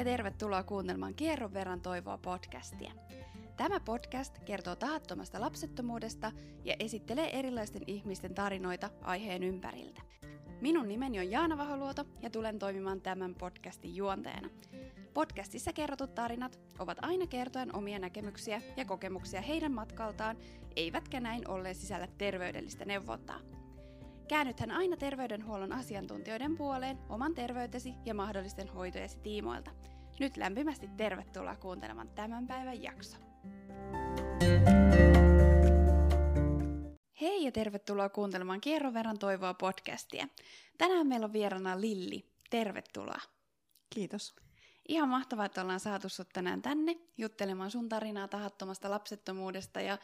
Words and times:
ja 0.00 0.04
tervetuloa 0.04 0.62
kuuntelemaan 0.62 1.14
Kierron 1.14 1.54
verran 1.54 1.80
toivoa 1.80 2.18
podcastia. 2.18 2.92
Tämä 3.56 3.80
podcast 3.80 4.38
kertoo 4.38 4.76
tahattomasta 4.76 5.40
lapsettomuudesta 5.40 6.32
ja 6.64 6.76
esittelee 6.78 7.38
erilaisten 7.38 7.82
ihmisten 7.86 8.34
tarinoita 8.34 8.90
aiheen 9.02 9.42
ympäriltä. 9.42 10.02
Minun 10.60 10.88
nimeni 10.88 11.18
on 11.18 11.30
Jaana 11.30 11.58
Vaholuoto 11.58 12.04
ja 12.22 12.30
tulen 12.30 12.58
toimimaan 12.58 13.00
tämän 13.00 13.34
podcastin 13.34 13.96
juonteena. 13.96 14.48
Podcastissa 15.14 15.72
kerrotut 15.72 16.14
tarinat 16.14 16.60
ovat 16.78 16.98
aina 17.02 17.26
kertoen 17.26 17.76
omia 17.76 17.98
näkemyksiä 17.98 18.62
ja 18.76 18.84
kokemuksia 18.84 19.40
heidän 19.40 19.72
matkaltaan, 19.72 20.36
eivätkä 20.76 21.20
näin 21.20 21.48
ollen 21.48 21.74
sisällä 21.74 22.08
terveydellistä 22.18 22.84
neuvontaa. 22.84 23.40
Käännythän 24.28 24.70
aina 24.70 24.96
terveydenhuollon 24.96 25.72
asiantuntijoiden 25.72 26.56
puoleen 26.56 26.98
oman 27.08 27.34
terveytesi 27.34 27.94
ja 28.04 28.14
mahdollisten 28.14 28.68
hoitojesi 28.68 29.18
tiimoilta. 29.18 29.70
Nyt 30.20 30.36
lämpimästi 30.36 30.88
tervetuloa 30.96 31.56
kuuntelemaan 31.56 32.08
tämän 32.08 32.46
päivän 32.46 32.82
jakso. 32.82 33.16
Hei 37.20 37.44
ja 37.44 37.52
tervetuloa 37.52 38.08
kuuntelemaan 38.08 38.60
Kierron 38.60 38.94
verran 38.94 39.18
toivoa 39.18 39.54
podcastia. 39.54 40.28
Tänään 40.78 41.06
meillä 41.06 41.24
on 41.24 41.32
vierana 41.32 41.80
Lilli. 41.80 42.32
Tervetuloa. 42.50 43.20
Kiitos. 43.90 44.36
Ihan 44.88 45.08
mahtavaa, 45.08 45.44
että 45.46 45.62
ollaan 45.62 45.80
saatu 45.80 46.08
sut 46.08 46.28
tänään 46.28 46.62
tänne 46.62 46.96
juttelemaan 47.18 47.70
sun 47.70 47.88
tarinaa 47.88 48.28
tahattomasta 48.28 48.90
lapsettomuudesta 48.90 49.80
ja 49.80 49.98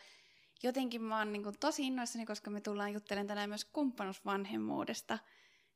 jotenkin 0.63 1.03
mä 1.03 1.19
oon 1.19 1.33
niin 1.33 1.43
kuin 1.43 1.59
tosi 1.61 1.87
innoissani, 1.87 2.27
koska 2.27 2.51
me 2.51 2.61
tullaan 2.61 2.93
juttelemaan 2.93 3.27
tänään 3.27 3.49
myös 3.49 3.65
kumppanusvanhemmuudesta, 3.65 5.19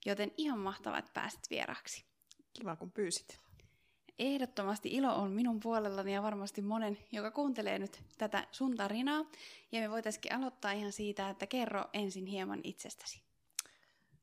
joten 0.07 0.33
ihan 0.37 0.59
mahtavaa, 0.59 0.99
että 0.99 1.11
pääsit 1.15 1.51
vieraksi. 1.51 2.05
Kiva, 2.53 2.77
kun 2.77 2.93
pyysit. 2.93 3.50
Ehdottomasti 4.21 4.89
ilo 4.89 5.15
on 5.15 5.33
minun 5.33 5.61
puolellani 5.61 6.15
ja 6.15 6.23
varmasti 6.23 6.63
monen, 6.63 6.99
joka 7.13 7.31
kuuntelee 7.31 7.79
nyt 7.79 8.03
tätä 8.19 8.47
sun 8.53 8.77
tarinaa. 8.77 9.25
Ja 9.73 9.81
me 9.81 9.91
voitaisiin 9.91 10.35
aloittaa 10.35 10.73
ihan 10.73 10.93
siitä, 10.93 11.31
että 11.31 11.47
kerro 11.47 11.85
ensin 11.93 12.27
hieman 12.27 12.61
itsestäsi. 12.65 13.23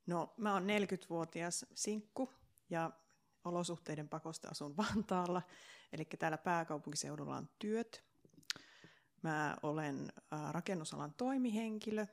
No, 0.07 0.33
mä 0.37 0.53
oon 0.53 0.63
40-vuotias 0.63 1.65
sinkku 1.75 2.29
ja 2.69 2.91
olosuhteiden 3.45 4.09
pakosta 4.09 4.47
asun 4.47 4.77
Vantaalla. 4.95 5.41
Eli 5.93 6.05
täällä 6.05 6.37
pääkaupunkiseudulla 6.37 7.37
on 7.37 7.49
työt. 7.59 8.03
Mä 9.21 9.57
olen 9.63 10.13
rakennusalan 10.51 11.13
toimihenkilö 11.13 12.05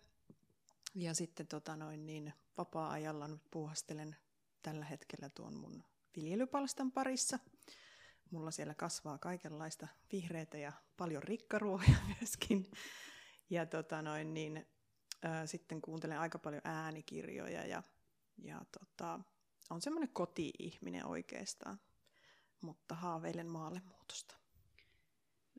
ja 0.95 1.15
sitten 1.15 1.47
tota 1.47 1.77
noin, 1.77 2.07
niin 2.07 2.33
vapaa-ajalla 2.59 3.29
nyt 3.29 3.51
puuhastelen 3.51 4.17
tällä 4.63 4.85
hetkellä 4.85 5.29
tuon 5.29 5.55
mun 5.55 5.85
viljelypalstan 6.17 6.93
parissa. 6.93 7.39
Mulla 8.35 8.51
siellä 8.51 8.75
kasvaa 8.75 9.19
kaikenlaista 9.19 9.89
vihreitä 10.13 10.59
ja 10.59 10.73
paljon 10.97 11.23
rikkaruohoja 11.23 11.97
myöskin. 12.21 12.71
Ja 13.51 13.67
tota 13.67 14.03
noin, 14.03 14.35
niin, 14.35 14.67
ää, 15.23 15.47
sitten 15.47 15.81
kuuntelen 15.81 16.19
aika 16.19 16.39
paljon 16.39 16.63
äänikirjoja 16.65 17.67
ja, 17.67 17.83
ja 18.39 18.65
tota, 18.79 19.21
on 19.71 19.83
semmoinen 19.83 20.09
koti-ihminen 20.13 21.07
oikeastaan, 21.07 21.81
mutta 22.61 22.95
haaveilen 22.95 23.47
maalle 23.47 23.83
muutosta. 23.89 24.35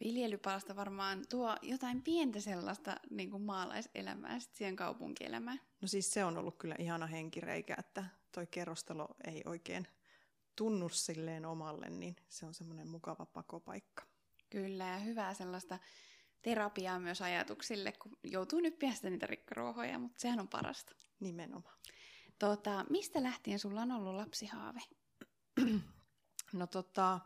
Viljelypalsta 0.03 0.75
varmaan 0.75 1.25
tuo 1.29 1.55
jotain 1.61 2.03
pientä 2.03 2.39
sellaista 2.39 2.95
niin 3.09 3.31
kuin 3.31 3.43
maalaiselämää 3.43 4.39
sitten 4.39 4.57
siihen 4.57 4.75
kaupunkielämään. 4.75 5.61
No 5.81 5.87
siis 5.87 6.13
se 6.13 6.25
on 6.25 6.37
ollut 6.37 6.57
kyllä 6.57 6.75
ihana 6.79 7.07
henkireikä, 7.07 7.75
että 7.79 8.05
toi 8.31 8.47
kerrostalo 8.47 9.07
ei 9.23 9.41
oikein 9.45 9.87
tunnu 10.55 10.89
silleen 10.89 11.45
omalle, 11.45 11.89
niin 11.89 12.15
se 12.29 12.45
on 12.45 12.53
semmoinen 12.53 12.87
mukava 12.87 13.25
pakopaikka. 13.25 14.03
Kyllä, 14.49 14.87
ja 14.87 14.97
hyvää 14.97 15.33
sellaista 15.33 15.79
terapiaa 16.41 16.99
myös 16.99 17.21
ajatuksille, 17.21 17.91
kun 17.91 18.17
joutuu 18.23 18.59
nyt 18.59 18.79
piästä 18.79 19.09
niitä 19.09 19.27
rikkaruohoja, 19.27 19.99
mutta 19.99 20.19
sehän 20.21 20.39
on 20.39 20.47
parasta. 20.47 20.95
Nimenomaan. 21.19 21.79
Tota, 22.39 22.85
mistä 22.89 23.23
lähtien 23.23 23.59
sulla 23.59 23.81
on 23.81 23.91
ollut 23.91 24.15
lapsihaave? 24.15 24.81
No 26.53 26.67
tota, 26.67 27.19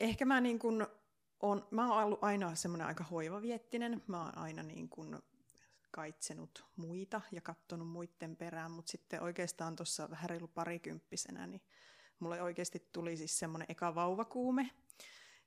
ehkä 0.00 0.24
mä 0.24 0.40
niin 0.40 0.58
kuin 0.58 0.86
on, 1.40 1.68
mä 1.70 1.94
oon 1.94 2.04
ollut 2.04 2.24
aina 2.24 2.54
semmoinen 2.54 2.86
aika 2.86 3.04
hoivaviettinen. 3.04 4.02
Mä 4.06 4.22
oon 4.22 4.38
aina 4.38 4.62
niin 4.62 4.88
kuin 4.88 5.18
kaitsenut 5.92 6.64
muita 6.76 7.20
ja 7.32 7.40
katsonut 7.40 7.88
muiden 7.88 8.36
perään, 8.36 8.70
mutta 8.70 8.90
sitten 8.90 9.22
oikeastaan 9.22 9.76
tuossa 9.76 10.10
vähän 10.10 10.30
reilu 10.30 10.48
parikymppisenä, 10.48 11.46
niin 11.46 11.62
mulle 12.18 12.42
oikeasti 12.42 12.88
tuli 12.92 13.16
siis 13.16 13.38
semmoinen 13.38 13.66
eka 13.70 13.94
vauvakuume. 13.94 14.70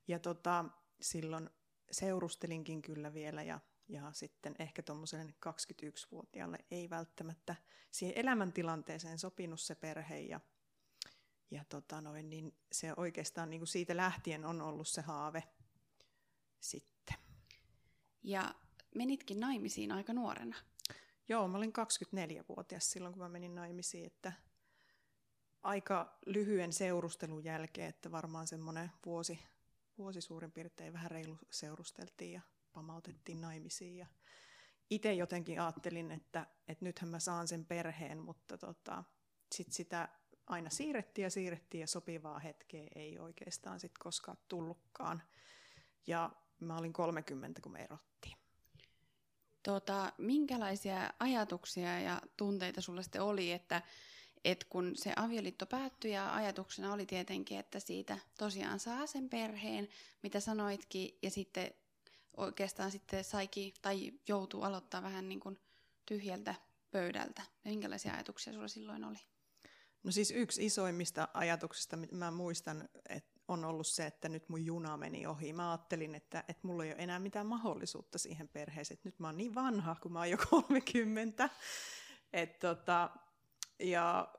Ja 0.07 0.19
tota, 0.19 0.65
silloin 1.01 1.49
seurustelinkin 1.91 2.81
kyllä 2.81 3.13
vielä 3.13 3.43
ja, 3.43 3.59
ja 3.87 4.11
sitten 4.13 4.55
ehkä 4.59 4.83
tuommoiselle 4.83 5.33
21-vuotiaalle 5.49 6.57
ei 6.71 6.89
välttämättä 6.89 7.55
siihen 7.91 8.17
elämäntilanteeseen 8.17 9.19
sopinut 9.19 9.59
se 9.59 9.75
perhe 9.75 10.19
ja, 10.19 10.39
ja 11.51 11.63
tota 11.69 12.01
noin, 12.01 12.29
niin 12.29 12.55
se 12.71 12.93
oikeastaan 12.97 13.49
niin 13.49 13.59
kuin 13.59 13.67
siitä 13.67 13.97
lähtien 13.97 14.45
on 14.45 14.61
ollut 14.61 14.87
se 14.87 15.01
haave 15.01 15.43
sitten. 16.59 17.17
Ja 18.23 18.55
menitkin 18.95 19.39
naimisiin 19.39 19.91
aika 19.91 20.13
nuorena. 20.13 20.55
Joo, 21.29 21.47
mä 21.47 21.57
olin 21.57 21.73
24-vuotias 21.73 22.91
silloin, 22.91 23.13
kun 23.13 23.23
mä 23.23 23.29
menin 23.29 23.55
naimisiin, 23.55 24.05
että 24.05 24.33
aika 25.63 26.17
lyhyen 26.25 26.73
seurustelun 26.73 27.43
jälkeen, 27.43 27.89
että 27.89 28.11
varmaan 28.11 28.47
semmoinen 28.47 28.91
vuosi, 29.05 29.39
vuosi 29.97 30.21
suurin 30.21 30.51
piirtein 30.51 30.93
vähän 30.93 31.11
reilu 31.11 31.37
seurusteltiin 31.49 32.31
ja 32.31 32.41
pamautettiin 32.73 33.41
naimisiin. 33.41 33.97
Ja 33.97 34.07
itse 34.89 35.13
jotenkin 35.13 35.61
ajattelin, 35.61 36.11
että, 36.11 36.47
että 36.67 36.85
nythän 36.85 37.09
mä 37.09 37.19
saan 37.19 37.47
sen 37.47 37.65
perheen, 37.65 38.17
mutta 38.17 38.57
tota, 38.57 39.03
sit 39.55 39.71
sitä 39.71 40.09
aina 40.47 40.69
siirrettiin 40.69 41.23
ja 41.23 41.29
siirrettiin 41.29 41.81
ja 41.81 41.87
sopivaa 41.87 42.39
hetkeä 42.39 42.87
ei 42.95 43.19
oikeastaan 43.19 43.79
sit 43.79 43.97
koskaan 43.97 44.37
tullutkaan. 44.47 45.23
Ja 46.07 46.31
mä 46.59 46.77
olin 46.77 46.93
30, 46.93 47.61
kun 47.61 47.71
me 47.71 47.83
erottiin. 47.83 48.14
Tota, 49.65 50.13
minkälaisia 50.17 51.13
ajatuksia 51.19 51.99
ja 51.99 52.21
tunteita 52.37 52.81
sulla 52.81 53.01
sitten 53.01 53.21
oli, 53.21 53.51
että 53.51 53.81
et 54.43 54.63
kun 54.63 54.91
se 54.95 55.13
avioliitto 55.15 55.65
päättyi 55.65 56.11
ja 56.11 56.35
ajatuksena 56.35 56.93
oli 56.93 57.05
tietenkin, 57.05 57.59
että 57.59 57.79
siitä 57.79 58.17
tosiaan 58.37 58.79
saa 58.79 59.07
sen 59.07 59.29
perheen, 59.29 59.87
mitä 60.23 60.39
sanoitkin, 60.39 61.17
ja 61.21 61.29
sitten 61.31 61.71
oikeastaan 62.37 62.91
sitten 62.91 63.23
saikin 63.23 63.73
tai 63.81 64.11
joutuu 64.27 64.61
aloittaa 64.61 65.03
vähän 65.03 65.29
niin 65.29 65.39
kuin 65.39 65.59
tyhjältä 66.05 66.55
pöydältä. 66.91 67.41
Ja 67.63 67.71
minkälaisia 67.71 68.13
ajatuksia 68.13 68.53
sulla 68.53 68.67
silloin 68.67 69.03
oli? 69.03 69.19
No 70.03 70.11
siis 70.11 70.31
yksi 70.31 70.65
isoimmista 70.65 71.27
ajatuksista, 71.33 71.97
mitä 71.97 72.15
mä 72.15 72.31
muistan, 72.31 72.89
että 73.09 73.34
on 73.47 73.65
ollut 73.65 73.87
se, 73.87 74.05
että 74.05 74.29
nyt 74.29 74.49
mun 74.49 74.65
juna 74.65 74.97
meni 74.97 75.27
ohi. 75.27 75.53
Mä 75.53 75.71
ajattelin, 75.71 76.15
että, 76.15 76.43
että 76.47 76.67
mulla 76.67 76.83
ei 76.85 76.91
ole 76.91 77.03
enää 77.03 77.19
mitään 77.19 77.45
mahdollisuutta 77.45 78.17
siihen 78.17 78.47
perheeseen. 78.47 78.99
Nyt 79.03 79.19
mä 79.19 79.27
oon 79.27 79.37
niin 79.37 79.55
vanha, 79.55 79.95
kun 80.01 80.13
mä 80.13 80.19
oon 80.19 80.29
jo 80.29 80.37
30. 80.51 81.49
Et 82.33 82.59
tota, 82.59 83.09
ja 83.79 84.33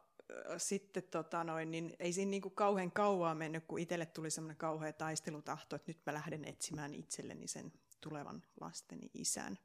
sitten 0.58 1.02
tota 1.02 1.44
noin, 1.44 1.70
niin 1.70 1.96
ei 1.98 2.12
siinä 2.12 2.30
niinku 2.30 2.50
kauhean 2.50 2.92
kauaa 2.92 3.34
mennyt, 3.34 3.64
kun 3.64 3.78
itselle 3.78 4.06
tuli 4.06 4.30
semmoinen 4.30 4.56
kauhea 4.56 4.92
taistelutahto, 4.92 5.76
että 5.76 5.90
nyt 5.90 6.00
mä 6.06 6.14
lähden 6.14 6.44
etsimään 6.44 6.94
itselleni 6.94 7.48
sen 7.48 7.72
tulevan 8.00 8.42
lasteni 8.60 9.10
isän. 9.14 9.58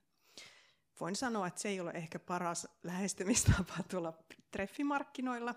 Voin 0.99 1.15
sanoa, 1.15 1.47
että 1.47 1.61
se 1.61 1.69
ei 1.69 1.79
ole 1.79 1.91
ehkä 1.91 2.19
paras 2.19 2.67
lähestymistapa 2.83 3.73
tuolla 3.89 4.13
treffimarkkinoilla. 4.51 5.55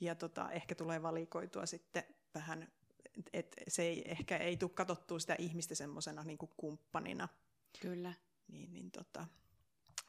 Ja 0.00 0.14
tota, 0.14 0.50
ehkä 0.50 0.74
tulee 0.74 1.02
valikoitua 1.02 1.66
sitten 1.66 2.04
vähän, 2.34 2.72
että 3.32 3.56
se 3.68 3.82
ei, 3.82 4.10
ehkä 4.10 4.36
ei 4.36 4.56
tule 4.56 4.70
katsottua 4.70 5.18
sitä 5.18 5.36
ihmistä 5.38 5.74
semmoisena 5.74 6.24
niin 6.24 6.38
kumppanina. 6.38 7.28
Kyllä. 7.80 8.12
Niin, 8.48 8.72
niin 8.72 8.90
tota, 8.90 9.26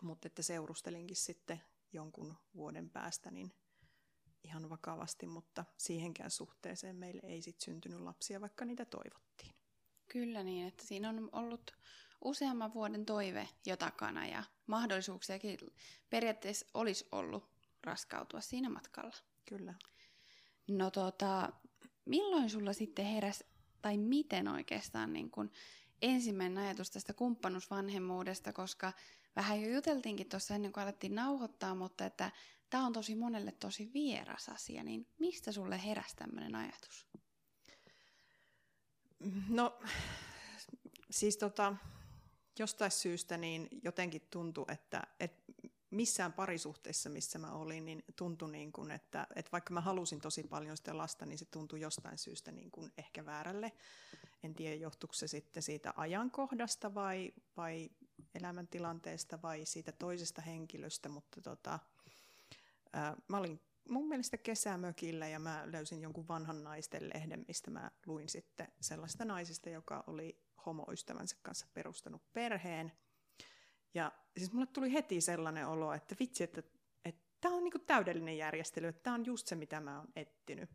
mutta 0.02 0.28
että 0.28 0.42
seurustelinkin 0.42 1.16
sitten 1.16 1.62
jonkun 1.94 2.38
vuoden 2.56 2.90
päästä 2.90 3.32
niin 3.32 3.54
ihan 4.44 4.70
vakavasti, 4.70 5.28
mutta 5.28 5.66
siihenkään 5.78 6.32
suhteeseen 6.32 6.96
meille 6.96 7.22
ei 7.24 7.42
sitten 7.42 7.66
syntynyt 7.66 8.00
lapsia, 8.00 8.42
vaikka 8.42 8.66
niitä 8.66 8.86
toivottiin. 8.86 9.54
Kyllä 10.08 10.44
niin, 10.44 10.68
että 10.68 10.86
siinä 10.86 11.10
on 11.10 11.30
ollut 11.32 11.72
useamman 12.22 12.74
vuoden 12.74 13.06
toive 13.06 13.50
jo 13.66 13.78
takana 13.78 14.28
ja 14.28 14.44
mahdollisuuksiakin 14.68 15.58
periaatteessa 16.10 16.66
olisi 16.74 17.08
ollut 17.12 17.50
raskautua 17.84 18.42
siinä 18.42 18.70
matkalla. 18.70 19.16
Kyllä. 19.46 19.74
No 20.68 20.92
tota, 20.92 21.54
milloin 22.06 22.50
sulla 22.50 22.74
sitten 22.74 23.06
heräs, 23.06 23.44
tai 23.82 23.98
miten 23.98 24.48
oikeastaan 24.48 25.14
niin 25.14 25.32
kun 25.32 25.52
ensimmäinen 26.02 26.58
ajatus 26.58 26.92
tästä 26.92 27.14
kumppanusvanhemmuudesta, 27.14 28.54
koska 28.54 28.94
vähän 29.36 29.62
jo 29.62 29.76
juteltiinkin 29.76 30.30
tuossa 30.30 30.56
ennen 30.56 30.74
kuin 30.74 30.84
alettiin 30.84 31.16
nauhoittaa, 31.16 31.76
mutta 31.76 32.06
että 32.06 32.32
tämä 32.70 32.86
on 32.86 32.94
tosi 32.94 33.16
monelle 33.16 33.52
tosi 33.52 33.92
vieras 33.94 34.50
asia, 34.50 34.84
niin 34.84 35.08
mistä 35.20 35.52
sulle 35.52 35.84
heräsi 35.86 36.16
tämmöinen 36.16 36.56
ajatus? 36.56 37.08
No, 39.50 39.80
siis 41.12 41.38
tota, 41.38 41.76
jostain 42.60 42.92
syystä 42.92 43.38
niin 43.38 43.68
jotenkin 43.84 44.22
tuntui, 44.30 44.66
että, 44.68 45.04
että 45.20 45.52
missään 45.92 46.34
parisuhteessa, 46.34 47.10
missä 47.10 47.40
mä 47.40 47.52
olin, 47.52 47.86
niin 47.86 48.04
tuntui 48.16 48.52
niin 48.52 48.72
kuin, 48.72 48.92
että, 48.92 49.28
että 49.36 49.52
vaikka 49.52 49.74
mä 49.74 49.82
halusin 49.82 50.22
tosi 50.22 50.44
paljon 50.44 50.78
sitä 50.78 50.98
lasta, 50.98 51.26
niin 51.26 51.38
se 51.38 51.46
tuntui 51.46 51.82
jostain 51.82 52.18
syystä 52.18 52.52
niin 52.52 52.72
kuin 52.72 52.92
ehkä 52.98 53.26
väärälle. 53.26 53.72
En 54.44 54.56
tiedä, 54.56 54.76
johtuiko 54.76 55.14
se 55.14 55.28
sitten 55.28 55.64
siitä 55.64 55.94
ajankohdasta 55.98 56.94
vai, 56.94 57.34
vai 57.58 57.90
elämäntilanteesta 58.36 59.42
vai 59.42 59.66
siitä 59.66 59.92
toisesta 59.92 60.42
henkilöstä, 60.42 61.10
mutta 61.10 61.42
tota, 61.42 61.80
ää, 62.94 63.16
mä 63.28 63.38
olin 63.38 63.60
mun 63.90 64.08
mielestä 64.08 64.38
kesämökillä 64.38 65.28
ja 65.28 65.40
mä 65.40 65.64
löysin 65.66 66.02
jonkun 66.02 66.28
vanhan 66.28 66.64
naisten 66.64 67.10
lehden, 67.14 67.46
mistä 67.48 67.72
mä 67.72 67.92
luin 68.06 68.30
sitten 68.30 68.68
sellaista 68.82 69.26
naisesta, 69.26 69.70
joka 69.70 70.04
oli 70.08 70.38
homoystävänsä 70.66 71.36
kanssa 71.42 71.68
perustanut 71.74 72.34
perheen. 72.34 72.92
Ja 73.94 74.12
siis 74.38 74.52
mulle 74.52 74.68
tuli 74.68 74.94
heti 74.94 75.22
sellainen 75.22 75.68
olo, 75.68 75.94
että 75.94 76.16
vitsi, 76.20 76.44
että 76.44 76.64
tämä 77.42 77.56
on 77.56 77.64
niinku 77.64 77.80
täydellinen 77.80 78.38
järjestely, 78.38 78.88
että 78.88 79.04
tämä 79.04 79.14
on 79.14 79.26
just 79.26 79.48
se, 79.48 79.56
mitä 79.56 79.80
mä 79.80 79.98
oon 79.98 80.08
etsinyt. 80.16 80.70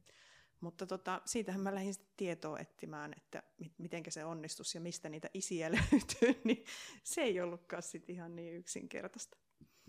Mutta 0.60 0.86
tota, 0.86 1.22
siitähän 1.24 1.60
mä 1.60 1.74
lähdin 1.74 1.94
sitten 1.94 2.12
tietoa 2.16 2.58
etsimään, 2.58 3.12
että 3.16 3.42
miten 3.78 4.02
se 4.08 4.24
onnistus 4.24 4.74
ja 4.74 4.80
mistä 4.80 5.08
niitä 5.08 5.30
isiä 5.34 5.70
löytyy, 5.76 6.40
niin 6.44 6.64
se 7.04 7.22
ei 7.22 7.40
ollutkaan 7.40 7.82
sitten 7.82 8.14
ihan 8.14 8.36
niin 8.36 8.54
yksinkertaista. 8.54 9.36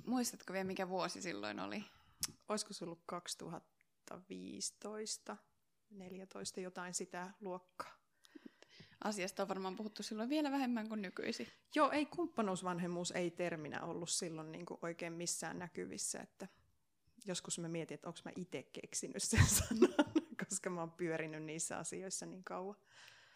Muistatko 0.06 0.54
vielä, 0.54 0.64
mikä 0.64 0.90
vuosi 0.90 1.22
silloin 1.22 1.60
oli? 1.60 1.84
Olisiko 2.50 2.74
se 2.74 2.86
ollut 2.86 3.04
2015, 3.06 5.38
14, 5.90 6.60
jotain 6.60 6.94
sitä 6.94 7.34
luokkaa? 7.42 7.97
Asiasta 9.04 9.44
on 9.44 9.50
varmaan 9.50 9.76
puhuttu 9.76 10.04
silloin 10.04 10.30
vielä 10.30 10.52
vähemmän 10.52 10.90
kuin 10.90 11.02
nykyisin. 11.02 11.48
Joo, 11.76 11.92
ei 11.92 12.06
kumppanuusvanhemmuus 12.06 13.12
ei 13.12 13.32
terminä 13.32 13.82
ollut 13.82 14.10
silloin 14.10 14.52
niin 14.52 14.66
kuin 14.66 14.80
oikein 14.82 15.14
missään 15.14 15.60
näkyvissä, 15.60 16.20
että 16.20 16.48
joskus 17.26 17.60
mä 17.60 17.68
mietin, 17.68 17.96
että 17.96 18.08
onko 18.10 18.20
mä 18.26 18.32
itse 18.36 18.64
keksinyt 18.64 19.24
sen 19.24 19.48
sanan, 19.58 19.94
koska 20.50 20.70
mä 20.70 20.80
oon 20.80 20.92
pyörinyt 20.92 21.44
niissä 21.44 21.78
asioissa 21.78 22.26
niin 22.26 22.44
kauan. 22.44 22.76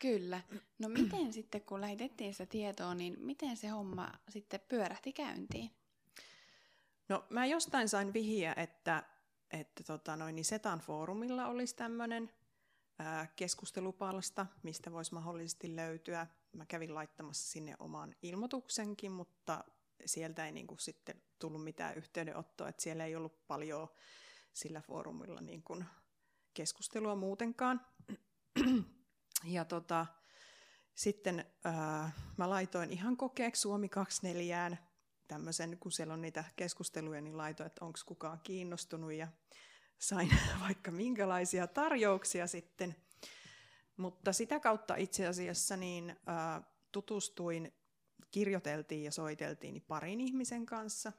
Kyllä. 0.02 0.42
No 0.80 0.90
miten 0.90 1.34
sitten, 1.34 1.62
kun 1.62 1.82
lähetettiin 1.82 2.34
sitä 2.34 2.46
tietoa, 2.46 2.96
niin 2.96 3.16
miten 3.20 3.58
se 3.58 3.68
homma 3.68 4.12
sitten 4.30 4.60
pyörähti 4.68 5.14
käyntiin? 5.14 5.72
No 7.10 7.26
mä 7.30 7.46
jostain 7.46 7.90
sain 7.90 8.14
vihiä, 8.14 8.54
että, 8.58 9.04
että 9.52 9.84
tota 9.84 10.16
noin, 10.16 10.36
niin 10.36 10.46
Setan 10.46 10.80
foorumilla 10.80 11.48
olisi 11.48 11.76
tämmöinen 11.76 12.32
keskustelupalsta, 13.36 14.46
mistä 14.64 14.92
voisi 14.92 15.14
mahdollisesti 15.14 15.76
löytyä. 15.76 16.28
Mä 16.54 16.66
kävin 16.66 16.96
laittamassa 16.96 17.52
sinne 17.52 17.76
oman 17.80 18.16
ilmoituksenkin, 18.22 19.12
mutta 19.12 19.64
sieltä 20.06 20.46
ei 20.46 20.52
niin 20.52 20.68
kuin 20.68 20.80
sitten 20.80 21.22
tullut 21.40 21.64
mitään 21.64 21.98
yhteydenottoa, 21.98 22.70
että 22.70 22.84
siellä 22.84 23.06
ei 23.06 23.16
ollut 23.16 23.48
paljon 23.48 23.88
sillä 24.54 24.82
foorumilla 24.82 25.42
niin 25.42 25.64
kuin 25.64 25.86
keskustelua 26.54 27.16
muutenkaan. 27.16 27.82
Ja 29.44 29.66
tota, 29.66 30.06
sitten 30.96 31.46
ää, 31.64 32.12
mä 32.38 32.50
laitoin 32.50 32.92
ihan 32.92 33.18
kokeeksi 33.18 33.62
Suomi 33.62 33.90
24 33.90 34.78
tämmöisen, 35.28 35.78
kun 35.80 35.92
siellä 35.92 36.14
on 36.14 36.22
niitä 36.22 36.44
keskusteluja, 36.56 37.22
niin 37.22 37.38
laitoin, 37.38 37.68
että 37.68 37.86
onko 37.86 38.00
kukaan 38.06 38.40
kiinnostunut 38.44 39.14
ja 39.14 39.28
sain 40.02 40.30
vaikka 40.66 40.92
minkälaisia 40.92 41.68
tarjouksia 41.68 42.48
sitten. 42.48 42.96
Mutta 43.98 44.34
sitä 44.34 44.60
kautta 44.60 44.96
itse 44.96 45.28
asiassa 45.28 45.78
niin 45.78 46.16
tutustuin, 46.92 47.74
kirjoiteltiin 48.32 49.04
ja 49.04 49.12
soiteltiin 49.12 49.74
niin 49.74 49.86
parin 49.88 50.22
ihmisen 50.22 50.66
kanssa, 50.66 51.12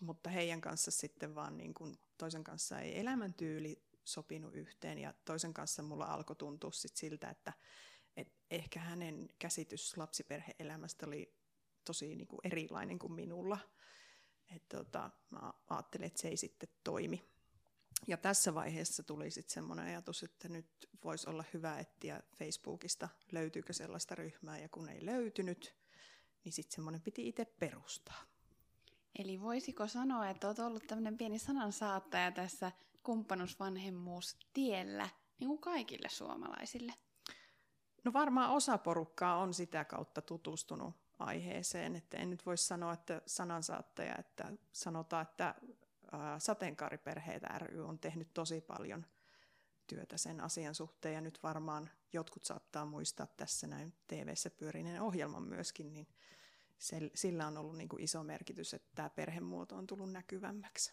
mutta 0.00 0.30
heidän 0.30 0.60
kanssa 0.60 0.90
sitten 0.90 1.34
vaan 1.34 1.56
niin 1.56 1.74
kuin 1.74 1.98
toisen 2.18 2.44
kanssa 2.44 2.80
ei 2.80 3.00
elämäntyyli 3.00 3.82
sopinut 4.04 4.54
yhteen 4.54 4.98
ja 4.98 5.14
toisen 5.24 5.54
kanssa 5.54 5.82
mulla 5.82 6.04
alkoi 6.04 6.36
tuntua 6.36 6.72
sit 6.72 6.96
siltä, 6.96 7.30
että 7.30 7.52
et 8.16 8.32
ehkä 8.50 8.80
hänen 8.80 9.28
käsitys 9.38 9.96
lapsiperheelämästä 9.96 11.06
oli 11.06 11.34
tosi 11.84 12.14
niin 12.14 12.28
kuin 12.28 12.40
erilainen 12.44 12.98
kuin 12.98 13.12
minulla. 13.12 13.58
Et 14.56 14.68
tota, 14.68 15.10
mä 15.30 15.52
ajattelin, 15.70 16.06
että 16.06 16.20
se 16.20 16.28
ei 16.28 16.36
sitten 16.36 16.68
toimi. 16.84 17.37
Ja 18.06 18.16
tässä 18.16 18.54
vaiheessa 18.54 19.02
tuli 19.02 19.30
sitten 19.30 19.54
semmoinen 19.54 19.86
ajatus, 19.86 20.22
että 20.22 20.48
nyt 20.48 20.88
voisi 21.04 21.30
olla 21.30 21.44
hyvä 21.54 21.78
etsiä 21.78 22.22
Facebookista, 22.36 23.08
löytyykö 23.32 23.72
sellaista 23.72 24.14
ryhmää, 24.14 24.58
ja 24.58 24.68
kun 24.68 24.88
ei 24.88 25.06
löytynyt, 25.06 25.74
niin 26.44 26.52
sitten 26.52 26.74
semmoinen 26.74 27.00
piti 27.00 27.28
itse 27.28 27.44
perustaa. 27.44 28.22
Eli 29.18 29.40
voisiko 29.40 29.86
sanoa, 29.86 30.28
että 30.28 30.46
olet 30.46 30.58
ollut 30.58 30.86
tämmöinen 30.86 31.18
pieni 31.18 31.38
sanansaattaja 31.38 32.32
tässä 32.32 32.72
kumppanuusvanhemmuustiellä 33.02 35.08
niin 35.38 35.48
kuin 35.48 35.60
kaikille 35.60 36.08
suomalaisille? 36.08 36.94
No 38.04 38.12
varmaan 38.12 38.50
osa 38.50 38.78
porukkaa 38.78 39.36
on 39.36 39.54
sitä 39.54 39.84
kautta 39.84 40.22
tutustunut 40.22 40.94
aiheeseen, 41.18 41.96
että 41.96 42.16
en 42.16 42.30
nyt 42.30 42.46
voi 42.46 42.56
sanoa, 42.56 42.92
että 42.92 43.22
sanansaattaja, 43.26 44.14
että 44.18 44.52
sanotaan, 44.72 45.22
että 45.22 45.54
sateenkaariperheet 46.38 47.42
ry 47.58 47.84
on 47.84 47.98
tehnyt 47.98 48.34
tosi 48.34 48.60
paljon 48.60 49.06
työtä 49.86 50.16
sen 50.16 50.40
asian 50.40 50.74
suhteen, 50.74 51.14
ja 51.14 51.20
nyt 51.20 51.42
varmaan 51.42 51.90
jotkut 52.12 52.44
saattaa 52.44 52.86
muistaa 52.86 53.26
tässä 53.26 53.66
näin 53.66 53.94
TV-ssä 54.06 54.50
pyörineen 54.50 55.02
ohjelman 55.02 55.42
myöskin, 55.42 55.92
niin 55.92 56.08
sillä 57.14 57.46
on 57.46 57.58
ollut 57.58 57.76
niin 57.76 57.88
kuin 57.88 58.02
iso 58.02 58.22
merkitys, 58.22 58.74
että 58.74 58.88
tämä 58.94 59.10
perhemuoto 59.10 59.76
on 59.76 59.86
tullut 59.86 60.12
näkyvämmäksi. 60.12 60.92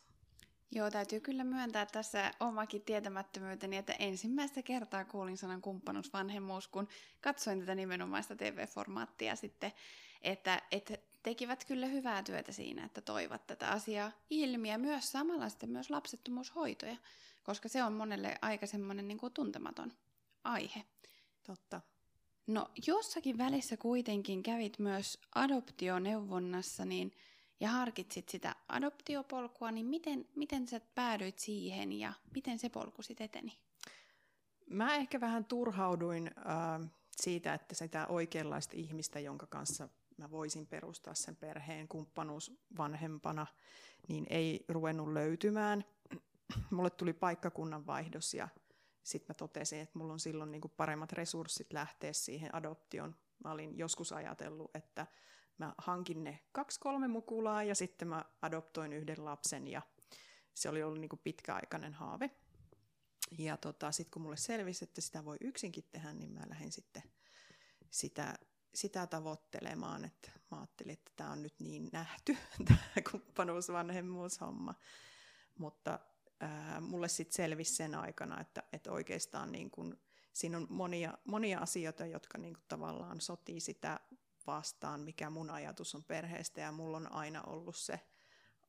Joo, 0.71 0.91
täytyy 0.91 1.19
kyllä 1.19 1.43
myöntää 1.43 1.85
tässä 1.85 2.31
omakin 2.39 2.81
tietämättömyyteni, 2.81 3.77
että 3.77 3.93
ensimmäistä 3.99 4.61
kertaa 4.61 5.05
kuulin 5.05 5.37
sanan 5.37 5.61
kumppanuusvanhemmuus, 5.61 6.67
kun 6.67 6.87
katsoin 7.21 7.59
tätä 7.59 7.75
nimenomaista 7.75 8.35
TV-formaattia 8.35 9.35
sitten, 9.35 9.71
että, 10.21 10.61
että 10.71 10.97
tekivät 11.25 11.65
kyllä 11.65 11.85
hyvää 11.85 12.23
työtä 12.23 12.51
siinä, 12.51 12.85
että 12.85 13.01
toivat 13.01 13.47
tätä 13.47 13.69
asiaa 13.69 14.11
ilmi 14.29 14.69
ja 14.69 14.77
myös 14.77 15.11
samalla 15.11 15.49
sitten 15.49 15.69
myös 15.69 15.89
lapsettomuushoitoja, 15.89 16.97
koska 17.43 17.69
se 17.69 17.83
on 17.83 17.93
monelle 17.93 18.37
aika 18.41 18.67
semmoinen 18.67 19.07
niin 19.07 19.17
kuin 19.17 19.33
tuntematon 19.33 19.93
aihe. 20.43 20.83
Totta. 21.43 21.81
No 22.47 22.71
jossakin 22.87 23.37
välissä 23.37 23.77
kuitenkin 23.77 24.43
kävit 24.43 24.79
myös 24.79 25.19
adoptioneuvonnassa 25.35 26.85
niin, 26.85 27.11
ja 27.59 27.69
harkitsit 27.69 28.29
sitä 28.29 28.55
adoptiopolkua, 28.67 29.71
niin 29.71 29.85
miten, 29.85 30.27
miten 30.35 30.67
sä 30.67 30.81
päädyit 30.95 31.39
siihen 31.39 31.91
ja 31.91 32.13
miten 32.35 32.59
se 32.59 32.69
polku 32.69 33.01
sitten 33.01 33.25
eteni? 33.25 33.57
Mä 34.69 34.95
ehkä 34.95 35.21
vähän 35.21 35.45
turhauduin 35.45 36.31
äh, 36.37 36.89
siitä, 37.11 37.53
että 37.53 37.75
sitä 37.75 38.07
oikeanlaista 38.07 38.73
ihmistä, 38.77 39.19
jonka 39.19 39.47
kanssa 39.47 39.89
mä 40.17 40.31
voisin 40.31 40.67
perustaa 40.67 41.13
sen 41.13 41.35
perheen 41.35 41.87
kumppanuus 41.87 42.59
vanhempana, 42.77 43.47
niin 44.07 44.25
ei 44.29 44.65
ruvennut 44.69 45.13
löytymään. 45.13 45.85
Mulle 46.71 46.89
tuli 46.89 47.13
paikkakunnan 47.13 47.85
vaihdos 47.85 48.33
ja 48.33 48.47
sitten 49.03 49.33
mä 49.33 49.33
totesin, 49.33 49.79
että 49.79 49.99
mulla 49.99 50.13
on 50.13 50.19
silloin 50.19 50.51
niin 50.51 50.61
paremmat 50.77 51.11
resurssit 51.11 51.73
lähteä 51.73 52.13
siihen 52.13 52.55
adoptioon. 52.55 53.15
Mä 53.43 53.51
olin 53.51 53.77
joskus 53.77 54.11
ajatellut, 54.11 54.75
että 54.75 55.07
mä 55.57 55.73
hankin 55.77 56.23
ne 56.23 56.39
kaksi-kolme 56.51 57.07
mukulaa 57.07 57.63
ja 57.63 57.75
sitten 57.75 58.07
mä 58.07 58.25
adoptoin 58.41 58.93
yhden 58.93 59.25
lapsen 59.25 59.67
ja 59.67 59.81
se 60.53 60.69
oli 60.69 60.83
ollut 60.83 60.99
niin 60.99 61.09
pitkäaikainen 61.23 61.93
haave. 61.93 62.31
Ja 63.37 63.57
tota, 63.57 63.91
sitten 63.91 64.11
kun 64.11 64.21
mulle 64.21 64.37
selvisi, 64.37 64.83
että 64.83 65.01
sitä 65.01 65.25
voi 65.25 65.37
yksinkin 65.41 65.83
tehdä, 65.91 66.13
niin 66.13 66.31
mä 66.31 66.41
lähdin 66.49 66.71
sitten 66.71 67.03
sitä 67.89 68.35
sitä 68.75 69.07
tavoittelemaan, 69.07 70.05
että 70.05 70.31
mä 70.51 70.57
ajattelin, 70.57 70.93
että 70.93 71.11
tämä 71.15 71.31
on 71.31 71.43
nyt 71.43 71.59
niin 71.59 71.89
nähty, 71.91 72.37
tämä 72.67 72.79
kumppanuusvanhemmuushomma. 73.11 74.73
Mutta 75.57 75.99
ää, 76.39 76.81
mulle 76.81 77.07
sitten 77.07 77.35
selvisi 77.35 77.75
sen 77.75 77.95
aikana, 77.95 78.41
että, 78.41 78.63
että 78.73 78.91
oikeastaan 78.91 79.51
niin 79.51 79.71
kun, 79.71 79.99
siinä 80.33 80.57
on 80.57 80.67
monia, 80.69 81.17
monia 81.25 81.59
asioita, 81.59 82.05
jotka 82.05 82.37
niin 82.37 82.53
kun 82.53 82.63
tavallaan 82.67 83.21
sotii 83.21 83.59
sitä 83.59 83.99
vastaan, 84.47 84.99
mikä 84.99 85.29
mun 85.29 85.49
ajatus 85.49 85.95
on 85.95 86.03
perheestä, 86.03 86.61
ja 86.61 86.71
mulla 86.71 86.97
on 86.97 87.11
aina 87.11 87.43
ollut 87.43 87.75
se 87.75 87.99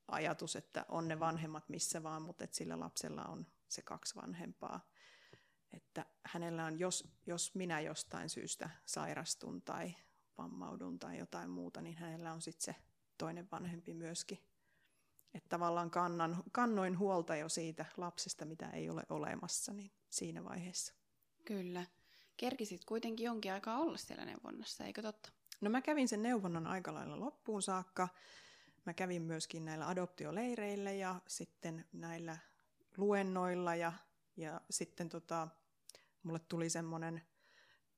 ajatus, 0.09 0.57
että 0.57 0.87
on 0.89 1.09
ne 1.09 1.21
vanhemmat 1.21 1.69
missä 1.69 2.03
vaan, 2.03 2.23
mutta 2.23 2.45
että 2.45 2.57
sillä 2.57 2.81
lapsella 2.81 3.25
on 3.25 3.47
se 3.69 3.83
kaksi 3.83 4.15
vanhempaa 4.15 4.81
että 5.73 6.06
hänellä 6.25 6.64
on, 6.64 6.78
jos, 6.78 7.08
jos 7.26 7.54
minä 7.54 7.80
jostain 7.80 8.28
syystä 8.28 8.70
sairastun 8.87 9.62
tai 9.62 9.94
vammaudun 10.38 10.99
tai 10.99 11.18
jotain 11.18 11.50
muuta, 11.50 11.82
niin 11.82 11.96
hänellä 11.96 12.32
on 12.32 12.42
sitten 12.42 12.75
se 12.75 12.80
toinen 13.18 13.49
vanhempi 13.50 13.94
myöskin 13.94 14.38
että 15.37 15.49
tavallaan 15.49 15.90
kannan, 15.90 16.42
kannoin 16.52 16.99
huolta 16.99 17.37
jo 17.37 17.49
siitä 17.49 17.85
lapsesta, 17.96 18.44
mitä 18.44 18.70
ei 18.70 18.90
ole 18.90 19.02
olemassa, 19.08 19.73
niin 19.73 19.90
siinä 20.11 20.44
vaiheessa. 20.44 20.94
Kyllä. 21.44 21.87
Kerkisit 22.37 22.85
kuitenkin 22.85 23.25
jonkin 23.25 23.52
aikaa 23.52 23.78
olla 23.78 23.96
siellä 23.96 24.25
neuvonnassa, 24.25 24.85
eikö 24.85 25.02
totta? 25.02 25.30
No 25.61 25.70
mä 25.70 25.82
kävin 25.82 26.08
sen 26.08 26.23
neuvonnan 26.23 26.66
aika 26.66 26.94
lailla 26.94 27.20
loppuun 27.20 27.62
saakka. 27.62 28.08
Mä 28.85 28.94
kävin 28.94 29.23
myöskin 29.23 29.64
näillä 29.64 29.88
adoptioleireillä 29.88 30.92
ja 30.92 31.20
sitten 31.26 31.85
näillä 31.92 32.38
luennoilla 32.96 33.75
ja, 33.75 33.92
ja 34.37 34.61
sitten 34.71 35.09
tota, 35.09 35.49
mulle 36.23 36.38
tuli 36.38 36.71
semmoinen 36.71 37.23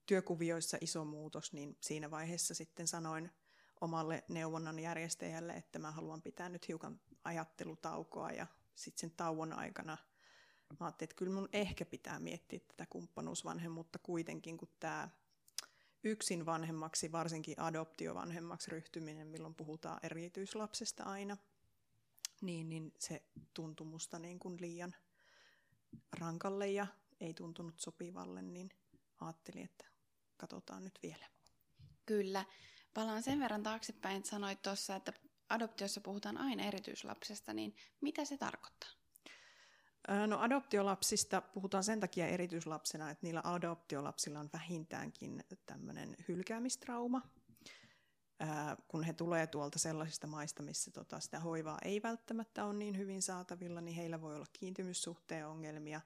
työkuvioissa 0.06 0.78
iso 0.80 1.04
muutos, 1.04 1.52
niin 1.52 1.76
siinä 1.80 2.10
vaiheessa 2.10 2.54
sitten 2.54 2.86
sanoin 2.86 3.30
omalle 3.80 4.24
neuvonnan 4.28 4.78
järjestäjälle, 4.78 5.52
että 5.52 5.78
mä 5.78 5.90
haluan 5.90 6.22
pitää 6.22 6.48
nyt 6.48 6.68
hiukan 6.68 7.00
ajattelutaukoa 7.24 8.30
ja 8.30 8.46
sitten 8.74 9.00
sen 9.00 9.16
tauon 9.16 9.52
aikana 9.52 9.96
mä 10.80 10.86
ajattelin, 10.86 11.06
että 11.10 11.16
kyllä 11.16 11.32
mun 11.32 11.48
ehkä 11.52 11.84
pitää 11.84 12.18
miettiä 12.18 12.60
tätä 12.60 12.86
kumppanuusvanhemmuutta 12.90 13.98
kuitenkin, 13.98 14.58
kun 14.58 14.68
tämä 14.80 15.08
yksin 16.04 16.46
vanhemmaksi, 16.46 17.12
varsinkin 17.12 17.60
adoptiovanhemmaksi 17.60 18.70
ryhtyminen, 18.70 19.26
milloin 19.26 19.54
puhutaan 19.54 20.00
erityislapsesta 20.02 21.04
aina, 21.04 21.36
niin, 22.40 22.68
niin 22.68 22.92
se 22.98 23.22
tuntui 23.54 23.86
musta 23.86 24.18
niin 24.18 24.38
kuin 24.38 24.60
liian 24.60 24.96
rankalle 26.12 26.68
ja 26.68 26.86
ei 27.20 27.34
tuntunut 27.34 27.80
sopivalle, 27.80 28.42
niin 28.42 28.70
ajattelin, 29.20 29.64
että 29.64 29.84
katsotaan 30.36 30.84
nyt 30.84 30.98
vielä. 31.02 31.26
Kyllä. 32.06 32.44
Palaan 32.94 33.22
sen 33.22 33.40
verran 33.40 33.62
taaksepäin, 33.62 34.16
että 34.16 34.30
sanoit 34.30 34.62
tuossa, 34.62 34.96
että 34.96 35.12
adoptiossa 35.48 36.00
puhutaan 36.00 36.38
aina 36.38 36.64
erityislapsesta, 36.64 37.52
niin 37.52 37.76
mitä 38.00 38.24
se 38.24 38.36
tarkoittaa? 38.36 38.90
No 40.26 40.38
adoptiolapsista 40.40 41.40
puhutaan 41.40 41.84
sen 41.84 42.00
takia 42.00 42.26
erityislapsena, 42.26 43.10
että 43.10 43.26
niillä 43.26 43.40
adoptiolapsilla 43.44 44.40
on 44.40 44.50
vähintäänkin 44.52 45.44
tämmöinen 45.66 46.16
hylkäämistrauma, 46.28 47.22
kun 48.88 49.04
he 49.04 49.12
tulee 49.12 49.46
tuolta 49.46 49.78
sellaisista 49.78 50.26
maista, 50.26 50.62
missä 50.62 50.90
tota 50.90 51.20
sitä 51.20 51.40
hoivaa 51.40 51.78
ei 51.84 52.02
välttämättä 52.02 52.64
ole 52.64 52.74
niin 52.74 52.98
hyvin 52.98 53.22
saatavilla, 53.22 53.80
niin 53.80 53.96
heillä 53.96 54.20
voi 54.20 54.36
olla 54.36 54.46
kiintymyssuhteen 54.52 55.46
ongelmia, 55.46 56.00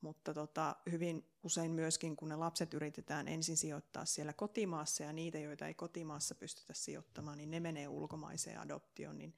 mutta 0.00 0.34
tota, 0.34 0.76
hyvin 0.90 1.28
usein 1.42 1.70
myöskin, 1.70 2.16
kun 2.16 2.28
ne 2.28 2.36
lapset 2.36 2.74
yritetään 2.74 3.28
ensin 3.28 3.56
sijoittaa 3.56 4.04
siellä 4.04 4.32
kotimaassa 4.32 5.02
ja 5.02 5.12
niitä, 5.12 5.38
joita 5.38 5.66
ei 5.66 5.74
kotimaassa 5.74 6.34
pystytä 6.34 6.74
sijoittamaan, 6.74 7.38
niin 7.38 7.50
ne 7.50 7.60
menee 7.60 7.88
ulkomaiseen 7.88 8.60
adoptioon, 8.60 9.18
niin 9.18 9.34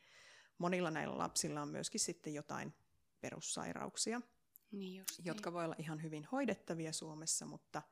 monilla 0.58 0.90
näillä 0.90 1.18
lapsilla 1.18 1.62
on 1.62 1.68
myöskin 1.68 2.00
sitten 2.00 2.34
jotain 2.34 2.74
perussairauksia, 3.20 4.20
niin. 4.72 5.04
jotka 5.24 5.52
voi 5.52 5.64
olla 5.64 5.76
ihan 5.78 6.02
hyvin 6.02 6.28
hoidettavia 6.32 6.92
Suomessa, 6.92 7.46
mutta 7.46 7.82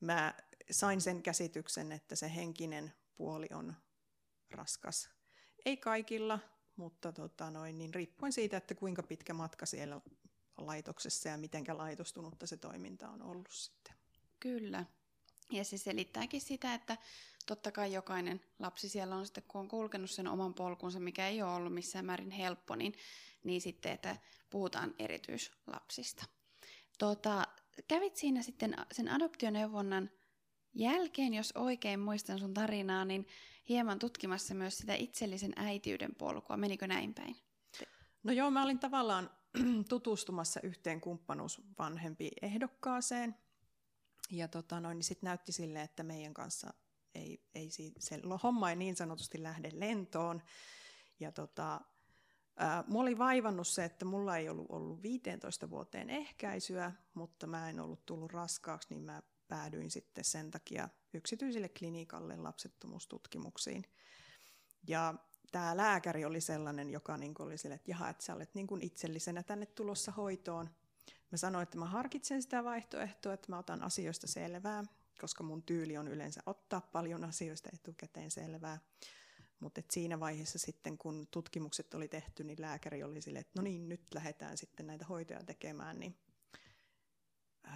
mä 0.00 0.34
sain 0.70 1.00
sen 1.00 1.22
käsityksen, 1.22 1.92
että 1.92 2.16
se 2.16 2.34
henkinen 2.34 2.92
puoli 3.18 3.46
on 3.54 3.74
raskas. 4.50 5.10
Ei 5.64 5.76
kaikilla, 5.76 6.38
mutta 6.76 7.12
tota 7.12 7.50
noin, 7.50 7.78
niin 7.78 7.94
riippuen 7.94 8.32
siitä, 8.32 8.56
että 8.56 8.74
kuinka 8.74 9.02
pitkä 9.02 9.34
matka 9.34 9.66
siellä 9.66 10.00
laitoksessa 10.56 11.28
ja 11.28 11.38
mitenkä 11.38 11.76
laitostunutta 11.78 12.46
se 12.46 12.56
toiminta 12.56 13.08
on 13.08 13.22
ollut 13.22 13.48
sitten. 13.50 13.94
Kyllä. 14.40 14.84
Ja 15.50 15.64
se 15.64 15.78
selittääkin 15.78 16.40
sitä, 16.40 16.74
että 16.74 16.96
totta 17.46 17.72
kai 17.72 17.92
jokainen 17.92 18.40
lapsi 18.58 18.88
siellä 18.88 19.16
on 19.16 19.26
sitten, 19.26 19.44
kun 19.48 19.60
on 19.60 19.68
kulkenut 19.68 20.10
sen 20.10 20.28
oman 20.28 20.54
polkunsa, 20.54 21.00
mikä 21.00 21.28
ei 21.28 21.42
ole 21.42 21.54
ollut 21.54 21.74
missään 21.74 22.04
määrin 22.04 22.30
helppo, 22.30 22.74
niin, 22.74 22.94
niin 23.44 23.60
sitten, 23.60 23.92
että 23.92 24.16
puhutaan 24.50 24.94
erityislapsista. 24.98 26.24
Tota, 26.98 27.46
kävit 27.88 28.16
siinä 28.16 28.42
sitten 28.42 28.76
sen 28.92 29.08
adoptioneuvonnan 29.08 30.10
jälkeen, 30.74 31.34
jos 31.34 31.52
oikein 31.54 32.00
muistan 32.00 32.38
sun 32.38 32.54
tarinaa, 32.54 33.04
niin 33.04 33.26
hieman 33.68 33.98
tutkimassa 33.98 34.54
myös 34.54 34.78
sitä 34.78 34.94
itsellisen 34.94 35.52
äitiyden 35.56 36.14
polkua. 36.14 36.56
Menikö 36.56 36.86
näin 36.86 37.14
päin? 37.14 37.36
No 38.22 38.32
joo, 38.32 38.50
mä 38.50 38.62
olin 38.62 38.78
tavallaan 38.78 39.30
tutustumassa 39.88 40.60
yhteen 40.62 41.00
kumppanuusvanhempi 41.00 42.30
ehdokkaaseen. 42.42 43.34
Ja 44.30 44.48
tota 44.48 44.80
noin, 44.80 44.96
niin 44.96 45.04
sitten 45.04 45.28
näytti 45.28 45.52
sille, 45.52 45.82
että 45.82 46.02
meidän 46.02 46.34
kanssa 46.34 46.74
ei, 47.14 47.42
ei 47.54 47.70
se 47.98 48.20
homma 48.42 48.70
ei 48.70 48.76
niin 48.76 48.96
sanotusti 48.96 49.42
lähde 49.42 49.70
lentoon. 49.72 50.42
Ja 51.20 51.32
tota, 51.32 51.80
ää, 52.56 52.84
mua 52.86 53.02
oli 53.02 53.18
vaivannut 53.18 53.68
se, 53.68 53.84
että 53.84 54.04
mulla 54.04 54.36
ei 54.36 54.48
ollut 54.48 54.66
ollut 54.68 55.02
15 55.02 55.70
vuoteen 55.70 56.10
ehkäisyä, 56.10 56.92
mutta 57.14 57.46
mä 57.46 57.70
en 57.70 57.80
ollut 57.80 58.06
tullut 58.06 58.32
raskaaksi, 58.32 58.88
niin 58.90 59.02
mä 59.02 59.22
päädyin 59.48 59.90
sitten 59.90 60.24
sen 60.24 60.50
takia 60.50 60.88
yksityiselle 61.14 61.68
klinikalle 61.68 62.36
lapsettomuustutkimuksiin. 62.36 63.84
Ja 64.88 65.14
tämä 65.52 65.76
lääkäri 65.76 66.24
oli 66.24 66.40
sellainen, 66.40 66.90
joka 66.90 67.16
niin 67.16 67.34
oli 67.38 67.58
sille, 67.58 67.74
että 67.74 67.90
jaha, 67.90 68.08
että 68.08 68.24
sä 68.24 68.34
olet 68.34 68.54
niin 68.54 68.66
kuin 68.66 68.82
itsellisenä 68.82 69.42
tänne 69.42 69.66
tulossa 69.66 70.12
hoitoon. 70.12 70.70
Mä 71.32 71.38
sanoin, 71.38 71.62
että 71.62 71.78
mä 71.78 71.84
harkitsen 71.84 72.42
sitä 72.42 72.64
vaihtoehtoa, 72.64 73.34
että 73.34 73.52
mä 73.52 73.58
otan 73.58 73.82
asioista 73.82 74.26
selvää, 74.26 74.84
koska 75.20 75.44
mun 75.44 75.62
tyyli 75.62 75.96
on 75.96 76.08
yleensä 76.08 76.40
ottaa 76.46 76.80
paljon 76.80 77.24
asioista 77.24 77.70
etukäteen 77.72 78.30
selvää. 78.30 78.78
Mutta 79.60 79.82
siinä 79.90 80.20
vaiheessa 80.20 80.58
sitten, 80.58 80.98
kun 80.98 81.28
tutkimukset 81.30 81.94
oli 81.94 82.08
tehty, 82.08 82.44
niin 82.44 82.60
lääkäri 82.60 83.02
oli 83.02 83.20
sille, 83.20 83.38
että 83.38 83.52
no 83.56 83.62
niin, 83.62 83.88
nyt 83.88 84.14
lähdetään 84.14 84.58
sitten 84.58 84.86
näitä 84.86 85.04
hoitoja 85.04 85.44
tekemään, 85.44 85.98
niin 85.98 86.16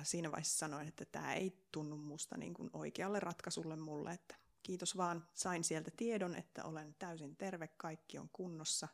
siinä 0.03 0.31
vaiheessa 0.31 0.59
sanoin, 0.59 0.89
että 0.89 1.05
tämä 1.05 1.35
ei 1.35 1.67
tunnu 1.73 1.97
musta 1.97 2.37
niin 2.37 2.55
kuin 2.55 2.71
oikealle 2.73 3.21
ratkaisulle 3.21 3.77
mulle, 3.77 4.13
että 4.13 4.35
kiitos 4.63 4.97
vaan 4.97 5.29
sain 5.35 5.65
sieltä 5.65 5.91
tiedon, 5.97 6.37
että 6.37 6.65
olen 6.65 6.95
täysin 6.99 7.37
terve, 7.37 7.69
kaikki 7.69 8.19
on 8.19 8.29
kunnossa, 8.33 8.89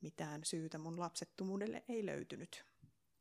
mitään 0.00 0.44
syytä 0.44 0.78
mun 0.78 1.00
lapsettomuudelle 1.00 1.84
ei 1.88 2.06
löytynyt. 2.06 2.64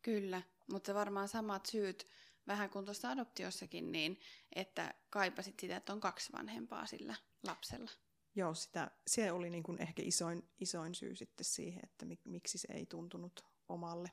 Kyllä, 0.02 0.42
mutta 0.72 0.94
varmaan 0.94 1.28
samat 1.28 1.66
syyt 1.66 2.08
vähän 2.48 2.70
kuin 2.70 2.86
tuossa 2.86 3.10
adoptiossakin, 3.10 3.92
niin 3.92 4.20
että 4.56 4.94
kaipasit 5.10 5.60
sitä, 5.60 5.78
että 5.78 5.94
on 5.94 6.00
kaksi 6.00 6.34
vanhempaa 6.34 6.86
sillä 6.86 7.16
lapsella. 7.44 7.92
Joo, 8.36 8.54
sitä, 8.54 8.92
se 9.08 9.32
oli 9.32 9.50
niin 9.50 9.64
kuin 9.64 9.82
ehkä 9.82 10.04
isoin, 10.06 10.50
isoin 10.60 10.96
syy 10.96 11.16
sitten 11.16 11.46
siihen, 11.46 11.80
että 11.84 12.06
miksi 12.26 12.58
se 12.58 12.68
ei 12.74 12.86
tuntunut 12.86 13.46
omalle. 13.70 14.12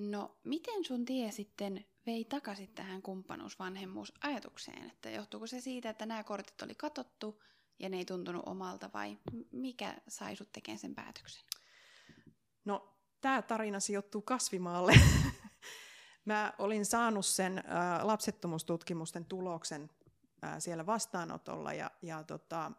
No, 0.00 0.38
miten 0.44 0.84
sun 0.84 1.04
tie 1.04 1.32
sitten 1.32 1.84
vei 2.06 2.24
takaisin 2.24 2.74
tähän 2.74 3.02
kumppanuusvanhemmuusajatukseen? 3.02 4.86
Että 4.90 5.10
johtuuko 5.10 5.46
se 5.46 5.60
siitä, 5.60 5.90
että 5.90 6.06
nämä 6.06 6.24
kortit 6.24 6.62
oli 6.62 6.74
katottu 6.74 7.42
ja 7.78 7.88
ne 7.88 7.96
ei 7.96 8.04
tuntunut 8.04 8.42
omalta 8.46 8.90
vai 8.94 9.18
mikä 9.52 9.96
sai 10.08 10.36
sut 10.36 10.52
tekemään 10.52 10.78
sen 10.78 10.94
päätöksen? 10.94 11.44
No, 12.64 12.98
tämä 13.20 13.42
tarina 13.42 13.80
sijoittuu 13.80 14.22
kasvimaalle. 14.22 14.92
Mä 16.24 16.52
olin 16.58 16.86
saanut 16.86 17.26
sen 17.26 17.58
äh, 17.58 17.64
lapsettomuustutkimusten 18.02 19.24
tuloksen 19.24 19.90
äh, 20.44 20.54
siellä 20.58 20.86
vastaanotolla 20.86 21.72
ja, 21.72 21.90
ja 22.02 22.24
tota, 22.24 22.72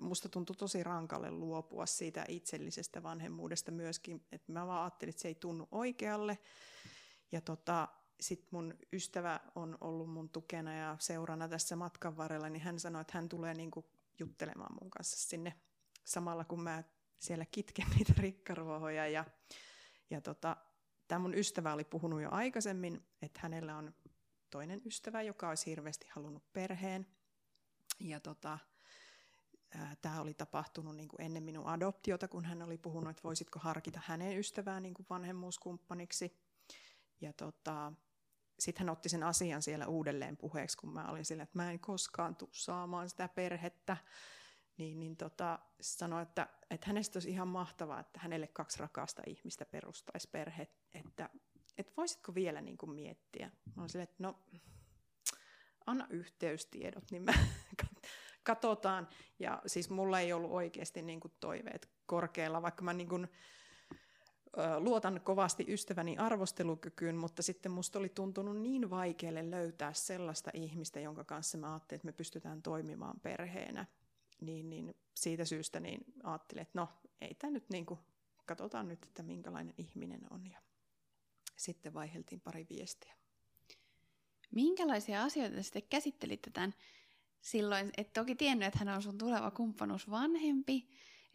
musta 0.00 0.28
tuntui 0.28 0.56
tosi 0.56 0.82
rankalle 0.82 1.30
luopua 1.30 1.86
siitä 1.86 2.24
itsellisestä 2.28 3.02
vanhemmuudesta 3.02 3.70
myöskin, 3.70 4.26
että 4.32 4.52
mä 4.52 4.66
vaan 4.66 4.82
ajattelin, 4.82 5.10
että 5.10 5.22
se 5.22 5.28
ei 5.28 5.34
tunnu 5.34 5.68
oikealle. 5.70 6.38
Ja 7.32 7.40
tota, 7.40 7.88
sitten 8.20 8.48
mun 8.52 8.74
ystävä 8.92 9.40
on 9.54 9.78
ollut 9.80 10.10
mun 10.10 10.28
tukena 10.28 10.74
ja 10.74 10.96
seurana 10.98 11.48
tässä 11.48 11.76
matkan 11.76 12.16
varrella, 12.16 12.48
niin 12.48 12.62
hän 12.62 12.80
sanoi, 12.80 13.00
että 13.00 13.18
hän 13.18 13.28
tulee 13.28 13.54
niinku 13.54 13.90
juttelemaan 14.18 14.76
mun 14.80 14.90
kanssa 14.90 15.28
sinne 15.28 15.54
samalla, 16.04 16.44
kun 16.44 16.62
mä 16.62 16.82
siellä 17.18 17.44
kitken 17.44 17.86
niitä 17.96 18.14
rikkaruohoja. 18.16 19.08
Ja, 19.08 19.24
ja 20.10 20.20
tota, 20.20 20.56
tämä 21.08 21.18
mun 21.18 21.34
ystävä 21.34 21.72
oli 21.72 21.84
puhunut 21.84 22.22
jo 22.22 22.28
aikaisemmin, 22.30 23.06
että 23.22 23.40
hänellä 23.42 23.76
on 23.76 23.94
toinen 24.50 24.82
ystävä, 24.84 25.22
joka 25.22 25.48
olisi 25.48 25.66
hirveästi 25.66 26.06
halunnut 26.10 26.52
perheen. 26.52 27.06
Ja 28.00 28.20
tota, 28.20 28.58
tämä 30.02 30.20
oli 30.20 30.34
tapahtunut 30.34 30.96
niin 30.96 31.08
kuin 31.08 31.20
ennen 31.20 31.42
minun 31.42 31.66
adoptiota, 31.66 32.28
kun 32.28 32.44
hän 32.44 32.62
oli 32.62 32.78
puhunut, 32.78 33.10
että 33.10 33.22
voisitko 33.22 33.58
harkita 33.58 34.00
hänen 34.04 34.38
ystävään 34.38 34.82
niin 34.82 34.94
kuin 34.94 35.06
vanhemmuuskumppaniksi. 35.10 36.36
Ja 37.20 37.32
tota, 37.32 37.92
sitten 38.58 38.86
hän 38.86 38.92
otti 38.92 39.08
sen 39.08 39.22
asian 39.22 39.62
siellä 39.62 39.86
uudelleen 39.86 40.36
puheeksi, 40.36 40.76
kun 40.76 40.92
mä 40.92 41.10
olin 41.10 41.24
sillä, 41.24 41.42
että 41.42 41.58
mä 41.58 41.70
en 41.70 41.80
koskaan 41.80 42.36
tule 42.36 42.50
saamaan 42.52 43.10
sitä 43.10 43.28
perhettä. 43.28 43.96
Niin, 44.76 45.00
niin 45.00 45.16
tota, 45.16 45.58
sanoi, 45.80 46.22
että, 46.22 46.48
että 46.70 46.86
hänestä 46.86 47.16
olisi 47.16 47.30
ihan 47.30 47.48
mahtavaa, 47.48 48.00
että 48.00 48.20
hänelle 48.22 48.46
kaksi 48.46 48.78
rakasta 48.78 49.22
ihmistä 49.26 49.64
perustaisi 49.64 50.28
perhe, 50.32 50.68
että, 50.94 51.30
että 51.78 51.92
voisitko 51.96 52.34
vielä 52.34 52.60
niin 52.60 52.78
kuin 52.78 52.90
miettiä. 52.90 53.50
Mä 53.76 53.82
olin 53.82 53.90
sille, 53.90 54.02
että 54.02 54.22
no, 54.22 54.38
anna 55.86 56.06
yhteystiedot, 56.10 57.10
niin 57.10 57.22
mä 57.22 57.32
katsotaan. 58.48 59.08
Ja 59.38 59.62
siis 59.66 59.90
mulla 59.90 60.20
ei 60.20 60.32
ollut 60.32 60.50
oikeasti 60.50 61.02
niin 61.02 61.20
kuin 61.20 61.32
toiveet 61.40 61.88
korkealla, 62.06 62.62
vaikka 62.62 62.82
mä 62.82 62.92
niin 62.92 63.08
kuin, 63.08 63.28
luotan 64.78 65.20
kovasti 65.24 65.64
ystäväni 65.68 66.16
arvostelukykyyn, 66.16 67.16
mutta 67.16 67.42
sitten 67.42 67.72
musta 67.72 67.98
oli 67.98 68.08
tuntunut 68.08 68.56
niin 68.56 68.90
vaikealle 68.90 69.50
löytää 69.50 69.92
sellaista 69.92 70.50
ihmistä, 70.54 71.00
jonka 71.00 71.24
kanssa 71.24 71.58
mä 71.58 71.72
ajattelin, 71.72 71.98
että 71.98 72.06
me 72.06 72.12
pystytään 72.12 72.62
toimimaan 72.62 73.20
perheenä. 73.20 73.86
Niin, 74.40 74.70
niin 74.70 74.94
siitä 75.14 75.44
syystä 75.44 75.80
niin 75.80 76.00
ajattelin, 76.22 76.62
että 76.62 76.78
no 76.78 76.88
ei 77.20 77.34
tämä 77.34 77.50
nyt 77.50 77.70
niin 77.70 77.86
kuin, 77.86 78.00
katsotaan 78.46 78.88
nyt, 78.88 79.04
että 79.04 79.22
minkälainen 79.22 79.74
ihminen 79.78 80.20
on. 80.30 80.46
Ja 80.50 80.58
sitten 81.56 81.94
vaiheltiin 81.94 82.40
pari 82.40 82.66
viestiä. 82.70 83.14
Minkälaisia 84.50 85.22
asioita 85.22 85.56
te 85.56 85.62
sitten 85.62 85.82
käsittelitte 85.90 86.50
tämän 86.50 86.74
silloin? 87.40 87.90
Et 87.96 88.12
toki 88.12 88.34
tiennyt, 88.34 88.66
että 88.66 88.78
hän 88.78 88.96
on 88.96 89.02
sun 89.02 89.18
tuleva 89.18 89.50
kumppanuus 89.50 90.10
vanhempi, 90.10 90.88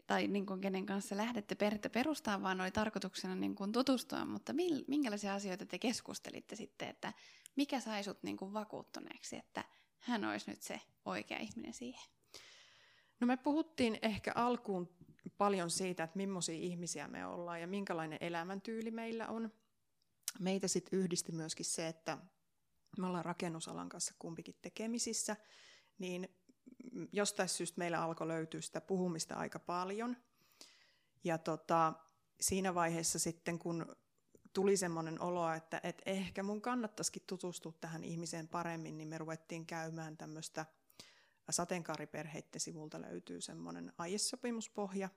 tai 0.08 0.28
niin 0.28 0.46
kuin 0.46 0.62
kenen 0.62 0.86
kanssa 0.86 1.18
lähdette 1.18 1.56
perhettä 1.56 1.90
perustaa, 1.90 2.42
vaan 2.42 2.62
oli 2.62 2.72
tarkoituksena 2.72 3.36
niin 3.36 3.56
kuin 3.56 3.72
tutustua, 3.72 4.26
mutta 4.26 4.54
minkälaisia 4.88 5.34
asioita 5.34 5.66
te 5.66 5.80
keskustelitte 5.80 6.56
sitten, 6.56 6.88
että 6.88 7.14
mikä 7.56 7.80
sai 7.80 8.04
sut 8.04 8.24
niin 8.24 8.38
kuin 8.38 8.54
vakuuttuneeksi, 8.54 9.36
että 9.36 9.64
hän 10.00 10.26
olisi 10.26 10.50
nyt 10.50 10.62
se 10.62 10.82
oikea 11.06 11.38
ihminen 11.38 11.74
siihen? 11.74 12.10
No 13.20 13.28
me 13.28 13.38
puhuttiin 13.38 14.00
ehkä 14.02 14.32
alkuun 14.36 14.90
paljon 15.38 15.72
siitä, 15.72 16.04
että 16.04 16.18
millaisia 16.18 16.56
ihmisiä 16.56 17.08
me 17.08 17.26
ollaan 17.26 17.62
ja 17.62 17.68
minkälainen 17.68 18.18
elämäntyyli 18.22 18.92
meillä 18.92 19.28
on. 19.28 19.54
Meitä 20.40 20.68
sitten 20.68 21.00
yhdisti 21.00 21.32
myöskin 21.32 21.66
se, 21.66 21.88
että 21.88 22.18
me 22.98 23.08
ollaan 23.08 23.26
rakennusalan 23.26 23.90
kanssa 23.90 24.14
kumpikin 24.20 24.56
tekemisissä, 24.62 25.36
niin 26.00 26.30
jostain 27.12 27.50
syystä 27.50 27.80
meillä 27.80 28.04
alkoi 28.04 28.28
löytyä 28.28 28.62
sitä 28.62 28.82
puhumista 28.82 29.36
aika 29.36 29.60
paljon. 29.60 30.18
Ja 31.24 31.38
tota, 31.38 31.94
siinä 32.42 32.76
vaiheessa 32.76 33.20
sitten, 33.20 33.60
kun 33.60 33.96
tuli 34.54 34.78
semmoinen 34.78 35.22
olo, 35.22 35.52
että, 35.52 35.80
että 35.84 36.04
ehkä 36.06 36.44
mun 36.44 36.62
kannattaisikin 36.62 37.24
tutustua 37.28 37.74
tähän 37.82 38.04
ihmiseen 38.04 38.48
paremmin, 38.48 38.98
niin 38.98 39.08
me 39.08 39.18
ruvettiin 39.18 39.66
käymään 39.66 40.18
tämmöistä 40.18 40.66
sateenkaariperheiden 41.50 42.62
sivulta 42.62 43.02
löytyy 43.02 43.42
semmoinen 43.42 43.94
aiesopimuspohja, 43.98 45.10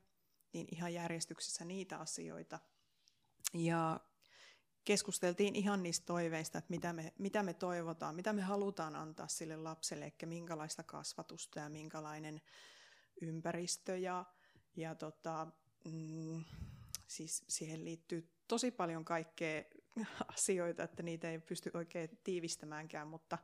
niin 0.53 0.67
ihan 0.73 0.95
järjestyksessä 0.95 1.65
niitä 1.65 1.99
asioita. 1.99 2.59
Ja 3.55 4.01
keskusteltiin 4.87 5.57
ihan 5.57 5.83
niistä 5.83 6.07
toiveista, 6.07 6.59
että 6.59 6.71
mitä 6.71 6.93
me, 6.93 7.13
mitä 7.19 7.43
me 7.43 7.55
toivotaan, 7.55 8.15
mitä 8.15 8.33
me 8.33 8.43
halutaan 8.43 8.97
antaa 8.97 9.29
sille 9.29 9.57
lapselle, 9.57 10.05
eikä 10.05 10.27
minkälaista 10.27 10.83
kasvatusta 10.83 11.61
ja 11.61 11.69
minkälainen 11.69 12.41
ympäristö. 13.21 13.97
Ja, 13.97 14.25
ja 14.77 14.95
tota, 14.95 15.47
mm, 15.85 16.45
siis 17.07 17.45
siihen 17.49 17.85
liittyy 17.85 18.33
tosi 18.49 18.71
paljon 18.71 19.05
kaikkea 19.05 19.63
asioita, 20.37 20.83
että 20.83 21.03
niitä 21.03 21.31
ei 21.31 21.39
pysty 21.39 21.71
oikein 21.75 22.21
tiivistämäänkään, 22.25 23.09
mutta, 23.09 23.39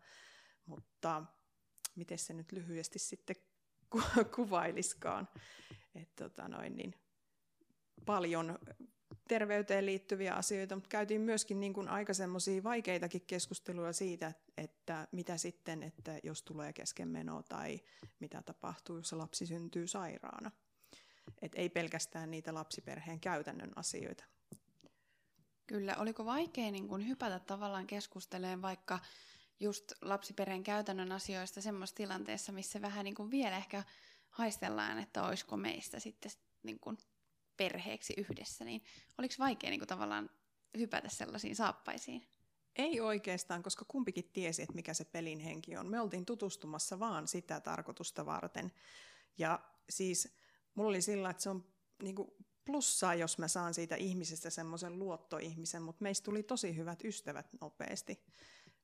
mutta 0.67 1.25
miten 1.95 2.19
se 2.19 2.33
nyt 2.33 2.53
lyhyesti 2.53 2.99
sitten 2.99 3.37
ku- 3.91 4.25
kuvailiskaan. 4.37 5.29
että 5.95 6.25
tota 6.25 6.49
noin, 6.49 6.77
niin 6.77 6.95
paljon 8.07 8.59
terveyteen 9.29 9.87
liittyviä 9.87 10.35
asioita, 10.35 10.75
mutta 10.77 10.89
käytiin 10.89 11.21
myöskin 11.21 11.61
niin 11.61 11.73
kuin 11.73 11.89
aika 11.89 12.15
semmoisia 12.15 12.63
vaikeitakin 12.63 13.23
keskusteluja 13.27 13.93
siitä, 13.93 14.33
että 14.57 15.09
mitä 15.13 15.37
sitten, 15.37 15.83
että 15.83 16.21
jos 16.23 16.43
tulee 16.43 16.73
keskenmeno 16.73 17.43
tai 17.43 17.81
mitä 18.21 18.43
tapahtuu, 18.43 18.97
jos 18.97 19.13
lapsi 19.13 19.47
syntyy 19.47 19.87
sairaana. 19.87 20.51
Et 21.43 21.53
ei 21.55 21.69
pelkästään 21.69 22.31
niitä 22.31 22.55
lapsiperheen 22.55 23.21
käytännön 23.21 23.73
asioita. 23.77 24.25
Kyllä, 25.67 25.97
oliko 25.99 26.25
vaikea 26.25 26.71
niin 26.71 26.89
kuin 26.89 27.09
hypätä 27.09 27.39
tavallaan 27.39 27.87
keskusteleen 27.87 28.63
vaikka 28.63 28.99
just 29.61 29.93
lapsiperheen 30.01 30.63
käytännön 30.63 31.13
asioista 31.13 31.61
semmoisessa 31.61 31.97
tilanteessa, 31.97 32.53
missä 32.53 32.81
vähän 32.81 33.05
niin 33.05 33.15
kuin 33.15 33.31
vielä 33.31 33.57
ehkä 33.57 33.85
haistellaan, 34.31 34.99
että 34.99 35.23
olisiko 35.23 35.57
meistä 35.57 36.01
sitten 36.01 36.31
niin 36.63 36.81
kuin 36.81 36.99
perheeksi 37.63 38.15
yhdessä, 38.17 38.65
niin 38.65 38.83
oliko 39.19 39.35
vaikea 39.39 39.71
niin 39.71 39.81
kuin 39.81 39.89
tavallaan 39.89 40.31
hypätä 40.79 41.09
sellaisiin 41.09 41.57
saappaisiin? 41.57 42.27
Ei 42.77 43.01
oikeastaan, 43.01 43.63
koska 43.63 43.85
kumpikin 43.89 44.31
tiesi, 44.33 44.63
että 44.63 44.75
mikä 44.75 44.95
se 44.95 45.05
pelin 45.05 45.39
henki 45.39 45.77
on. 45.77 45.87
Me 45.87 46.01
oltiin 46.01 46.27
tutustumassa 46.27 46.99
vaan 46.99 47.29
sitä 47.29 47.61
tarkoitusta 47.61 48.27
varten. 48.27 48.73
Ja 49.39 49.61
siis 49.91 50.37
mulla 50.75 50.89
oli 50.89 51.03
sillä, 51.03 51.31
että 51.31 51.43
se 51.43 51.51
on 51.51 51.65
niin 52.03 52.15
kuin 52.15 52.31
plussaa, 52.65 53.15
jos 53.15 53.39
mä 53.39 53.49
saan 53.49 53.75
siitä 53.75 53.97
ihmisestä 53.97 54.51
semmoisen 54.51 54.99
luottoihmisen, 54.99 55.83
mutta 55.83 56.03
meistä 56.03 56.25
tuli 56.25 56.43
tosi 56.43 56.77
hyvät 56.77 57.05
ystävät 57.05 57.47
nopeasti. 57.61 58.25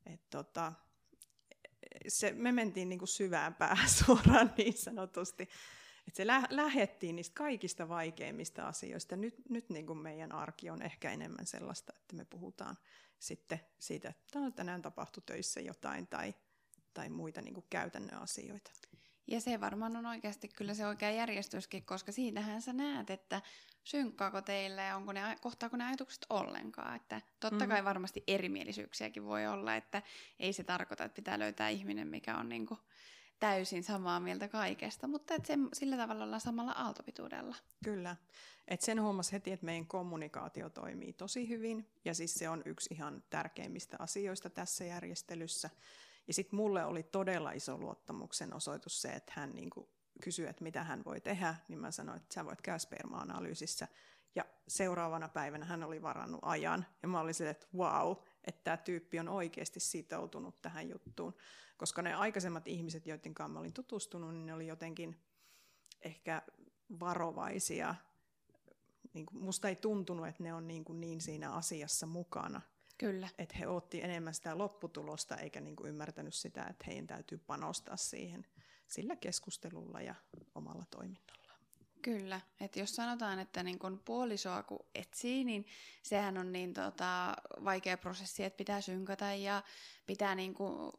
Et 0.07 0.31
tota, 0.31 0.73
se, 2.09 2.33
me 2.33 2.53
mentiin 2.53 2.89
niin 2.89 2.99
kuin 2.99 3.09
syvään 3.09 3.55
päähän 3.55 3.91
suoraan 4.05 4.55
niin 4.57 4.79
sanotusti. 4.79 5.49
Et 6.09 6.15
se 6.15 6.27
lä- 6.27 6.49
lähettiin 6.51 7.17
niistä 7.17 7.35
kaikista 7.35 7.89
vaikeimmista 7.89 8.69
asioista. 8.69 9.17
Nyt, 9.17 9.35
nyt 9.49 9.71
niin 9.71 9.87
kuin 9.87 9.99
meidän 9.99 10.33
arki 10.33 10.71
on 10.71 10.83
ehkä 10.83 11.11
enemmän 11.11 11.47
sellaista, 11.47 11.93
että 11.97 12.17
me 12.17 12.25
puhutaan 12.25 12.79
sitten 13.19 13.61
siitä, 13.79 14.09
että 14.09 14.51
tänään 14.57 14.83
tapahtui 14.83 15.23
töissä 15.27 15.61
jotain 15.61 16.07
tai, 16.07 16.35
tai 16.95 17.09
muita 17.09 17.43
niin 17.43 17.55
kuin 17.55 17.67
käytännön 17.71 18.23
asioita. 18.23 18.71
Ja 19.27 19.41
se 19.41 19.61
varmaan 19.61 19.97
on 19.97 20.07
oikeasti 20.07 20.49
kyllä 20.49 20.75
se 20.75 20.87
oikea 20.87 21.11
järjestyskin, 21.11 21.85
koska 21.85 22.13
siitähän 22.13 22.63
sä 22.63 22.73
näet, 22.73 23.11
että 23.11 23.43
synkkaako 23.85 24.43
teille 24.43 24.83
ja 24.83 24.97
onko 24.97 25.13
ne, 25.13 25.37
kohtaako 25.41 25.77
ne 25.77 25.85
ajatukset 25.85 26.27
ollenkaan. 26.31 26.97
Että 26.97 27.21
totta 27.41 27.65
mm. 27.65 27.69
kai 27.69 27.85
varmasti 27.85 28.25
erimielisyyksiäkin 28.27 29.25
voi 29.25 29.47
olla, 29.47 29.77
että 29.77 30.03
ei 30.39 30.53
se 30.53 30.65
tarkoita, 30.65 31.05
että 31.05 31.17
pitää 31.17 31.39
löytää 31.39 31.69
ihminen, 31.69 32.09
mikä 32.09 32.37
on 32.37 32.49
niin 32.49 32.67
kuin 32.67 32.81
täysin 33.41 33.85
samaa 33.85 34.21
mieltä 34.21 34.49
kaikesta, 34.49 35.07
mutta 35.07 35.35
että 35.35 35.47
se, 35.47 35.55
sillä 35.73 35.97
tavalla 35.97 36.25
ollaan 36.25 36.41
samalla 36.41 36.73
aaltopituudella. 36.73 37.57
Kyllä. 37.85 38.17
Et 38.69 38.81
sen 38.81 39.03
huomasi 39.03 39.33
heti, 39.33 39.53
että 39.53 39.67
meidän 39.67 39.87
kommunikaatio 39.87 40.71
toimii 40.71 41.13
tosi 41.13 41.49
hyvin, 41.49 41.91
ja 42.05 42.15
siis 42.15 42.35
se 42.35 42.49
on 42.49 42.63
yksi 42.65 42.95
ihan 42.95 43.23
tärkeimmistä 43.31 43.97
asioista 44.01 44.51
tässä 44.51 44.85
järjestelyssä. 44.85 45.71
Ja 46.27 46.35
sitten 46.35 46.57
mulle 46.57 46.85
oli 46.85 47.03
todella 47.03 47.53
iso 47.53 47.79
luottamuksen 47.79 48.55
osoitus 48.55 49.03
se, 49.03 49.09
että 49.09 49.33
hän 49.37 49.51
niinku 49.55 49.89
kysyi, 50.23 50.47
että 50.47 50.65
mitä 50.65 50.85
hän 50.85 51.05
voi 51.05 51.21
tehdä, 51.21 51.55
niin 51.69 51.79
mä 51.79 51.91
sanoin, 51.91 52.17
että 52.17 52.35
sä 52.35 52.45
voit 52.45 52.63
käydä 52.63 52.79
sperma-analyysissä. 52.79 53.89
Ja 54.35 54.45
seuraavana 54.69 55.29
päivänä 55.29 55.65
hän 55.65 55.83
oli 55.83 56.03
varannut 56.03 56.41
ajan, 56.43 56.87
ja 57.03 57.09
mä 57.09 57.21
olin 57.21 57.35
sille, 57.35 57.51
että 57.51 57.67
wow, 57.77 58.17
että 58.49 58.65
tämä 58.65 58.77
tyyppi 58.77 59.19
on 59.19 59.29
oikeasti 59.29 59.81
sitoutunut 59.81 60.63
tähän 60.63 60.89
juttuun. 60.89 61.35
Koska 61.77 62.03
ne 62.03 62.15
aikaisemmat 62.15 62.69
ihmiset, 62.69 63.07
joiden 63.07 63.35
kanssa 63.35 63.53
mä 63.53 63.59
olin 63.59 63.73
tutustunut, 63.73 64.33
niin 64.33 64.47
ne 64.47 64.55
oli 64.55 64.67
jotenkin 64.67 65.21
ehkä 66.03 66.43
varovaisia. 67.01 67.95
Niin 69.13 69.27
kuin, 69.27 69.43
musta 69.43 69.69
ei 69.69 69.77
tuntunut, 69.77 70.27
että 70.29 70.43
ne 70.43 70.55
on 70.55 70.69
niin, 70.69 70.85
kuin 70.85 71.01
niin 71.01 71.21
siinä 71.21 71.53
asiassa 71.53 72.07
mukana. 72.07 72.61
Kyllä. 72.99 73.29
Että 73.39 73.57
he 73.59 73.67
otti 73.67 74.03
enemmän 74.03 74.35
sitä 74.35 74.59
lopputulosta, 74.59 75.37
eikä 75.37 75.61
niin 75.61 75.77
kuin 75.77 75.89
ymmärtänyt 75.89 76.35
sitä, 76.35 76.65
että 76.65 76.85
heidän 76.87 77.07
täytyy 77.07 77.39
panostaa 77.39 77.97
siihen 77.97 78.47
sillä 78.87 79.17
keskustelulla 79.17 80.01
ja 80.01 80.15
omalla 80.55 80.85
toiminnalla. 80.91 81.38
Kyllä, 82.03 82.41
että 82.61 82.81
jos 82.81 82.97
sanotaan, 82.97 83.39
että 83.39 83.63
niin 83.63 83.79
kun 83.79 84.03
puolisoa 84.05 84.63
kun 84.63 84.87
etsii, 84.95 85.45
niin 85.45 85.67
sehän 86.03 86.39
on 86.39 86.53
niin 86.53 86.75
tota, 86.75 87.37
vaikea 87.65 87.99
prosessi, 87.99 88.45
että 88.45 88.57
pitää 88.57 88.81
synkätä 88.81 89.35
ja 89.35 89.63
pitää 90.07 90.35
niin 90.35 90.55
kun 90.55 90.93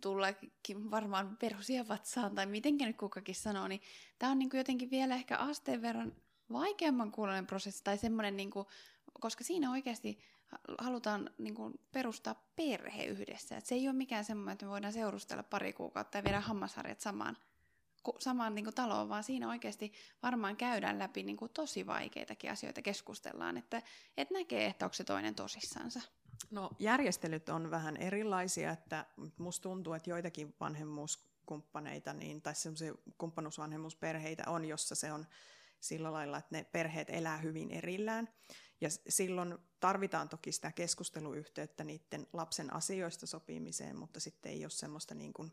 tullakin 0.00 0.90
varmaan 0.90 1.36
perhosia 1.36 1.88
vatsaan 1.88 2.34
tai 2.34 2.46
mitenkä 2.46 2.86
nyt 2.86 2.96
kukakin 2.96 3.34
sanoo, 3.34 3.68
niin 3.68 3.80
tämä 4.18 4.32
on 4.32 4.38
niin 4.38 4.50
jotenkin 4.52 4.90
vielä 4.90 5.14
ehkä 5.14 5.36
asteen 5.36 5.82
verran 5.82 6.12
vaikeamman 6.52 7.12
kuulonen 7.12 7.46
prosessi 7.46 7.84
tai 7.84 7.98
semmoinen, 7.98 8.36
niin 8.36 8.50
kuin, 8.50 8.66
koska 9.20 9.44
siinä 9.44 9.70
oikeasti 9.70 10.18
halutaan 10.78 11.30
niin 11.38 11.54
kuin, 11.54 11.80
perustaa 11.92 12.48
perhe 12.56 13.04
yhdessä. 13.04 13.56
Et 13.56 13.66
se 13.66 13.74
ei 13.74 13.88
ole 13.88 13.96
mikään 13.96 14.24
semmoinen, 14.24 14.52
että 14.52 14.66
me 14.66 14.70
voidaan 14.70 14.92
seurustella 14.92 15.42
pari 15.42 15.72
kuukautta 15.72 16.18
ja 16.18 16.24
viedä 16.24 16.40
hammasharjat 16.40 17.00
samaan, 17.00 17.36
samaan 18.18 18.54
niin 18.54 18.64
kuin, 18.64 18.74
taloon, 18.74 19.08
vaan 19.08 19.24
siinä 19.24 19.48
oikeasti 19.48 19.92
varmaan 20.22 20.56
käydään 20.56 20.98
läpi 20.98 21.22
niin 21.22 21.36
kuin, 21.36 21.50
tosi 21.54 21.86
vaikeitakin 21.86 22.50
asioita, 22.50 22.82
keskustellaan, 22.82 23.56
että 23.56 23.82
et 24.16 24.30
näkee, 24.30 24.66
että 24.66 24.86
onko 24.86 24.94
se 24.94 25.04
toinen 25.04 25.34
tosissansa. 25.34 26.00
No 26.50 26.70
järjestelyt 26.78 27.48
on 27.48 27.70
vähän 27.70 27.96
erilaisia, 27.96 28.70
että 28.70 29.06
musta 29.38 29.62
tuntuu, 29.62 29.92
että 29.92 30.10
joitakin 30.10 30.54
vanhemmuuskumppaneita 30.60 32.12
niin, 32.12 32.42
tai 32.42 32.54
semmoisia 32.54 32.94
kumppanuusvanhemmuusperheitä 33.18 34.42
on, 34.46 34.64
jossa 34.64 34.94
se 34.94 35.12
on 35.12 35.26
sillä 35.80 36.12
lailla, 36.12 36.38
että 36.38 36.56
ne 36.56 36.64
perheet 36.64 37.10
elää 37.10 37.36
hyvin 37.36 37.70
erillään. 37.70 38.28
Ja 38.80 38.88
silloin 39.08 39.58
tarvitaan 39.80 40.28
toki 40.28 40.52
sitä 40.52 40.72
keskusteluyhteyttä 40.72 41.84
niiden 41.84 42.26
lapsen 42.32 42.72
asioista 42.72 43.26
sopimiseen, 43.26 43.96
mutta 43.96 44.20
sitten 44.20 44.52
ei 44.52 44.64
ole 44.64 44.70
semmoista 44.70 45.14
niin 45.14 45.32
kuin 45.32 45.52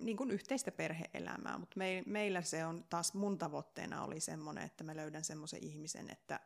niin 0.00 0.16
kuin 0.16 0.30
yhteistä 0.30 0.72
perheelämää, 0.72 1.58
mutta 1.58 1.78
me, 1.78 2.02
meillä 2.06 2.42
se 2.42 2.64
on 2.64 2.84
taas 2.90 3.14
mun 3.14 3.38
tavoitteena 3.38 4.04
oli 4.04 4.20
semmoinen, 4.20 4.64
että 4.64 4.84
mä 4.84 4.96
löydän 4.96 5.24
semmoisen 5.24 5.64
ihmisen, 5.64 6.10
että, 6.10 6.40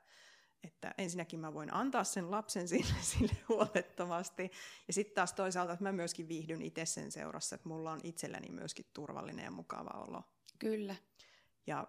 että 0.64 0.94
ensinnäkin 0.98 1.40
mä 1.40 1.54
voin 1.54 1.74
antaa 1.74 2.04
sen 2.04 2.30
lapsen 2.30 2.68
sille, 2.68 2.94
sille 3.12 3.36
huolettomasti, 3.48 4.50
ja 4.86 4.92
sitten 4.92 5.14
taas 5.14 5.32
toisaalta, 5.32 5.72
että 5.72 5.84
mä 5.84 5.92
myöskin 5.92 6.28
viihdyn 6.28 6.62
itse 6.62 6.86
sen 6.86 7.12
seurassa, 7.12 7.54
että 7.54 7.68
mulla 7.68 7.92
on 7.92 8.00
itselläni 8.04 8.50
myöskin 8.50 8.86
turvallinen 8.94 9.44
ja 9.44 9.50
mukava 9.50 10.04
olo. 10.08 10.22
Kyllä. 10.58 10.96
Ja 11.66 11.88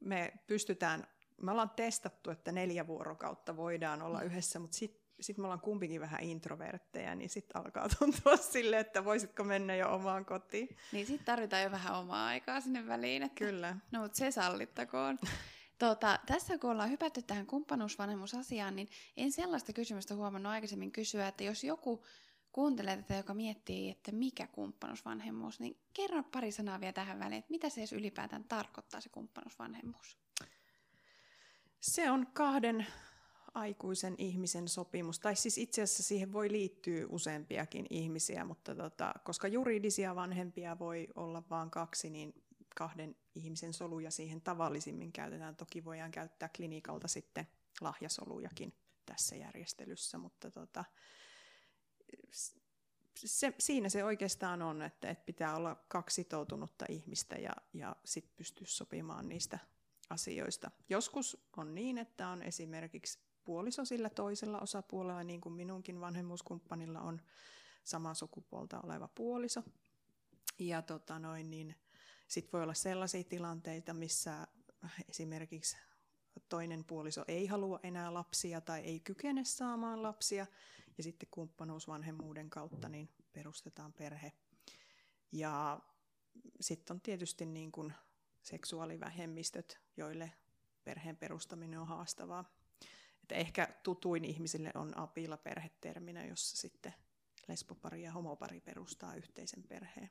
me 0.00 0.32
pystytään, 0.46 1.06
me 1.42 1.50
ollaan 1.50 1.70
testattu, 1.70 2.30
että 2.30 2.52
neljä 2.52 2.86
vuorokautta 2.86 3.56
voidaan 3.56 4.02
olla 4.02 4.20
mm. 4.20 4.26
yhdessä, 4.26 4.58
mutta 4.58 4.76
sitten 4.76 4.99
sitten 5.20 5.42
me 5.42 5.46
ollaan 5.46 5.60
kumpikin 5.60 6.00
vähän 6.00 6.22
introvertteja, 6.22 7.14
niin 7.14 7.30
sitten 7.30 7.62
alkaa 7.62 7.88
tuntua 7.98 8.36
sille, 8.36 8.78
että 8.78 9.04
voisitko 9.04 9.44
mennä 9.44 9.76
jo 9.76 9.94
omaan 9.94 10.24
kotiin. 10.24 10.76
Niin 10.92 11.06
sitten 11.06 11.24
tarvitaan 11.24 11.62
jo 11.62 11.70
vähän 11.70 11.98
omaa 11.98 12.26
aikaa 12.26 12.60
sinne 12.60 12.86
väliin. 12.86 13.22
Että... 13.22 13.44
Kyllä. 13.44 13.76
No 13.92 14.02
mutta 14.02 14.18
se 14.18 14.30
sallittakoon. 14.30 15.18
Tuota, 15.78 16.18
tässä 16.26 16.58
kun 16.58 16.70
ollaan 16.70 16.90
hypätty 16.90 17.22
tähän 17.22 17.46
kumppanuusvanhemmuusasiaan, 17.46 18.76
niin 18.76 18.88
en 19.16 19.32
sellaista 19.32 19.72
kysymystä 19.72 20.14
huomannut 20.14 20.52
aikaisemmin 20.52 20.92
kysyä, 20.92 21.28
että 21.28 21.44
jos 21.44 21.64
joku 21.64 22.04
kuuntelee 22.52 22.96
tätä, 22.96 23.14
joka 23.14 23.34
miettii, 23.34 23.90
että 23.90 24.12
mikä 24.12 24.46
kumppanuusvanhemmuus, 24.46 25.60
niin 25.60 25.76
kerro 25.92 26.22
pari 26.22 26.52
sanaa 26.52 26.80
vielä 26.80 26.92
tähän 26.92 27.18
väliin, 27.18 27.38
että 27.38 27.50
mitä 27.50 27.68
se 27.68 27.80
edes 27.80 27.92
ylipäätään 27.92 28.44
tarkoittaa 28.44 29.00
se 29.00 29.08
kumppanuusvanhemmuus? 29.08 30.18
Se 31.80 32.10
on 32.10 32.26
kahden 32.32 32.86
aikuisen 33.54 34.14
ihmisen 34.18 34.68
sopimus, 34.68 35.18
tai 35.18 35.36
siis 35.36 35.58
itse 35.58 35.82
asiassa 35.82 36.02
siihen 36.02 36.32
voi 36.32 36.52
liittyä 36.52 37.06
useampiakin 37.08 37.86
ihmisiä, 37.90 38.44
mutta 38.44 38.74
tota, 38.74 39.14
koska 39.24 39.48
juridisia 39.48 40.14
vanhempia 40.14 40.78
voi 40.78 41.08
olla 41.14 41.42
vain 41.50 41.70
kaksi, 41.70 42.10
niin 42.10 42.42
kahden 42.76 43.16
ihmisen 43.34 43.72
soluja 43.72 44.10
siihen 44.10 44.40
tavallisimmin 44.40 45.12
käytetään. 45.12 45.56
Toki 45.56 45.84
voidaan 45.84 46.10
käyttää 46.10 46.50
klinikalta 46.56 47.08
sitten 47.08 47.46
lahjasolujakin 47.80 48.72
tässä 49.06 49.36
järjestelyssä, 49.36 50.18
mutta 50.18 50.50
tota, 50.50 50.84
se, 53.16 53.54
siinä 53.58 53.88
se 53.88 54.04
oikeastaan 54.04 54.62
on, 54.62 54.82
että, 54.82 55.10
että 55.10 55.24
pitää 55.24 55.56
olla 55.56 55.84
kaksi 55.88 56.14
sitoutunutta 56.14 56.84
ihmistä 56.88 57.36
ja, 57.36 57.52
ja 57.72 57.96
sitten 58.04 58.36
pystyä 58.36 58.66
sopimaan 58.66 59.28
niistä 59.28 59.58
asioista. 60.10 60.70
Joskus 60.88 61.48
on 61.56 61.74
niin, 61.74 61.98
että 61.98 62.28
on 62.28 62.42
esimerkiksi 62.42 63.18
puoliso 63.44 63.84
sillä 63.84 64.10
toisella 64.10 64.60
osapuolella, 64.60 65.24
niin 65.24 65.40
kuin 65.40 65.52
minunkin 65.52 66.00
vanhemmuuskumppanilla 66.00 67.00
on 67.00 67.20
samaa 67.84 68.14
sukupuolta 68.14 68.80
oleva 68.80 69.08
puoliso. 69.08 69.62
Ja 70.58 70.82
tota 70.82 71.18
noin, 71.18 71.50
niin 71.50 71.74
sitten 72.28 72.52
voi 72.52 72.62
olla 72.62 72.74
sellaisia 72.74 73.24
tilanteita, 73.24 73.94
missä 73.94 74.46
esimerkiksi 75.08 75.76
toinen 76.48 76.84
puoliso 76.84 77.24
ei 77.28 77.46
halua 77.46 77.80
enää 77.82 78.14
lapsia 78.14 78.60
tai 78.60 78.80
ei 78.80 79.00
kykene 79.00 79.44
saamaan 79.44 80.02
lapsia, 80.02 80.46
ja 80.96 81.02
sitten 81.02 81.28
kumppanuusvanhemmuuden 81.30 82.50
kautta 82.50 82.88
niin 82.88 83.08
perustetaan 83.32 83.92
perhe. 83.92 84.32
Ja 85.32 85.80
sitten 86.60 86.94
on 86.94 87.00
tietysti 87.00 87.46
niin 87.46 87.72
kuin 87.72 87.92
seksuaalivähemmistöt, 88.42 89.80
joille 89.96 90.32
perheen 90.84 91.16
perustaminen 91.16 91.80
on 91.80 91.86
haastavaa. 91.86 92.59
Että 93.30 93.40
ehkä 93.40 93.68
tutuin 93.82 94.24
ihmisille 94.24 94.70
on 94.74 94.98
apila 94.98 95.36
perheterminä, 95.36 96.24
jossa 96.24 96.56
sitten 96.56 96.94
lesbopari 97.48 98.02
ja 98.02 98.12
homopari 98.12 98.60
perustaa 98.60 99.14
yhteisen 99.14 99.62
perheen. 99.62 100.10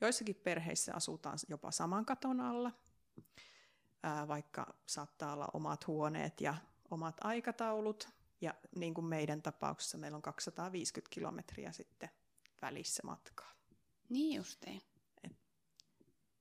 Joissakin 0.00 0.34
perheissä 0.34 0.94
asutaan 0.94 1.38
jopa 1.48 1.70
saman 1.70 2.04
katon 2.04 2.40
alla, 2.40 2.72
vaikka 4.28 4.74
saattaa 4.86 5.32
olla 5.32 5.48
omat 5.54 5.86
huoneet 5.86 6.40
ja 6.40 6.54
omat 6.90 7.16
aikataulut. 7.20 8.08
Ja 8.40 8.54
niin 8.76 8.94
kuin 8.94 9.04
meidän 9.04 9.42
tapauksessa 9.42 9.98
meillä 9.98 10.16
on 10.16 10.22
250 10.22 11.14
kilometriä 11.14 11.72
sitten 11.72 12.08
välissä 12.62 13.02
matkaa. 13.04 13.52
Niin 14.08 14.36
justiin. 14.36 14.82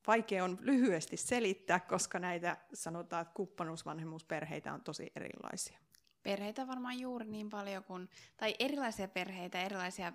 vaikea 0.07 0.43
on 0.43 0.57
lyhyesti 0.61 1.17
selittää, 1.17 1.79
koska 1.79 2.19
näitä 2.19 2.57
sanotaan, 2.73 3.21
että 3.21 3.33
kumppanuusvanhemmuusperheitä 3.33 4.73
on 4.73 4.81
tosi 4.81 5.11
erilaisia 5.15 5.77
perheitä 6.23 6.67
varmaan 6.67 6.99
juuri 6.99 7.25
niin 7.25 7.49
paljon 7.49 7.83
kuin, 7.83 8.09
tai 8.37 8.55
erilaisia 8.59 9.07
perheitä, 9.07 9.61
erilaisia 9.61 10.13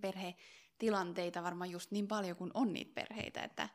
perhetilanteita 0.00 1.42
varmaan 1.42 1.70
just 1.70 1.90
niin 1.90 2.08
paljon 2.08 2.36
kuin 2.36 2.50
on 2.54 2.72
niitä 2.72 2.92
perheitä. 2.94 3.42
Että, 3.42 3.68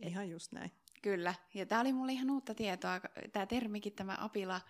ihan 0.00 0.30
just 0.30 0.52
näin. 0.52 0.72
Kyllä, 1.02 1.34
ja 1.54 1.66
tämä 1.66 1.80
oli 1.80 1.92
mulle 1.92 2.12
ihan 2.12 2.30
uutta 2.30 2.54
tietoa, 2.54 3.00
tämä 3.32 3.46
termikin, 3.46 3.92
tämä 3.92 4.16
apila, 4.20 4.60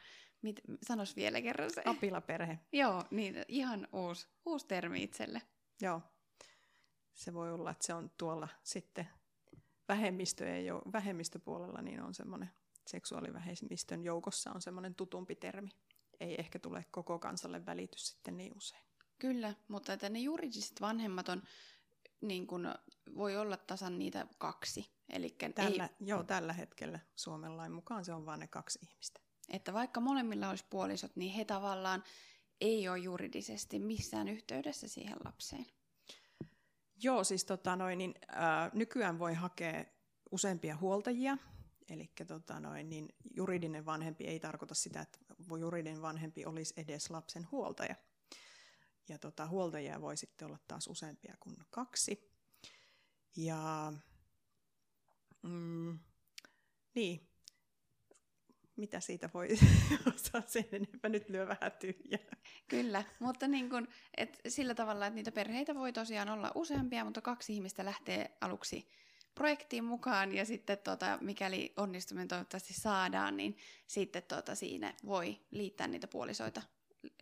mit, 0.42 0.60
sanos 0.82 1.16
vielä 1.16 1.40
kerran 1.42 1.70
se. 1.70 1.82
Apilaperhe. 1.84 2.58
Joo, 2.72 3.04
niin 3.10 3.34
ihan 3.48 3.88
uusi, 3.92 4.28
uusi 4.46 4.66
termi 4.66 5.02
itselle. 5.02 5.42
Joo, 5.80 6.02
se 7.14 7.34
voi 7.34 7.52
olla, 7.52 7.70
että 7.70 7.86
se 7.86 7.94
on 7.94 8.10
tuolla 8.18 8.48
sitten 8.62 9.08
vähemmistöjen 9.88 10.66
jo, 10.66 10.82
vähemmistöpuolella, 10.92 11.82
niin 11.82 12.02
on 12.02 12.14
semmoinen 12.14 12.50
seksuaalivähemmistön 12.86 14.04
joukossa 14.04 14.52
on 14.52 14.62
semmoinen 14.62 14.94
tutumpi 14.94 15.34
termi 15.34 15.70
ei 16.22 16.35
ehkä 16.38 16.58
tule 16.58 16.85
koko 16.90 17.18
kansalle 17.18 17.66
välitys 17.66 18.08
sitten 18.08 18.37
niin 18.37 18.56
usein. 18.56 18.82
Kyllä, 19.18 19.54
mutta 19.68 19.92
että 19.92 20.08
ne 20.08 20.18
juridiset 20.18 20.80
vanhemmat 20.80 21.28
on, 21.28 21.42
niin 22.20 22.46
kun, 22.46 22.74
voi 23.16 23.37
olla 23.37 23.56
tasan 23.56 23.98
niitä 23.98 24.26
kaksi. 24.38 24.92
Elikkä 25.08 25.52
tällä, 25.52 25.85
ei, 25.85 26.06
joo, 26.06 26.22
tällä 26.22 26.52
hetkellä 26.52 27.00
Suomen 27.16 27.56
lain 27.56 27.72
mukaan 27.72 28.04
se 28.04 28.12
on 28.12 28.26
vain 28.26 28.40
ne 28.40 28.46
kaksi 28.46 28.78
ihmistä. 28.82 29.20
Että 29.48 29.72
vaikka 29.72 30.00
molemmilla 30.00 30.48
olisi 30.48 30.64
puolisot, 30.70 31.16
niin 31.16 31.32
he 31.32 31.44
tavallaan 31.44 32.04
ei 32.61 32.88
ole 32.88 32.98
juridisesti 32.98 33.78
missään 33.78 34.28
yhteydessä 34.28 34.88
siihen 34.88 35.16
lapseen. 35.24 35.66
Joo, 37.02 37.24
siis 37.24 37.44
tota 37.44 37.76
noin, 37.76 37.98
niin, 37.98 38.14
ää, 38.28 38.70
nykyään 38.74 39.18
voi 39.18 39.35
hakea 39.35 39.85
useampia 40.30 40.76
huoltajia, 40.76 41.38
Eli 41.92 42.11
tota 42.26 42.61
noin, 42.61 42.90
niin 42.90 43.08
juridinen 43.35 43.87
vanhempi 43.87 44.24
ei 44.24 44.40
tarkoita 44.40 44.74
sitä, 44.74 45.00
että 45.00 45.18
juridinen 45.61 46.02
vanhempi 46.02 46.46
olisi 46.46 46.74
edes 46.76 47.11
lapsen 47.11 47.50
huoltaja. 47.50 47.94
Ja 49.09 49.18
tota, 49.18 49.46
huoltajia 49.46 50.00
voi 50.00 50.16
sitten 50.16 50.46
olla 50.46 50.59
taas 50.68 50.88
useampia 50.88 51.35
kuin 51.40 51.57
kaksi. 51.70 52.33
Ja 53.37 53.92
mm, 55.42 55.98
niin, 56.94 57.28
mitä 58.76 59.00
siitä 59.00 59.31
voi 59.35 59.48
osaa 60.14 60.42
sen 60.46 60.64
enempää, 60.72 61.11
nyt 61.11 61.28
lyö 61.28 61.48
vähän 61.48 61.72
tyhjää. 61.81 62.37
Kyllä, 62.68 63.05
mutta 63.18 63.48
niin 63.48 63.70
kun, 63.70 63.88
et 64.16 64.40
sillä 64.48 64.74
tavalla, 64.74 65.07
että 65.07 65.14
niitä 65.14 65.33
perheitä 65.33 65.74
voi 65.74 65.92
tosiaan 65.92 66.28
olla 66.28 66.52
useampia, 66.55 67.05
mutta 67.05 67.20
kaksi 67.20 67.55
ihmistä 67.55 67.85
lähtee 67.85 68.37
aluksi 68.40 68.88
projektiin 69.34 69.84
mukaan 69.84 70.32
ja 70.32 70.44
sitten 70.44 70.78
tota, 70.78 71.18
mikäli 71.20 71.72
onnistuminen 71.76 72.28
toivottavasti 72.28 72.74
saadaan, 72.74 73.36
niin 73.36 73.56
sitten 73.86 74.22
tota, 74.22 74.54
siinä 74.54 74.94
voi 75.06 75.40
liittää 75.50 75.88
niitä 75.88 76.08
puolisoita 76.08 76.62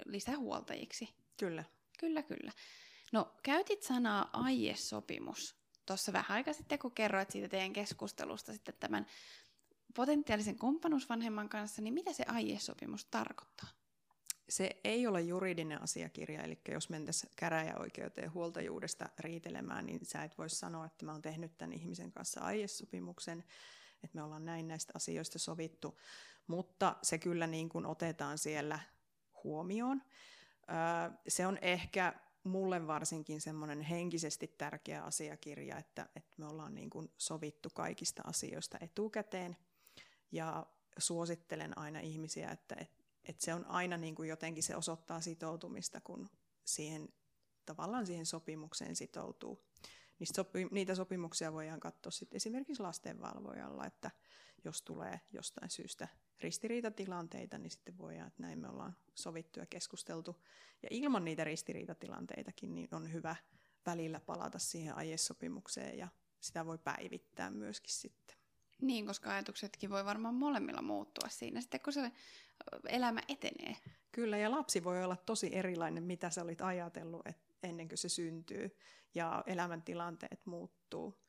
lisähuoltajiksi. 0.04 1.08
Kyllä. 1.36 1.64
Kyllä, 1.98 2.22
kyllä. 2.22 2.52
No, 3.12 3.34
käytit 3.42 3.82
sanaa 3.82 4.30
aiesopimus 4.32 5.56
tuossa 5.86 6.12
vähän 6.12 6.36
aika 6.36 6.52
sitten, 6.52 6.78
kun 6.78 6.92
kerroit 6.92 7.30
siitä 7.30 7.48
teidän 7.48 7.72
keskustelusta 7.72 8.52
sitten 8.52 8.74
tämän 8.80 9.06
potentiaalisen 9.94 10.58
kumppanuusvanhemman 10.58 11.48
kanssa, 11.48 11.82
niin 11.82 11.94
mitä 11.94 12.12
se 12.12 12.24
aiesopimus 12.26 13.04
tarkoittaa? 13.04 13.68
Se 14.50 14.80
ei 14.84 15.06
ole 15.06 15.20
juridinen 15.20 15.82
asiakirja, 15.82 16.42
eli 16.42 16.60
jos 16.68 16.90
mentäisiin 16.90 17.32
käräjäoikeuteen 17.36 18.34
huoltajuudesta 18.34 19.08
riitelemään, 19.18 19.86
niin 19.86 20.06
sä 20.06 20.24
et 20.24 20.38
voi 20.38 20.50
sanoa, 20.50 20.86
että 20.86 21.06
mä 21.06 21.12
oon 21.12 21.22
tehnyt 21.22 21.58
tämän 21.58 21.72
ihmisen 21.72 22.12
kanssa 22.12 22.40
aiesopimuksen, 22.40 23.44
että 24.04 24.14
me 24.14 24.22
ollaan 24.22 24.44
näin 24.44 24.68
näistä 24.68 24.92
asioista 24.96 25.38
sovittu, 25.38 25.98
mutta 26.46 26.96
se 27.02 27.18
kyllä 27.18 27.46
niin 27.46 27.68
kuin 27.68 27.86
otetaan 27.86 28.38
siellä 28.38 28.78
huomioon. 29.44 30.02
Se 31.28 31.46
on 31.46 31.58
ehkä 31.62 32.14
mulle 32.44 32.86
varsinkin 32.86 33.40
semmoinen 33.40 33.80
henkisesti 33.80 34.54
tärkeä 34.58 35.02
asiakirja, 35.02 35.78
että, 35.78 36.08
että 36.16 36.34
me 36.36 36.46
ollaan 36.46 36.74
niin 36.74 36.90
kuin 36.90 37.10
sovittu 37.18 37.68
kaikista 37.74 38.22
asioista 38.26 38.78
etukäteen, 38.80 39.56
ja 40.32 40.66
suosittelen 40.98 41.78
aina 41.78 42.00
ihmisiä, 42.00 42.50
että, 42.50 42.74
että 42.78 42.99
että 43.30 43.44
se 43.44 43.54
on 43.54 43.66
aina 43.66 43.96
niin 43.96 44.14
kuin 44.14 44.28
jotenkin 44.28 44.62
se 44.62 44.76
osoittaa 44.76 45.20
sitoutumista, 45.20 46.00
kun 46.00 46.28
siihen, 46.64 47.08
tavallaan 47.66 48.06
siihen 48.06 48.26
sopimukseen 48.26 48.96
sitoutuu. 48.96 49.64
Niistä 50.18 50.36
sopi, 50.36 50.68
niitä 50.70 50.94
sopimuksia 50.94 51.52
voidaan 51.52 51.80
katsoa 51.80 52.10
sitten 52.10 52.36
esimerkiksi 52.36 52.82
lastenvalvojalla, 52.82 53.86
että 53.86 54.10
jos 54.64 54.82
tulee 54.82 55.20
jostain 55.32 55.70
syystä 55.70 56.08
ristiriitatilanteita, 56.40 57.58
niin 57.58 57.70
sitten 57.70 57.98
voidaan, 57.98 58.26
että 58.26 58.42
näin 58.42 58.58
me 58.58 58.68
ollaan 58.68 58.96
sovittu 59.14 59.60
ja 59.60 59.66
keskusteltu. 59.66 60.42
Ja 60.82 60.88
ilman 60.90 61.24
niitä 61.24 61.44
ristiriitatilanteitakin 61.44 62.74
niin 62.74 62.94
on 62.94 63.12
hyvä 63.12 63.36
välillä 63.86 64.20
palata 64.20 64.58
siihen 64.58 64.96
aiesopimukseen 64.96 65.98
ja 65.98 66.08
sitä 66.40 66.66
voi 66.66 66.78
päivittää 66.78 67.50
myöskin 67.50 67.92
sitten. 67.92 68.39
Niin, 68.80 69.06
koska 69.06 69.30
ajatuksetkin 69.30 69.90
voi 69.90 70.04
varmaan 70.04 70.34
molemmilla 70.34 70.82
muuttua 70.82 71.28
siinä 71.28 71.60
sitten, 71.60 71.80
kun 71.80 71.92
se 71.92 72.12
elämä 72.88 73.20
etenee. 73.28 73.76
Kyllä, 74.12 74.38
ja 74.38 74.50
lapsi 74.50 74.84
voi 74.84 75.04
olla 75.04 75.16
tosi 75.16 75.56
erilainen, 75.56 76.02
mitä 76.02 76.30
sä 76.30 76.42
olit 76.42 76.60
ajatellut 76.60 77.26
et 77.26 77.38
ennen 77.62 77.88
kuin 77.88 77.98
se 77.98 78.08
syntyy, 78.08 78.76
ja 79.14 79.44
elämäntilanteet 79.46 80.46
muuttuu. 80.46 81.22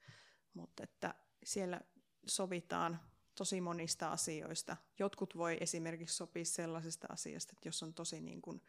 Mutta 0.54 0.84
että 0.84 1.16
siellä 1.44 1.82
sovitaan 2.28 3.00
tosi 3.36 3.62
monista 3.62 4.12
asioista. 4.12 4.78
Jotkut 5.00 5.38
voi 5.38 5.58
esimerkiksi 5.60 6.16
sopia 6.16 6.46
sellaisesta 6.46 7.08
asiasta, 7.10 7.54
että 7.54 7.68
jos 7.68 7.84
on 7.84 7.94
tosi 7.94 8.22
niin 8.22 8.42
kuin 8.42 8.62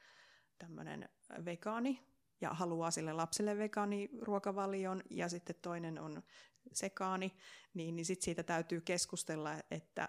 tämmöinen 0.59 1.09
vegaani 1.45 2.12
ja 2.43 2.55
haluaa 2.55 2.91
sille 2.91 3.13
lapselle 3.13 3.59
vegaaniruokavalion 3.59 5.03
ja 5.11 5.29
sitten 5.29 5.57
toinen 5.63 5.99
on 5.99 6.23
sekaani, 6.73 7.37
niin, 7.75 7.97
niin 7.97 8.07
sitten 8.07 8.25
siitä 8.25 8.43
täytyy 8.43 8.81
keskustella, 8.81 9.51
että 9.71 10.09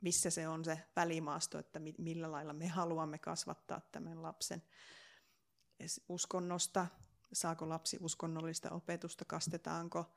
missä 0.00 0.30
se 0.30 0.48
on 0.48 0.64
se 0.64 0.80
välimaasto, 0.96 1.58
että 1.58 1.80
millä 1.98 2.32
lailla 2.32 2.52
me 2.52 2.68
haluamme 2.68 3.18
kasvattaa 3.18 3.80
tämän 3.92 4.22
lapsen 4.22 4.62
uskonnosta, 6.08 6.86
saako 7.32 7.68
lapsi 7.68 7.98
uskonnollista 8.00 8.70
opetusta, 8.70 9.24
kastetaanko, 9.24 10.14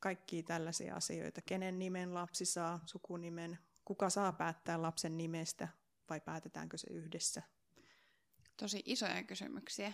kaikkia 0.00 0.42
tällaisia 0.42 0.94
asioita. 0.94 1.40
Kenen 1.42 1.78
nimen 1.78 2.14
lapsi 2.14 2.44
saa, 2.44 2.80
sukunimen, 2.86 3.58
kuka 3.84 4.10
saa 4.10 4.32
päättää 4.32 4.82
lapsen 4.82 5.18
nimestä 5.18 5.68
vai 6.10 6.20
päätetäänkö 6.20 6.78
se 6.78 6.86
yhdessä. 6.90 7.42
Tosi 8.56 8.82
isoja 8.86 9.22
kysymyksiä. 9.22 9.92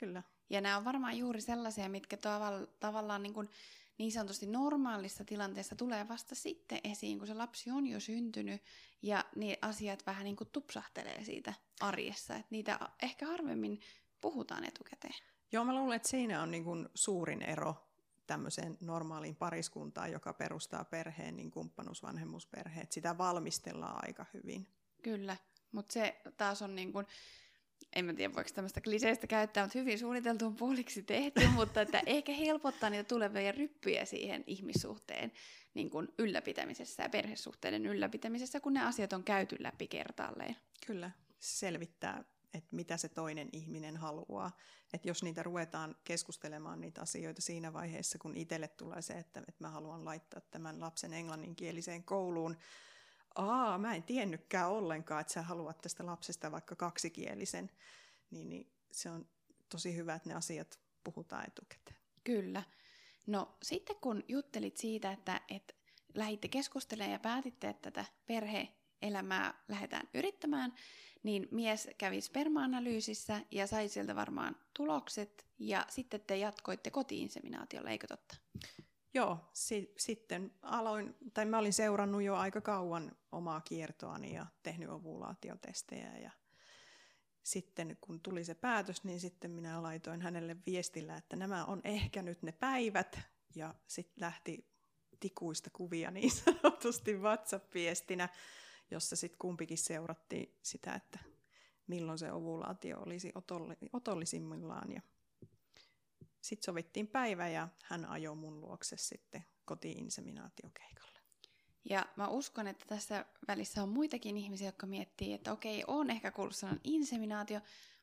Kyllä. 0.00 0.22
Ja 0.50 0.60
nämä 0.60 0.76
on 0.76 0.84
varmaan 0.84 1.18
juuri 1.18 1.40
sellaisia, 1.40 1.88
mitkä 1.88 2.16
tavall- 2.16 2.66
tavallaan 2.80 3.22
niin, 3.22 3.34
kuin 3.34 3.48
niin 3.98 4.12
sanotusti 4.12 4.46
normaalissa 4.46 5.24
tilanteessa 5.24 5.76
tulee 5.76 6.08
vasta 6.08 6.34
sitten 6.34 6.80
esiin, 6.84 7.18
kun 7.18 7.26
se 7.26 7.34
lapsi 7.34 7.70
on 7.70 7.86
jo 7.86 8.00
syntynyt 8.00 8.62
ja 9.02 9.24
ne 9.36 9.58
asiat 9.62 10.06
vähän 10.06 10.24
niin 10.24 10.36
kuin 10.36 10.50
tupsahtelee 10.52 11.24
siitä 11.24 11.54
arjessa. 11.80 12.34
Että 12.34 12.46
niitä 12.50 12.78
ehkä 13.02 13.26
harvemmin 13.26 13.80
puhutaan 14.20 14.64
etukäteen. 14.64 15.14
Joo, 15.52 15.64
mä 15.64 15.74
luulen, 15.74 15.96
että 15.96 16.08
siinä 16.08 16.42
on 16.42 16.50
niin 16.50 16.64
kuin 16.64 16.88
suurin 16.94 17.42
ero 17.42 17.76
tämmöiseen 18.26 18.78
normaaliin 18.80 19.36
pariskuntaan, 19.36 20.12
joka 20.12 20.32
perustaa 20.32 20.84
perheen, 20.84 21.36
niin 21.36 21.50
kumppanuusvanhemmuusperheet. 21.50 22.92
Sitä 22.92 23.18
valmistellaan 23.18 24.04
aika 24.06 24.26
hyvin. 24.34 24.66
Kyllä, 25.02 25.36
mutta 25.72 25.92
se 25.92 26.20
taas 26.36 26.62
on 26.62 26.74
niin 26.74 26.92
kuin, 26.92 27.06
en 27.92 28.04
mä 28.04 28.14
tiedä 28.14 28.34
voiko 28.34 28.50
tämmöistä 28.54 28.80
kliseistä 28.80 29.26
käyttää, 29.26 29.64
mutta 29.64 29.78
hyvin 29.78 29.98
suunniteltuun 29.98 30.56
puoliksi 30.56 31.02
tehty, 31.02 31.48
mutta 31.56 31.80
että 31.80 32.02
ehkä 32.06 32.32
helpottaa 32.32 32.90
niitä 32.90 33.08
tulevia 33.08 33.52
ryppyjä 33.52 34.04
siihen 34.04 34.44
ihmissuhteen 34.46 35.32
niin 35.74 35.90
kuin 35.90 36.08
ylläpitämisessä 36.18 37.02
ja 37.02 37.08
perhesuhteiden 37.08 37.86
ylläpitämisessä, 37.86 38.60
kun 38.60 38.74
ne 38.74 38.86
asiat 38.86 39.12
on 39.12 39.24
käyty 39.24 39.56
läpi 39.60 39.88
kertaalleen. 39.88 40.56
Kyllä, 40.86 41.10
selvittää 41.38 42.24
että 42.54 42.76
mitä 42.76 42.96
se 42.96 43.08
toinen 43.08 43.48
ihminen 43.52 43.96
haluaa. 43.96 44.56
Että 44.92 45.08
jos 45.08 45.22
niitä 45.22 45.42
ruvetaan 45.42 45.96
keskustelemaan 46.04 46.80
niitä 46.80 47.00
asioita 47.00 47.42
siinä 47.42 47.72
vaiheessa, 47.72 48.18
kun 48.18 48.36
itselle 48.36 48.68
tulee 48.68 49.02
se, 49.02 49.12
että, 49.12 49.40
että 49.40 49.64
mä 49.64 49.70
haluan 49.70 50.04
laittaa 50.04 50.40
tämän 50.40 50.80
lapsen 50.80 51.12
englanninkieliseen 51.12 52.04
kouluun, 52.04 52.56
aa, 53.34 53.78
mä 53.78 53.94
en 53.94 54.02
tiennytkään 54.02 54.70
ollenkaan, 54.70 55.20
että 55.20 55.32
sä 55.32 55.42
haluat 55.42 55.80
tästä 55.80 56.06
lapsesta 56.06 56.52
vaikka 56.52 56.76
kaksikielisen, 56.76 57.70
niin, 58.30 58.48
niin 58.48 58.72
se 58.92 59.10
on 59.10 59.28
tosi 59.68 59.96
hyvä, 59.96 60.14
että 60.14 60.28
ne 60.28 60.34
asiat 60.34 60.80
puhutaan 61.04 61.46
etukäteen. 61.46 61.96
Kyllä. 62.24 62.62
No 63.26 63.58
sitten 63.62 63.96
kun 64.00 64.24
juttelit 64.28 64.76
siitä, 64.76 65.12
että, 65.12 65.40
että 65.48 65.74
lähditte 66.14 66.48
keskustelemaan 66.48 67.12
ja 67.12 67.18
päätitte, 67.18 67.68
että 67.68 67.90
tätä 67.90 68.04
perhe-elämää 68.26 69.64
lähdetään 69.68 70.08
yrittämään, 70.14 70.74
niin 71.22 71.48
mies 71.50 71.88
kävi 71.98 72.20
sperma-analyysissä 72.20 73.40
ja 73.50 73.66
sai 73.66 73.88
sieltä 73.88 74.14
varmaan 74.14 74.56
tulokset, 74.76 75.46
ja 75.58 75.86
sitten 75.88 76.20
te 76.20 76.36
jatkoitte 76.36 76.90
kotiinseminaatiolla, 76.90 77.90
eikö 77.90 78.06
totta? 78.06 78.36
Joo, 79.14 79.38
si- 79.52 79.92
sitten 79.98 80.54
aloin, 80.62 81.14
tai 81.34 81.44
mä 81.46 81.58
olin 81.58 81.72
seurannut 81.72 82.22
jo 82.22 82.34
aika 82.34 82.60
kauan 82.60 83.16
omaa 83.32 83.60
kiertoani 83.60 84.34
ja 84.34 84.46
tehnyt 84.62 84.88
ovulaatiotestejä 84.88 86.16
ja 86.18 86.30
sitten 87.42 87.96
kun 88.00 88.20
tuli 88.20 88.44
se 88.44 88.54
päätös, 88.54 89.04
niin 89.04 89.20
sitten 89.20 89.50
minä 89.50 89.82
laitoin 89.82 90.22
hänelle 90.22 90.56
viestillä, 90.66 91.16
että 91.16 91.36
nämä 91.36 91.64
on 91.64 91.80
ehkä 91.84 92.22
nyt 92.22 92.42
ne 92.42 92.52
päivät 92.52 93.20
ja 93.54 93.74
sitten 93.86 94.24
lähti 94.24 94.66
tikuista 95.20 95.70
kuvia 95.70 96.10
niin 96.10 96.30
sanotusti 96.44 97.16
WhatsApp-viestinä 97.16 98.28
jossa 98.90 99.16
sitten 99.16 99.38
kumpikin 99.38 99.78
seurattiin 99.78 100.58
sitä, 100.62 100.94
että 100.94 101.18
milloin 101.86 102.18
se 102.18 102.32
ovulaatio 102.32 103.00
olisi 103.00 103.32
otollisimmillaan. 103.92 104.92
Ja 104.92 105.00
sitten 106.44 106.64
sovittiin 106.64 107.08
päivä 107.08 107.48
ja 107.48 107.68
hän 107.84 108.04
ajoi 108.04 108.36
mun 108.36 108.60
luokse 108.60 108.96
sitten 108.96 109.44
kotiinseminaatiokeikalle. 109.64 111.18
Ja 111.90 112.06
mä 112.16 112.28
uskon, 112.28 112.66
että 112.66 112.84
tässä 112.88 113.24
välissä 113.48 113.82
on 113.82 113.88
muitakin 113.88 114.36
ihmisiä, 114.36 114.68
jotka 114.68 114.86
miettii, 114.86 115.32
että 115.32 115.52
okei, 115.52 115.84
on 115.86 116.10
ehkä 116.10 116.30
kuullut 116.30 116.56
sanan 116.56 116.80
inseminaatio, 116.84 117.60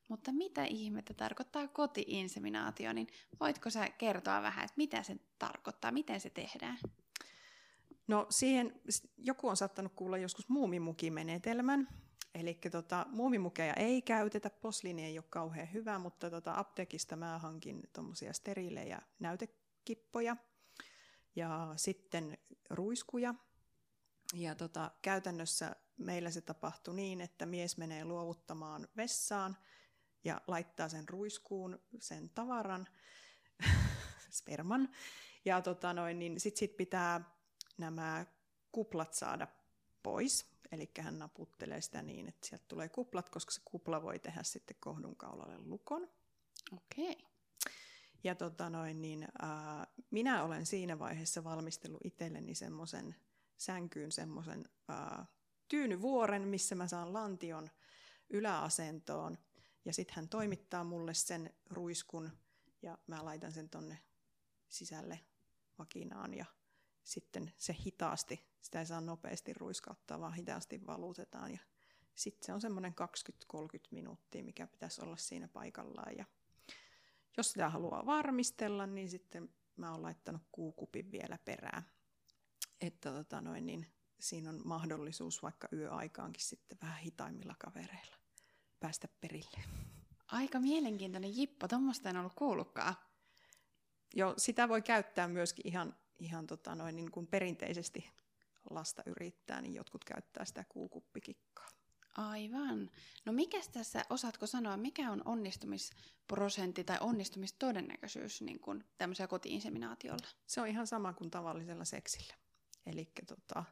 mutta 0.07 0.31
mitä 0.31 0.65
ihmettä 0.65 1.13
tarkoittaa 1.13 1.67
kotiinseminaatio, 1.67 2.93
niin 2.93 3.07
voitko 3.39 3.69
sä 3.69 3.89
kertoa 3.89 4.41
vähän, 4.41 4.65
että 4.65 4.77
mitä 4.77 5.03
se 5.03 5.15
tarkoittaa, 5.39 5.91
miten 5.91 6.19
se 6.19 6.29
tehdään? 6.29 6.77
No 8.07 8.25
siihen 8.29 8.81
joku 9.17 9.47
on 9.47 9.57
saattanut 9.57 9.93
kuulla 9.95 10.17
joskus 10.17 10.49
muumimukimenetelmän. 10.49 11.87
Eli 12.35 12.53
tota, 12.71 13.05
muumimukeja 13.09 13.73
ei 13.73 14.01
käytetä, 14.01 14.49
posliini 14.49 15.05
ei 15.05 15.19
ole 15.19 15.25
kauhean 15.29 15.73
hyvä, 15.73 15.99
mutta 15.99 16.29
tota, 16.29 16.53
apteekista 16.57 17.15
mä 17.15 17.39
hankin 17.39 17.89
tuommoisia 17.93 18.33
steriilejä 18.33 19.01
näytekippoja 19.19 20.37
ja 21.35 21.73
sitten 21.75 22.37
ruiskuja. 22.69 23.35
Ja 24.33 24.55
tota, 24.55 24.91
käytännössä 25.01 25.75
meillä 25.97 26.31
se 26.31 26.41
tapahtui 26.41 26.95
niin, 26.95 27.21
että 27.21 27.45
mies 27.45 27.77
menee 27.77 28.05
luovuttamaan 28.05 28.87
vessaan 28.97 29.57
ja 30.23 30.41
laittaa 30.47 30.89
sen 30.89 31.09
ruiskuun, 31.09 31.81
sen 31.99 32.29
tavaran, 32.29 32.87
sperman. 34.29 34.89
Ja 35.45 35.61
tota 35.61 35.93
noin, 35.93 36.19
niin 36.19 36.39
sitten 36.39 36.59
sit 36.59 36.77
pitää 36.77 37.21
nämä 37.77 38.25
kuplat 38.71 39.13
saada 39.13 39.47
pois. 40.03 40.50
Eli 40.71 40.91
hän 40.99 41.19
naputtelee 41.19 41.81
sitä 41.81 42.01
niin, 42.01 42.27
että 42.27 42.47
sieltä 42.47 42.65
tulee 42.67 42.89
kuplat, 42.89 43.29
koska 43.29 43.51
se 43.51 43.61
kupla 43.65 44.01
voi 44.01 44.19
tehdä 44.19 44.43
sitten 44.43 44.77
kohdunkaulalle 44.79 45.57
lukon. 45.57 46.09
Okei. 46.71 47.11
Okay. 47.11 47.31
Ja 48.23 48.35
tota 48.35 48.69
noin, 48.69 49.01
niin, 49.01 49.27
ää, 49.41 49.87
minä 50.11 50.43
olen 50.43 50.65
siinä 50.65 50.99
vaiheessa 50.99 51.43
valmistellut 51.43 52.01
itselleni 52.03 52.55
semmoisen 52.55 53.15
sänkyyn 53.57 54.11
semmoisen 54.11 54.69
tyynyvuoren, 55.67 56.47
missä 56.47 56.75
mä 56.75 56.87
saan 56.87 57.13
lantion 57.13 57.69
yläasentoon. 58.29 59.37
Ja 59.85 59.93
sitten 59.93 60.15
hän 60.15 60.29
toimittaa 60.29 60.83
mulle 60.83 61.13
sen 61.13 61.53
ruiskun 61.69 62.31
ja 62.81 62.97
mä 63.07 63.25
laitan 63.25 63.51
sen 63.51 63.69
tonne 63.69 63.99
sisälle 64.69 65.19
vakinaan 65.79 66.33
ja 66.33 66.45
sitten 67.03 67.53
se 67.57 67.75
hitaasti, 67.85 68.45
sitä 68.61 68.79
ei 68.79 68.85
saa 68.85 69.01
nopeasti 69.01 69.53
ruiskauttaa, 69.53 70.19
vaan 70.19 70.33
hitaasti 70.33 70.85
valutetaan. 70.85 71.51
Ja 71.51 71.59
sitten 72.15 72.45
se 72.45 72.53
on 72.53 72.61
semmoinen 72.61 72.93
20-30 73.55 73.55
minuuttia, 73.91 74.43
mikä 74.43 74.67
pitäisi 74.67 75.01
olla 75.01 75.17
siinä 75.17 75.47
paikallaan. 75.47 76.17
Ja 76.17 76.25
jos 77.37 77.51
sitä 77.51 77.69
haluaa 77.69 78.05
varmistella, 78.05 78.87
niin 78.87 79.09
sitten 79.09 79.49
mä 79.75 79.91
oon 79.91 80.03
laittanut 80.03 80.41
kuukupin 80.51 81.11
vielä 81.11 81.37
perään. 81.45 81.83
Että 82.81 83.11
tota 83.11 83.41
noin, 83.41 83.65
niin 83.65 83.87
siinä 84.19 84.49
on 84.49 84.61
mahdollisuus 84.65 85.43
vaikka 85.43 85.67
yöaikaankin 85.73 86.43
sitten 86.43 86.77
vähän 86.81 86.97
hitaimmilla 86.97 87.55
kavereilla 87.59 88.15
päästä 88.79 89.07
perille. 89.21 89.63
Aika 90.27 90.59
mielenkiintoinen 90.59 91.37
jippo, 91.37 91.67
tuommoista 91.67 92.09
en 92.09 92.17
ollut 92.17 92.33
kuullutkaan. 92.33 92.95
Joo, 94.15 94.33
sitä 94.37 94.69
voi 94.69 94.81
käyttää 94.81 95.27
myöskin 95.27 95.67
ihan 95.67 95.95
ihan 96.21 96.47
tota 96.47 96.75
noin, 96.75 96.95
niin 96.95 97.11
kuin 97.11 97.27
perinteisesti 97.27 98.09
lasta 98.69 99.03
yrittää, 99.05 99.61
niin 99.61 99.73
jotkut 99.73 100.05
käyttää 100.05 100.45
sitä 100.45 100.65
kuukuppikikkaa. 100.69 101.67
Aivan. 102.17 102.89
No 103.25 103.33
mikä 103.33 103.57
tässä, 103.71 104.05
osaatko 104.09 104.47
sanoa, 104.47 104.77
mikä 104.77 105.11
on 105.11 105.21
onnistumisprosentti 105.25 106.83
tai 106.83 106.97
onnistumistodennäköisyys 107.01 108.41
niin 108.41 108.59
kuin 108.59 108.83
tämmöisellä 108.97 109.27
kotiinseminaatiolla? 109.27 110.27
Se 110.47 110.61
on 110.61 110.67
ihan 110.67 110.87
sama 110.87 111.13
kuin 111.13 111.31
tavallisella 111.31 111.85
seksillä. 111.85 112.33
Eli 112.85 113.11
tota, 113.27 113.63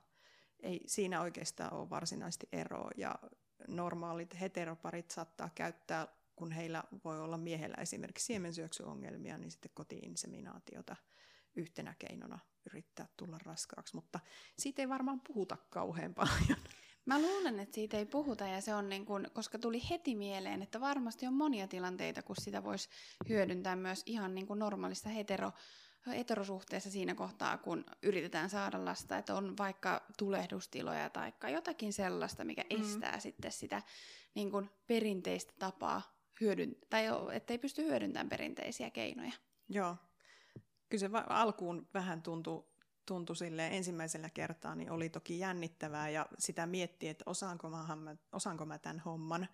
ei 0.60 0.82
siinä 0.86 1.22
oikeastaan 1.22 1.74
ole 1.74 1.90
varsinaisesti 1.90 2.48
eroa. 2.52 2.92
Ja 2.98 3.16
normaalit 3.68 4.40
heteroparit 4.40 5.12
saattaa 5.12 5.50
käyttää, 5.56 6.08
kun 6.36 6.52
heillä 6.52 6.84
voi 7.06 7.22
olla 7.22 7.38
miehellä 7.38 7.78
esimerkiksi 7.82 8.26
siemensyöksyongelmia, 8.26 9.38
niin 9.38 9.52
sitten 9.52 9.72
kotiinseminaatiota 9.74 10.96
yhtenä 11.56 11.96
keinona 12.00 12.40
yrittää 12.66 13.08
tulla 13.18 13.38
raskaaksi, 13.46 13.96
mutta 13.96 14.20
siitä 14.58 14.82
ei 14.82 14.90
varmaan 14.90 15.22
puhuta 15.28 15.58
kauhean 15.70 16.14
paljon. 16.14 16.60
Mä 17.06 17.22
luulen, 17.22 17.60
että 17.60 17.76
siitä 17.76 17.98
ei 17.98 18.06
puhuta 18.06 18.48
ja 18.48 18.62
se 18.62 18.76
on 18.76 18.90
niin 18.90 19.06
kuin, 19.06 19.28
koska 19.34 19.60
tuli 19.60 19.82
heti 19.90 20.16
mieleen, 20.16 20.62
että 20.62 20.80
varmasti 20.80 21.28
on 21.28 21.34
monia 21.34 21.68
tilanteita, 21.68 22.24
kun 22.24 22.36
sitä 22.36 22.64
voisi 22.64 22.90
hyödyntää 23.30 23.76
myös 23.76 24.04
ihan 24.06 24.36
niin 24.36 24.48
kuin 24.48 24.60
normaalista 24.60 25.10
hetero, 25.10 25.52
heterosuhteessa 26.08 26.92
siinä 26.92 27.16
kohtaa, 27.16 27.58
kun 27.58 27.86
yritetään 28.04 28.50
saada 28.50 28.86
lasta, 28.86 29.18
että 29.18 29.36
on 29.36 29.58
vaikka 29.58 30.06
tulehdustiloja 30.18 31.10
tai 31.10 31.34
jotakin 31.52 31.94
sellaista, 31.94 32.44
mikä 32.44 32.64
mm. 32.64 32.82
estää 32.82 33.20
sitten 33.20 33.52
sitä 33.52 33.82
niin 34.36 34.52
kuin 34.52 34.70
perinteistä 34.88 35.54
tapaa 35.60 36.02
hyödyntää, 36.42 36.88
tai 36.90 37.06
ettei 37.32 37.58
pysty 37.58 37.84
hyödyntämään 37.84 38.30
perinteisiä 38.30 38.90
keinoja. 38.90 39.34
Joo. 39.70 39.96
Kyllä 40.90 41.00
se 41.02 41.10
alkuun 41.30 41.88
vähän 41.94 42.22
tuntui, 42.22 42.66
tuntui 43.06 43.36
sille 43.36 43.68
ensimmäisellä 43.68 44.30
kertaa, 44.30 44.76
niin 44.76 44.92
oli 44.92 45.10
toki 45.10 45.40
jännittävää 45.40 46.10
ja 46.10 46.26
sitä 46.40 46.66
mietti, 46.66 47.08
että 47.08 47.24
osaanko 47.26 47.70
mä, 47.70 47.86
osaanko 48.32 48.66
mä 48.66 48.80
tämän 48.80 49.00
homman 49.00 49.48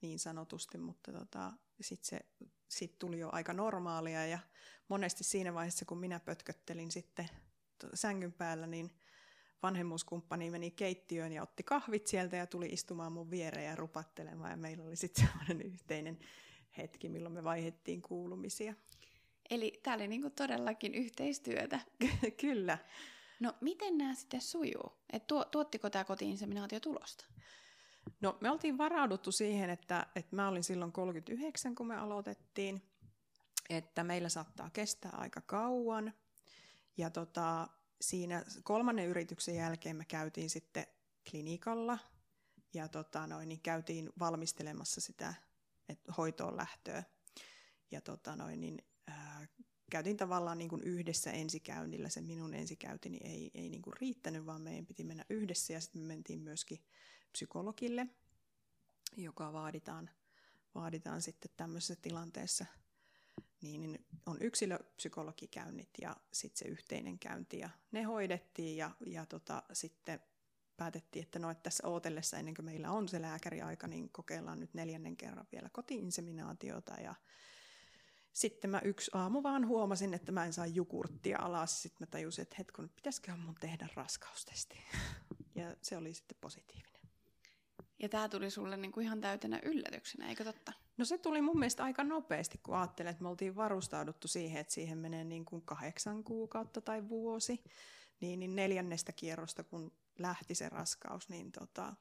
niin 0.00 0.18
sanotusti, 0.18 0.78
mutta 0.78 1.12
tota, 1.12 1.52
sitten 1.80 2.08
se 2.08 2.20
sit 2.68 2.98
tuli 2.98 3.18
jo 3.18 3.28
aika 3.32 3.52
normaalia 3.52 4.26
ja 4.26 4.38
monesti 4.88 5.24
siinä 5.24 5.54
vaiheessa, 5.54 5.84
kun 5.84 5.98
minä 5.98 6.20
pötköttelin 6.20 6.90
sitten 6.90 7.28
sängyn 7.94 8.32
päällä, 8.32 8.66
niin 8.66 8.90
vanhemmuuskumppani 9.62 10.50
meni 10.50 10.70
keittiöön 10.70 11.32
ja 11.32 11.42
otti 11.42 11.62
kahvit 11.62 12.06
sieltä 12.06 12.36
ja 12.36 12.46
tuli 12.46 12.66
istumaan 12.66 13.12
mun 13.12 13.30
viereen 13.30 13.66
ja 13.66 13.76
rupattelemaan. 13.76 14.50
Ja 14.50 14.56
meillä 14.56 14.84
oli 14.84 14.96
sitten 14.96 15.24
sellainen 15.26 15.62
yhteinen 15.62 16.18
hetki, 16.78 17.08
milloin 17.08 17.34
me 17.34 17.44
vaihettiin 17.44 18.02
kuulumisia. 18.02 18.74
Eli 19.52 19.80
tämä 19.82 19.96
oli 19.96 20.08
niinku 20.08 20.30
todellakin 20.30 20.94
yhteistyötä. 20.94 21.80
Kyllä. 22.40 22.78
No 23.40 23.54
miten 23.60 23.98
nämä 23.98 24.14
sitten 24.14 24.40
sujuu? 24.40 24.92
Et 25.12 25.26
tuo, 25.26 25.44
tuottiko 25.44 25.90
tämä 25.90 26.04
kotiinseminaatio 26.04 26.80
tulosta? 26.80 27.24
No 28.20 28.38
me 28.40 28.50
oltiin 28.50 28.78
varauduttu 28.78 29.32
siihen, 29.32 29.70
että, 29.70 30.06
että 30.16 30.36
mä 30.36 30.48
olin 30.48 30.64
silloin 30.64 30.92
39, 30.92 31.74
kun 31.74 31.86
me 31.86 31.96
aloitettiin, 31.96 32.82
että 33.70 34.04
meillä 34.04 34.28
saattaa 34.28 34.70
kestää 34.70 35.12
aika 35.14 35.40
kauan. 35.40 36.12
Ja 36.96 37.10
tota, 37.10 37.68
siinä 38.00 38.44
kolmannen 38.64 39.06
yrityksen 39.06 39.56
jälkeen 39.56 39.96
me 39.96 40.04
käytiin 40.04 40.50
sitten 40.50 40.86
klinikalla 41.30 41.98
ja 42.74 42.88
tota, 42.88 43.26
noin, 43.26 43.48
niin 43.48 43.60
käytiin 43.60 44.10
valmistelemassa 44.18 45.00
sitä 45.00 45.34
että 45.88 46.12
hoitoon 46.18 46.56
lähtöä. 46.56 47.02
Ja 47.90 48.00
tota, 48.00 48.36
noin, 48.36 48.60
niin, 48.60 48.84
käytiin 49.92 50.16
tavallaan 50.16 50.58
niin 50.58 50.68
kuin 50.68 50.82
yhdessä 50.82 51.30
ensikäynnillä. 51.30 52.08
Se 52.08 52.20
minun 52.20 52.54
ensikäyntini 52.54 53.20
ei, 53.24 53.50
ei 53.54 53.68
niin 53.68 53.82
kuin 53.82 53.96
riittänyt, 54.00 54.46
vaan 54.46 54.62
meidän 54.62 54.86
piti 54.86 55.04
mennä 55.04 55.24
yhdessä 55.30 55.72
ja 55.72 55.80
sitten 55.80 56.02
me 56.02 56.06
mentiin 56.06 56.40
myöskin 56.40 56.84
psykologille, 57.32 58.06
joka 59.16 59.52
vaaditaan, 59.52 60.10
vaaditaan 60.74 61.22
sitten 61.22 61.50
tämmöisessä 61.56 61.96
tilanteessa– 62.02 62.66
niin, 63.62 63.80
niin 63.80 64.06
on 64.26 64.36
yksilöpsykologikäynnit 64.40 65.90
ja 66.00 66.16
sitten 66.32 66.58
se 66.58 66.72
yhteinen 66.72 67.18
käynti 67.18 67.58
ja 67.58 67.70
ne 67.92 68.02
hoidettiin 68.02 68.76
ja, 68.76 68.90
ja 69.06 69.26
tota, 69.26 69.62
sitten 69.72 70.20
päätettiin, 70.76 71.22
että 71.22 71.38
no, 71.38 71.50
että 71.50 71.62
tässä 71.62 71.88
ootellessa 71.88 72.36
ennen 72.36 72.54
kuin 72.54 72.66
meillä 72.66 72.90
on 72.90 73.08
se 73.08 73.22
lääkäriaika, 73.22 73.86
niin 73.86 74.08
kokeillaan 74.12 74.60
nyt 74.60 74.74
neljännen 74.74 75.16
kerran 75.16 75.46
vielä 75.52 75.68
kotiinseminaatiota 75.72 76.94
ja 76.94 77.14
sitten 78.32 78.70
mä 78.70 78.80
yksi 78.84 79.10
aamu 79.14 79.42
vaan 79.42 79.66
huomasin, 79.66 80.14
että 80.14 80.32
mä 80.32 80.44
en 80.44 80.52
saa 80.52 80.66
jukurttia 80.66 81.38
alas. 81.40 81.82
Sitten 81.82 82.06
mä 82.06 82.10
tajusin, 82.10 82.42
että 82.42 82.56
hetkun, 82.58 82.88
pitäisiköhän 82.88 83.40
mun 83.40 83.54
tehdä 83.54 83.88
raskaustesti. 83.94 84.78
Ja 85.54 85.76
se 85.82 85.96
oli 85.96 86.14
sitten 86.14 86.38
positiivinen. 86.40 87.02
Ja 87.98 88.08
tämä 88.08 88.28
tuli 88.28 88.50
sulle 88.50 88.76
niinku 88.76 89.00
ihan 89.00 89.20
täytenä 89.20 89.60
yllätyksenä, 89.62 90.28
eikö 90.28 90.44
totta? 90.44 90.72
No 90.96 91.04
se 91.04 91.18
tuli 91.18 91.42
mun 91.42 91.58
mielestä 91.58 91.84
aika 91.84 92.04
nopeasti, 92.04 92.58
kun 92.58 92.76
ajattelin, 92.76 93.10
että 93.10 93.22
me 93.22 93.28
oltiin 93.28 93.56
varustauduttu 93.56 94.28
siihen, 94.28 94.60
että 94.60 94.72
siihen 94.72 94.98
menee 94.98 95.24
niin 95.24 95.44
kuin 95.44 95.62
kahdeksan 95.62 96.24
kuukautta 96.24 96.80
tai 96.80 97.08
vuosi. 97.08 97.64
Niin, 98.20 98.40
niin 98.40 98.56
neljännestä 98.56 99.12
kierrosta, 99.12 99.64
kun 99.64 99.92
lähti 100.18 100.54
se 100.54 100.68
raskaus, 100.68 101.28
niin 101.28 101.52
tota, 101.52 101.94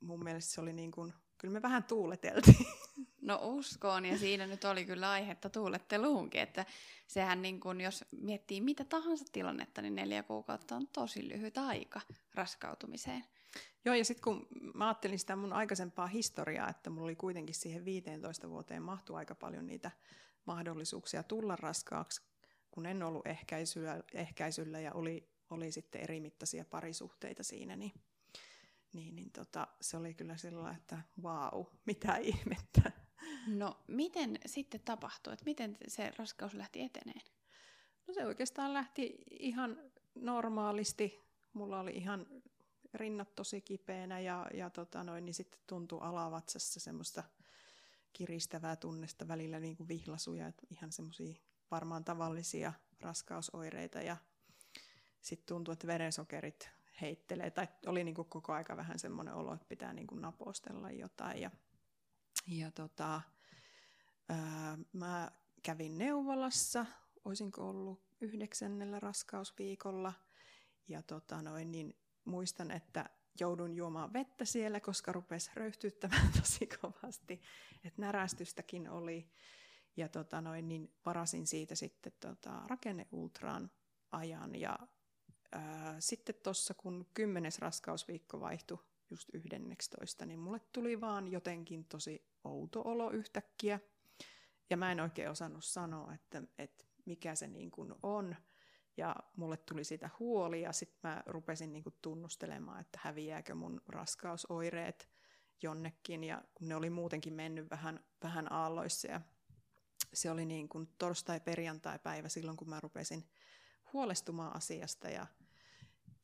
mun 0.00 0.24
mielestä 0.24 0.52
se 0.52 0.60
oli 0.60 0.72
niin 0.72 0.90
kuin, 0.90 1.12
kyllä 1.38 1.52
me 1.52 1.62
vähän 1.62 1.84
tuuleteltiin. 1.84 2.66
No 3.28 3.40
uskoon, 3.42 4.04
ja 4.04 4.18
siinä 4.18 4.46
nyt 4.46 4.64
oli 4.64 4.84
kyllä 4.84 5.10
aihetta 5.10 5.50
tuuletteluunkin, 5.50 6.40
että 6.40 6.66
sehän 7.06 7.42
niin 7.42 7.60
kuin, 7.60 7.80
jos 7.80 8.04
miettii 8.20 8.60
mitä 8.60 8.84
tahansa 8.84 9.24
tilannetta, 9.32 9.82
niin 9.82 9.94
neljä 9.94 10.22
kuukautta 10.22 10.76
on 10.76 10.86
tosi 10.86 11.28
lyhyt 11.28 11.58
aika 11.58 12.00
raskautumiseen. 12.34 13.24
Joo, 13.84 13.94
ja 13.94 14.04
sitten 14.04 14.22
kun 14.22 14.46
mä 14.74 14.86
ajattelin 14.86 15.18
sitä 15.18 15.36
mun 15.36 15.52
aikaisempaa 15.52 16.06
historiaa, 16.06 16.68
että 16.68 16.90
mulla 16.90 17.04
oli 17.04 17.16
kuitenkin 17.16 17.54
siihen 17.54 17.84
15 17.84 18.50
vuoteen 18.50 18.82
mahtu 18.82 19.14
aika 19.14 19.34
paljon 19.34 19.66
niitä 19.66 19.90
mahdollisuuksia 20.44 21.22
tulla 21.22 21.56
raskaaksi, 21.56 22.22
kun 22.70 22.86
en 22.86 23.02
ollut 23.02 23.26
ehkäisyllä, 23.26 24.02
ehkäisyllä 24.14 24.80
ja 24.80 24.92
oli, 24.92 25.28
oli 25.50 25.72
sitten 25.72 26.00
eri 26.00 26.20
mittaisia 26.20 26.64
parisuhteita 26.64 27.42
siinä, 27.42 27.76
niin, 27.76 27.92
niin, 28.92 29.16
niin 29.16 29.30
tota, 29.30 29.66
se 29.80 29.96
oli 29.96 30.14
kyllä 30.14 30.36
sillä 30.36 30.70
että 30.70 30.98
vau, 31.22 31.64
mitä 31.86 32.16
ihmettä. 32.16 33.07
No 33.46 33.76
miten 33.86 34.38
sitten 34.46 34.80
tapahtui, 34.84 35.32
että 35.32 35.44
miten 35.44 35.76
se 35.88 36.12
raskaus 36.16 36.54
lähti 36.54 36.82
eteneen? 36.82 37.22
No 38.06 38.14
se 38.14 38.26
oikeastaan 38.26 38.74
lähti 38.74 39.16
ihan 39.30 39.78
normaalisti. 40.14 41.20
Mulla 41.52 41.80
oli 41.80 41.90
ihan 41.90 42.26
rinnat 42.94 43.34
tosi 43.34 43.60
kipeänä 43.60 44.20
ja, 44.20 44.46
ja 44.54 44.70
tota 44.70 45.04
noin, 45.04 45.24
niin 45.24 45.34
sitten 45.34 45.60
tuntui 45.66 45.98
alavatsassa 46.02 46.80
semmoista 46.80 47.24
kiristävää 48.12 48.76
tunnesta 48.76 49.28
välillä 49.28 49.60
niin 49.60 49.76
kuin 49.76 49.88
vihlasuja, 49.88 50.46
että 50.46 50.66
ihan 50.70 50.92
semmoisia 50.92 51.34
varmaan 51.70 52.04
tavallisia 52.04 52.72
raskausoireita 53.00 54.02
ja 54.02 54.16
sitten 55.20 55.46
tuntui, 55.46 55.72
että 55.72 55.86
verensokerit 55.86 56.70
heittelee 57.00 57.50
tai 57.50 57.68
oli 57.86 58.04
niin 58.04 58.14
kuin 58.14 58.28
koko 58.28 58.52
aika 58.52 58.76
vähän 58.76 58.98
semmoinen 58.98 59.34
olo, 59.34 59.54
että 59.54 59.66
pitää 59.68 59.92
niin 59.92 60.06
kuin 60.06 60.20
napostella 60.20 60.90
jotain 60.90 61.40
ja, 61.40 61.50
ja 62.48 62.70
tota, 62.70 63.20
ää, 64.28 64.78
mä 64.92 65.30
kävin 65.62 65.98
neuvolassa, 65.98 66.86
olisinko 67.24 67.68
ollut 67.68 68.02
yhdeksännellä 68.20 69.00
raskausviikolla 69.00 70.12
ja 70.88 71.02
tota 71.02 71.42
noin, 71.42 71.72
niin 71.72 71.96
muistan, 72.24 72.70
että 72.70 73.10
joudun 73.40 73.74
juomaan 73.74 74.12
vettä 74.12 74.44
siellä, 74.44 74.80
koska 74.80 75.12
rupesi 75.12 75.50
röyhtyttämään 75.54 76.32
tosi 76.40 76.66
kovasti. 76.66 77.42
Että 77.84 78.00
närästystäkin 78.02 78.90
oli. 78.90 79.30
Ja 79.96 80.08
tota 80.08 80.40
noin, 80.40 80.68
niin 80.68 80.92
varasin 81.06 81.46
siitä 81.46 81.74
sitten 81.74 82.12
tota, 82.20 82.62
rakenneultraan 82.66 83.70
ajan. 84.10 84.54
Ja 84.54 84.78
ää, 85.52 86.00
sitten 86.00 86.34
tuossa, 86.42 86.74
kun 86.74 87.06
kymmenes 87.14 87.58
raskausviikko 87.58 88.40
vaihtui 88.40 88.78
just 89.10 89.28
11, 89.32 90.26
niin 90.26 90.38
mulle 90.38 90.60
tuli 90.72 91.00
vaan 91.00 91.28
jotenkin 91.28 91.84
tosi 91.84 92.28
outo 92.48 92.82
olo 92.84 93.10
yhtäkkiä. 93.10 93.80
Ja 94.70 94.76
mä 94.76 94.92
en 94.92 95.00
oikein 95.00 95.30
osannut 95.30 95.64
sanoa, 95.64 96.14
että, 96.14 96.42
että 96.58 96.84
mikä 97.04 97.34
se 97.34 97.46
niin 97.46 97.70
kuin 97.70 97.94
on. 98.02 98.36
Ja 98.96 99.16
mulle 99.36 99.56
tuli 99.56 99.84
siitä 99.84 100.10
huoli 100.18 100.62
ja 100.62 100.72
sitten 100.72 101.10
mä 101.10 101.22
rupesin 101.26 101.72
niinku 101.72 101.90
tunnustelemaan, 102.02 102.80
että 102.80 102.98
häviääkö 103.02 103.54
mun 103.54 103.80
raskausoireet 103.88 105.08
jonnekin. 105.62 106.24
Ja 106.24 106.42
kun 106.54 106.68
ne 106.68 106.76
oli 106.76 106.90
muutenkin 106.90 107.34
mennyt 107.34 107.70
vähän, 107.70 108.00
vähän 108.22 108.52
aalloissa 108.52 109.08
ja 109.08 109.20
se 110.14 110.30
oli 110.30 110.44
niin 110.44 110.68
kuin 110.68 110.88
torstai-perjantai-päivä 110.98 112.28
silloin, 112.28 112.56
kun 112.56 112.68
mä 112.68 112.80
rupesin 112.80 113.30
huolestumaan 113.92 114.56
asiasta 114.56 115.08
ja 115.08 115.26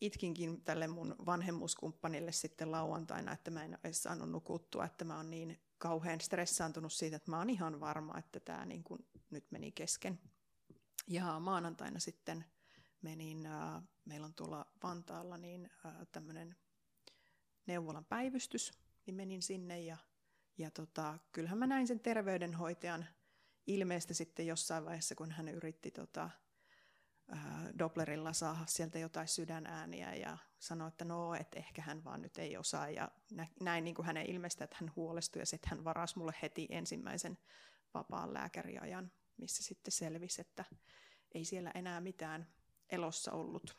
itkinkin 0.00 0.64
tälle 0.64 0.86
mun 0.86 1.16
vanhemmuuskumppanille 1.26 2.32
sitten 2.32 2.70
lauantaina, 2.70 3.32
että 3.32 3.50
mä 3.50 3.64
en 3.64 3.78
edes 3.84 4.02
saanut 4.02 4.30
nukuttua, 4.30 4.84
että 4.84 5.04
mä 5.04 5.16
oon 5.16 5.30
niin 5.30 5.60
kauhean 5.84 6.20
stressaantunut 6.20 6.92
siitä, 6.92 7.16
että 7.16 7.30
mä 7.30 7.38
oon 7.38 7.50
ihan 7.50 7.80
varma, 7.80 8.18
että 8.18 8.40
tämä 8.40 8.64
niin 8.64 8.84
kuin 8.84 9.06
nyt 9.30 9.44
meni 9.50 9.72
kesken. 9.72 10.20
Ja 11.06 11.40
maanantaina 11.40 12.00
sitten 12.00 12.44
menin, 13.02 13.46
äh, 13.46 13.82
meillä 14.04 14.24
on 14.24 14.34
tuolla 14.34 14.66
Vantaalla 14.82 15.38
niin 15.38 15.70
äh, 15.86 15.92
tämmöinen 16.12 16.56
neuvolan 17.66 18.04
päivystys, 18.04 18.72
niin 19.06 19.14
menin 19.14 19.42
sinne 19.42 19.80
ja, 19.80 19.96
ja 20.58 20.70
tota, 20.70 21.18
kyllähän 21.32 21.58
mä 21.58 21.66
näin 21.66 21.86
sen 21.86 22.00
terveydenhoitajan 22.00 23.06
ilmeistä 23.66 24.14
sitten 24.14 24.46
jossain 24.46 24.84
vaiheessa, 24.84 25.14
kun 25.14 25.30
hän 25.30 25.48
yritti 25.48 25.90
tota, 25.90 26.30
äh, 27.32 27.38
Dopplerilla 27.78 28.32
saada 28.32 28.66
sieltä 28.66 28.98
jotain 28.98 29.28
sydänääniä 29.28 30.14
ja 30.14 30.38
sanoi, 30.58 30.88
että 30.88 31.04
no, 31.04 31.34
että 31.34 31.58
ehkä 31.58 31.82
hän 31.82 32.04
vaan 32.04 32.22
nyt 32.22 32.38
ei 32.38 32.56
osaa. 32.56 32.90
Ja 32.90 33.08
näin 33.60 33.84
niin 33.84 33.94
kuin 33.94 34.06
hänen 34.06 34.30
ilmeistä, 34.30 34.64
että 34.64 34.76
hän 34.80 34.92
huolestui 34.96 35.42
ja 35.42 35.46
sitten 35.46 35.70
hän 35.70 35.84
varasi 35.84 36.18
mulle 36.18 36.34
heti 36.42 36.66
ensimmäisen 36.70 37.38
vapaan 37.94 38.34
lääkäriajan, 38.34 39.12
missä 39.36 39.62
sitten 39.62 39.92
selvisi, 39.92 40.40
että 40.40 40.64
ei 41.32 41.44
siellä 41.44 41.70
enää 41.74 42.00
mitään 42.00 42.46
elossa 42.90 43.32
ollut. 43.32 43.76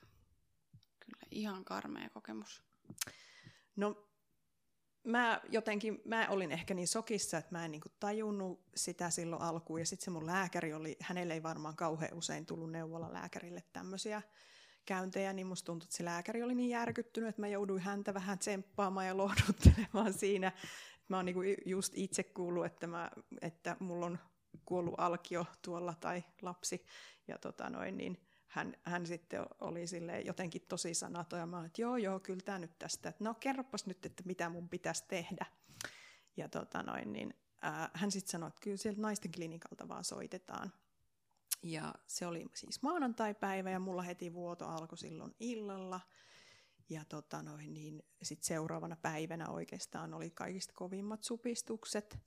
Kyllä, 1.00 1.24
ihan 1.32 1.66
karmea 1.66 2.10
kokemus. 2.10 2.64
No, 3.76 4.08
mä 5.06 5.42
jotenkin, 5.50 6.02
mä 6.06 6.28
olin 6.30 6.52
ehkä 6.52 6.74
niin 6.74 6.88
sokissa, 6.88 7.38
että 7.38 7.52
mä 7.52 7.66
en 7.66 7.72
niinku 7.72 7.90
tajunnut 8.00 8.62
sitä 8.76 9.10
silloin 9.10 9.42
alkuun. 9.42 9.80
Ja 9.80 9.86
sitten 9.86 10.06
se 10.06 10.12
mun 10.12 10.26
lääkäri 10.26 10.74
oli, 10.74 10.98
hänelle 11.02 11.34
ei 11.34 11.44
varmaan 11.44 11.76
kauhean 11.76 12.14
usein 12.14 12.46
tullut 12.46 12.72
neuvolalääkärille 12.72 13.64
tämmöisiä 13.74 14.22
käyntejä, 14.86 15.34
niin 15.34 15.48
musta 15.48 15.66
tuntui, 15.66 15.86
että 15.86 15.98
se 15.98 16.06
lääkäri 16.06 16.44
oli 16.44 16.56
niin 16.56 16.70
järkyttynyt, 16.70 17.30
että 17.30 17.42
mä 17.42 17.48
jouduin 17.48 17.82
häntä 17.82 18.14
vähän 18.14 18.40
tsemppaamaan 18.40 19.08
ja 19.08 19.18
lohduttelemaan 19.18 20.14
siinä. 20.24 20.52
Mä 21.10 21.16
oon 21.16 21.26
niinku 21.26 21.42
just 21.66 21.94
itse 21.96 22.24
kuullut, 22.24 22.66
että, 22.66 22.88
mä, 22.88 23.12
että 23.42 23.78
mulla 23.80 24.06
on 24.06 24.20
kuollut 24.66 24.96
alkio 24.98 25.46
tuolla 25.62 25.94
tai 26.02 26.24
lapsi. 26.42 26.86
Ja 27.28 27.38
tota 27.38 27.70
noin, 27.70 27.98
niin 27.98 28.28
hän, 28.56 28.74
hän 28.84 29.06
sitten 29.06 29.46
oli 29.62 29.88
sille 29.88 30.22
jotenkin 30.22 30.62
tosi 30.62 30.94
sanaton 30.94 31.40
ja 31.40 31.46
mä 31.46 31.66
että 31.66 31.82
joo 31.82 31.98
joo, 31.98 32.20
kyllä 32.20 32.42
tämä 32.46 32.60
nyt 32.60 32.80
tästä, 32.80 33.10
että 33.10 33.24
no 33.24 33.34
kerropas 33.34 33.86
nyt, 33.86 34.06
että 34.06 34.24
mitä 34.26 34.50
mun 34.50 34.70
pitäisi 34.70 35.04
tehdä. 35.08 35.46
Ja 36.38 36.50
tota 36.50 36.84
noin, 36.84 37.14
niin, 37.14 37.34
ää, 37.62 37.90
hän 37.94 38.12
sitten 38.12 38.32
sanoi, 38.32 38.48
että 38.48 38.62
kyllä 38.62 38.78
sieltä 38.78 39.02
naisten 39.02 39.32
klinikalta 39.32 39.88
vaan 39.88 40.04
soitetaan. 40.04 40.74
Ja 41.64 41.94
se 42.08 42.28
oli 42.28 42.46
siis 42.54 42.82
maanantai-päivä 42.82 43.70
ja 43.70 43.80
mulla 43.80 44.02
heti 44.02 44.34
vuoto 44.34 44.68
alkoi 44.68 44.98
silloin 44.98 45.36
illalla. 45.40 46.00
Ja 46.90 47.06
tota 47.06 47.44
noin, 47.44 47.74
niin 47.74 48.04
sit 48.22 48.44
seuraavana 48.44 48.96
päivänä 48.96 49.50
oikeastaan 49.50 50.14
oli 50.14 50.30
kaikista 50.30 50.74
kovimmat 50.74 51.24
supistukset. 51.24 52.20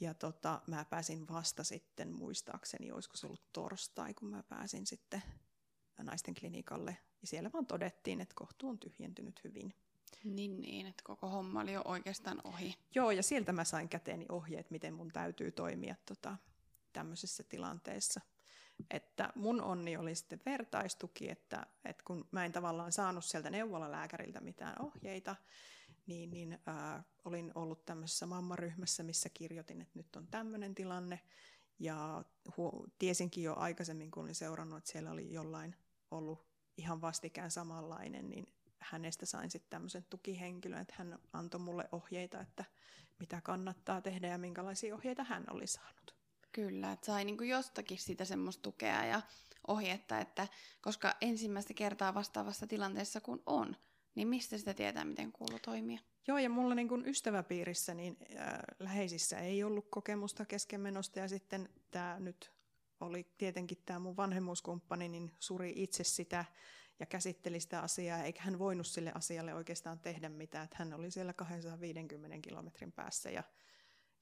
Ja 0.00 0.14
tota, 0.14 0.60
mä 0.66 0.84
pääsin 0.84 1.28
vasta 1.28 1.64
sitten, 1.64 2.12
muistaakseni, 2.12 2.92
olisiko 2.92 3.16
se 3.16 3.26
ollut 3.26 3.52
torstai, 3.52 4.14
kun 4.14 4.28
mä 4.28 4.42
pääsin 4.42 4.86
sitten 4.86 5.22
naisten 6.02 6.34
klinikalle. 6.34 6.96
Ja 7.20 7.26
siellä 7.26 7.50
vaan 7.52 7.66
todettiin, 7.66 8.20
että 8.20 8.34
kohtu 8.34 8.68
on 8.68 8.78
tyhjentynyt 8.78 9.44
hyvin. 9.44 9.74
Niin, 10.24 10.60
niin, 10.60 10.86
että 10.86 11.02
koko 11.04 11.28
homma 11.28 11.60
oli 11.60 11.72
jo 11.72 11.82
oikeastaan 11.84 12.40
ohi. 12.44 12.74
Joo, 12.94 13.10
ja 13.10 13.22
sieltä 13.22 13.52
mä 13.52 13.64
sain 13.64 13.88
käteeni 13.88 14.26
ohjeet, 14.28 14.70
miten 14.70 14.94
mun 14.94 15.08
täytyy 15.08 15.52
toimia 15.52 15.94
tota, 16.06 16.36
tämmöisessä 16.92 17.42
tilanteessa. 17.42 18.20
Että 18.90 19.32
mun 19.34 19.62
onni 19.62 19.96
oli 19.96 20.14
sitten 20.14 20.40
vertaistuki, 20.46 21.30
että, 21.30 21.66
että 21.84 22.02
kun 22.06 22.28
mä 22.30 22.44
en 22.44 22.52
tavallaan 22.52 22.92
saanut 22.92 23.24
sieltä 23.24 23.50
neuvolalääkäriltä 23.50 24.40
mitään 24.40 24.82
ohjeita, 24.82 25.36
niin, 26.10 26.30
niin 26.30 26.52
äh, 26.68 27.04
olin 27.24 27.52
ollut 27.54 27.84
tämmöisessä 27.84 28.26
mammaryhmässä, 28.26 29.02
missä 29.02 29.28
kirjoitin, 29.28 29.80
että 29.80 29.98
nyt 29.98 30.16
on 30.16 30.26
tämmöinen 30.26 30.74
tilanne. 30.74 31.20
Ja 31.78 32.24
hu- 32.48 32.90
tiesinkin 32.98 33.44
jo 33.44 33.54
aikaisemmin, 33.56 34.10
kun 34.10 34.22
olin 34.22 34.34
seurannut, 34.34 34.78
että 34.78 34.92
siellä 34.92 35.10
oli 35.10 35.32
jollain 35.32 35.76
ollut 36.10 36.46
ihan 36.76 37.00
vastikään 37.00 37.50
samanlainen, 37.50 38.30
niin 38.30 38.46
hänestä 38.78 39.26
sain 39.26 39.50
sitten 39.50 39.70
tämmöisen 39.70 40.04
tukihenkilön, 40.10 40.80
että 40.80 40.94
hän 40.98 41.18
antoi 41.32 41.60
mulle 41.60 41.88
ohjeita, 41.92 42.40
että 42.40 42.64
mitä 43.18 43.40
kannattaa 43.40 44.00
tehdä 44.00 44.28
ja 44.28 44.38
minkälaisia 44.38 44.94
ohjeita 44.94 45.24
hän 45.24 45.44
oli 45.50 45.66
saanut. 45.66 46.14
Kyllä, 46.52 46.92
että 46.92 47.06
sai 47.06 47.24
niinku 47.24 47.44
jostakin 47.44 47.98
sitä 47.98 48.24
semmoista 48.24 48.62
tukea 48.62 49.04
ja 49.04 49.22
ohjetta, 49.68 50.18
että 50.18 50.48
koska 50.80 51.16
ensimmäistä 51.20 51.74
kertaa 51.74 52.14
vastaavassa 52.14 52.66
tilanteessa 52.66 53.20
kun 53.20 53.42
on, 53.46 53.76
niin 54.14 54.28
mistä 54.28 54.58
sitä 54.58 54.74
tietää, 54.74 55.04
miten 55.04 55.32
kuuluu 55.32 55.58
toimia? 55.58 56.00
Joo, 56.26 56.38
ja 56.38 56.50
mulla 56.50 56.74
niin 56.74 56.88
kun 56.88 57.06
ystäväpiirissä 57.06 57.94
niin 57.94 58.16
äh, 58.38 58.58
läheisissä 58.78 59.38
ei 59.38 59.64
ollut 59.64 59.86
kokemusta 59.90 60.46
keskenmenosta, 60.46 61.18
ja 61.18 61.28
sitten 61.28 61.68
tämä 61.90 62.20
nyt 62.20 62.52
oli 63.00 63.26
tietenkin 63.38 63.82
tämä 63.86 63.98
mun 63.98 64.16
vanhemmuuskumppani, 64.16 65.08
niin 65.08 65.32
suri 65.38 65.72
itse 65.76 66.04
sitä 66.04 66.44
ja 67.00 67.06
käsitteli 67.06 67.60
sitä 67.60 67.80
asiaa, 67.80 68.22
eikä 68.22 68.42
hän 68.42 68.58
voinut 68.58 68.86
sille 68.86 69.12
asialle 69.14 69.54
oikeastaan 69.54 69.98
tehdä 69.98 70.28
mitään, 70.28 70.64
että 70.64 70.76
hän 70.78 70.94
oli 70.94 71.10
siellä 71.10 71.32
250 71.32 72.38
kilometrin 72.48 72.92
päässä 72.92 73.30
ja 73.30 73.42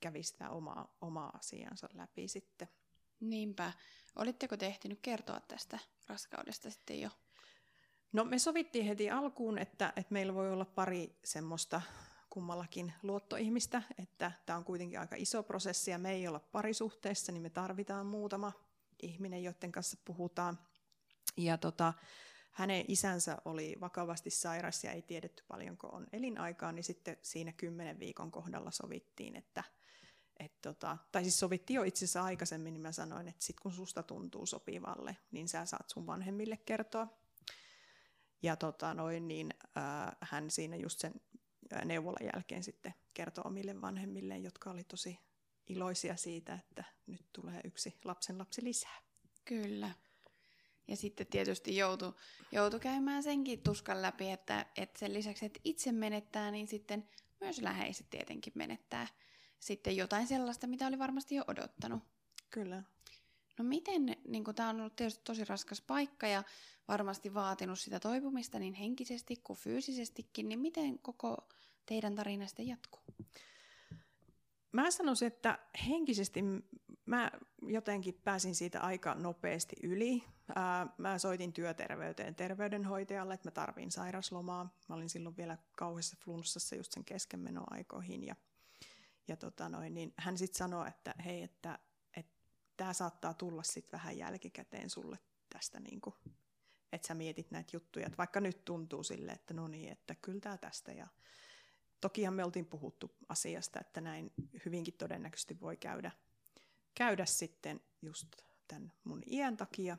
kävi 0.01 0.23
sitä 0.23 0.51
omaa, 0.51 0.97
omaa 1.01 1.31
asiansa 1.37 1.89
läpi 1.95 2.29
sitten. 2.29 2.69
Niinpä. 3.21 3.73
Olitteko 4.17 4.57
te 4.57 4.67
ehtinyt 4.67 4.99
kertoa 5.03 5.41
tästä 5.41 5.79
raskaudesta 6.07 6.71
sitten 6.71 7.01
jo? 7.01 7.11
No 8.13 8.25
me 8.25 8.39
sovittiin 8.39 8.85
heti 8.85 9.11
alkuun, 9.11 9.59
että, 9.59 9.93
että 9.97 10.13
meillä 10.13 10.35
voi 10.35 10.53
olla 10.53 10.65
pari 10.65 11.19
semmoista 11.25 11.81
kummallakin 12.31 12.93
luottoihmistä, 13.03 13.83
että 13.99 14.33
tämä 14.47 14.57
on 14.57 14.65
kuitenkin 14.65 15.01
aika 15.01 15.17
iso 15.19 15.43
prosessi 15.43 15.91
ja 15.91 15.99
me 15.99 16.13
ei 16.13 16.29
olla 16.29 16.41
parisuhteessa, 16.41 17.33
niin 17.33 17.43
me 17.43 17.51
tarvitaan 17.51 18.07
muutama 18.07 18.53
ihminen, 19.03 19.45
joiden 19.45 19.73
kanssa 19.73 19.97
puhutaan. 20.05 20.59
Ja 21.37 21.59
tota, 21.59 21.93
hänen 22.53 22.85
isänsä 22.89 23.39
oli 23.45 23.77
vakavasti 23.81 24.31
sairas 24.31 24.85
ja 24.85 24.93
ei 24.93 25.03
tiedetty 25.03 25.45
paljonko 25.49 25.87
on 25.87 26.07
elinaikaa, 26.13 26.73
niin 26.73 26.85
sitten 26.85 27.17
siinä 27.23 27.53
kymmenen 27.53 27.99
viikon 27.99 28.31
kohdalla 28.31 28.71
sovittiin, 28.71 29.37
että 29.37 29.65
et 30.41 30.61
tota, 30.63 30.99
tai 31.13 31.23
siis 31.23 31.41
sovittiin 31.41 31.75
jo 31.75 31.83
itse 31.83 31.99
asiassa 31.99 32.23
aikaisemmin, 32.23 32.75
niin 32.75 32.83
mä 32.83 32.93
sanoin, 32.93 33.29
että 33.29 33.45
sit 33.45 33.61
kun 33.61 33.73
susta 33.73 34.03
tuntuu 34.03 34.47
sopivalle, 34.47 35.17
niin 35.31 35.49
sä 35.49 35.65
saat 35.65 35.91
sun 35.91 36.07
vanhemmille 36.07 36.57
kertoa. 36.57 37.18
Ja 38.43 38.57
tota, 38.57 38.95
noin, 38.95 39.29
niin, 39.29 39.55
äh, 39.77 40.17
hän 40.21 40.51
siinä 40.51 40.77
just 40.77 40.99
sen 40.99 41.15
neuvolan 41.85 42.31
jälkeen 42.35 42.65
sitten 42.65 42.95
kertoi 43.15 43.43
omille 43.47 43.81
vanhemmille, 43.81 44.39
jotka 44.39 44.71
oli 44.71 44.85
tosi 44.85 45.19
iloisia 45.67 46.17
siitä, 46.17 46.55
että 46.55 46.85
nyt 47.07 47.27
tulee 47.33 47.61
yksi 47.65 47.99
lapsen 48.05 48.39
lapsi 48.39 48.65
lisää. 48.65 48.99
Kyllä. 49.45 49.91
Ja 50.89 50.97
sitten 50.97 51.27
tietysti 51.27 51.77
joutui, 51.77 52.13
joutu 52.53 52.79
käymään 52.79 53.23
senkin 53.23 53.63
tuskan 53.63 54.03
läpi, 54.03 54.31
että, 54.31 54.67
että 54.77 54.99
sen 54.99 55.15
lisäksi, 55.15 55.47
että 55.47 55.61
itse 55.65 55.93
menettää, 55.93 56.51
niin 56.51 56.69
sitten 56.69 57.09
myös 57.41 57.61
läheiset 57.61 58.11
tietenkin 58.11 58.53
menettää 58.57 59.07
sitten 59.59 59.97
jotain 59.97 60.27
sellaista, 60.27 60.67
mitä 60.67 60.87
oli 60.87 60.99
varmasti 60.99 61.35
jo 61.35 61.45
odottanut. 61.49 62.03
Kyllä. 62.51 62.83
No 63.59 63.65
miten, 63.65 64.17
niin 64.29 64.45
tämä 64.55 64.69
on 64.69 64.81
ollut 64.81 64.97
tietysti 64.97 65.25
tosi 65.25 65.45
raskas 65.45 65.81
paikka 65.81 66.27
ja 66.27 66.43
varmasti 66.89 67.35
vaatinut 67.35 67.79
sitä 67.79 68.01
toipumista 68.01 68.59
niin 68.59 68.75
henkisesti 68.75 69.37
kuin 69.37 69.59
fyysisestikin, 69.59 70.49
niin 70.49 70.59
miten 70.59 70.99
koko 70.99 71.49
teidän 71.87 72.15
tarina 72.15 72.47
sitten 72.47 72.67
jatkuu? 72.67 73.03
Mä 74.73 74.91
sanoisin, 74.91 75.27
että 75.27 75.59
henkisesti 75.89 76.41
mä 77.07 77.31
jotenkin 77.63 78.21
pääsin 78.25 78.55
siitä 78.55 78.81
aika 78.81 79.15
nopeasti 79.15 79.77
yli. 79.83 80.25
mä 80.99 81.19
soitin 81.19 81.53
työterveyteen 81.53 82.35
terveydenhoitajalle, 82.35 83.35
että 83.35 83.47
mä 83.47 83.51
tarvin 83.51 83.91
sairaslomaa. 83.91 84.79
Mä 84.89 84.95
olin 84.95 85.11
silloin 85.11 85.37
vielä 85.37 85.59
kauheassa 85.77 86.17
flunssassa 86.25 86.77
just 86.77 86.93
sen 86.93 87.05
keskenmenoaikoihin 87.05 88.27
ja, 88.27 88.37
ja 89.29 89.37
tota 89.37 89.69
noin, 89.69 89.95
niin 89.95 90.15
hän 90.17 90.39
sitten 90.39 90.59
sanoi, 90.59 90.89
että 90.89 91.15
hei, 91.25 91.43
että 91.43 91.79
tämä 92.77 92.93
saattaa 92.93 93.35
tulla 93.35 93.63
sitten 93.63 93.93
vähän 93.93 94.19
jälkikäteen 94.19 94.91
sulle 94.91 95.19
tästä, 95.53 95.81
niin 95.81 96.01
että 96.93 97.09
sä 97.09 97.15
mietit 97.15 97.51
näitä 97.51 97.71
juttuja. 97.73 98.07
Että 98.07 98.19
vaikka 98.19 98.41
nyt 98.41 98.65
tuntuu 98.65 99.03
sille, 99.03 99.33
että 99.33 99.55
no 99.55 99.69
niin, 99.69 99.93
että 99.93 100.15
kyllä 100.15 100.41
tämä 100.41 100.59
tästä. 100.59 100.93
Ja 100.93 101.07
tokihan 102.01 102.35
me 102.35 102.45
oltiin 102.45 102.67
puhuttu 102.67 103.11
asiasta, 103.29 103.81
että 103.81 104.01
näin 104.01 104.33
hyvinkin 104.65 104.95
todennäköisesti 104.95 105.61
voi 105.61 105.77
käydä, 105.77 106.11
käydä 106.95 107.27
sitten 107.27 107.81
just 108.03 108.37
tämän 108.69 108.93
mun 109.05 109.23
iän 109.27 109.57
takia. 109.57 109.97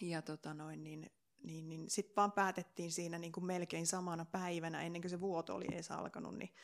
Ja 0.00 0.22
tota 0.22 0.54
noin, 0.54 0.84
niin, 0.84 1.10
niin, 1.42 1.68
niin 1.68 1.90
sitten 1.90 2.16
vaan 2.16 2.32
päätettiin 2.32 2.92
siinä 2.92 3.18
niin 3.18 3.32
kuin 3.32 3.46
melkein 3.46 3.86
samana 3.86 4.24
päivänä, 4.24 4.82
ennen 4.82 5.02
kuin 5.02 5.10
se 5.10 5.20
vuoto 5.20 5.54
oli 5.54 5.66
edes 5.72 5.90
alkanut, 5.90 6.38
niin 6.38 6.54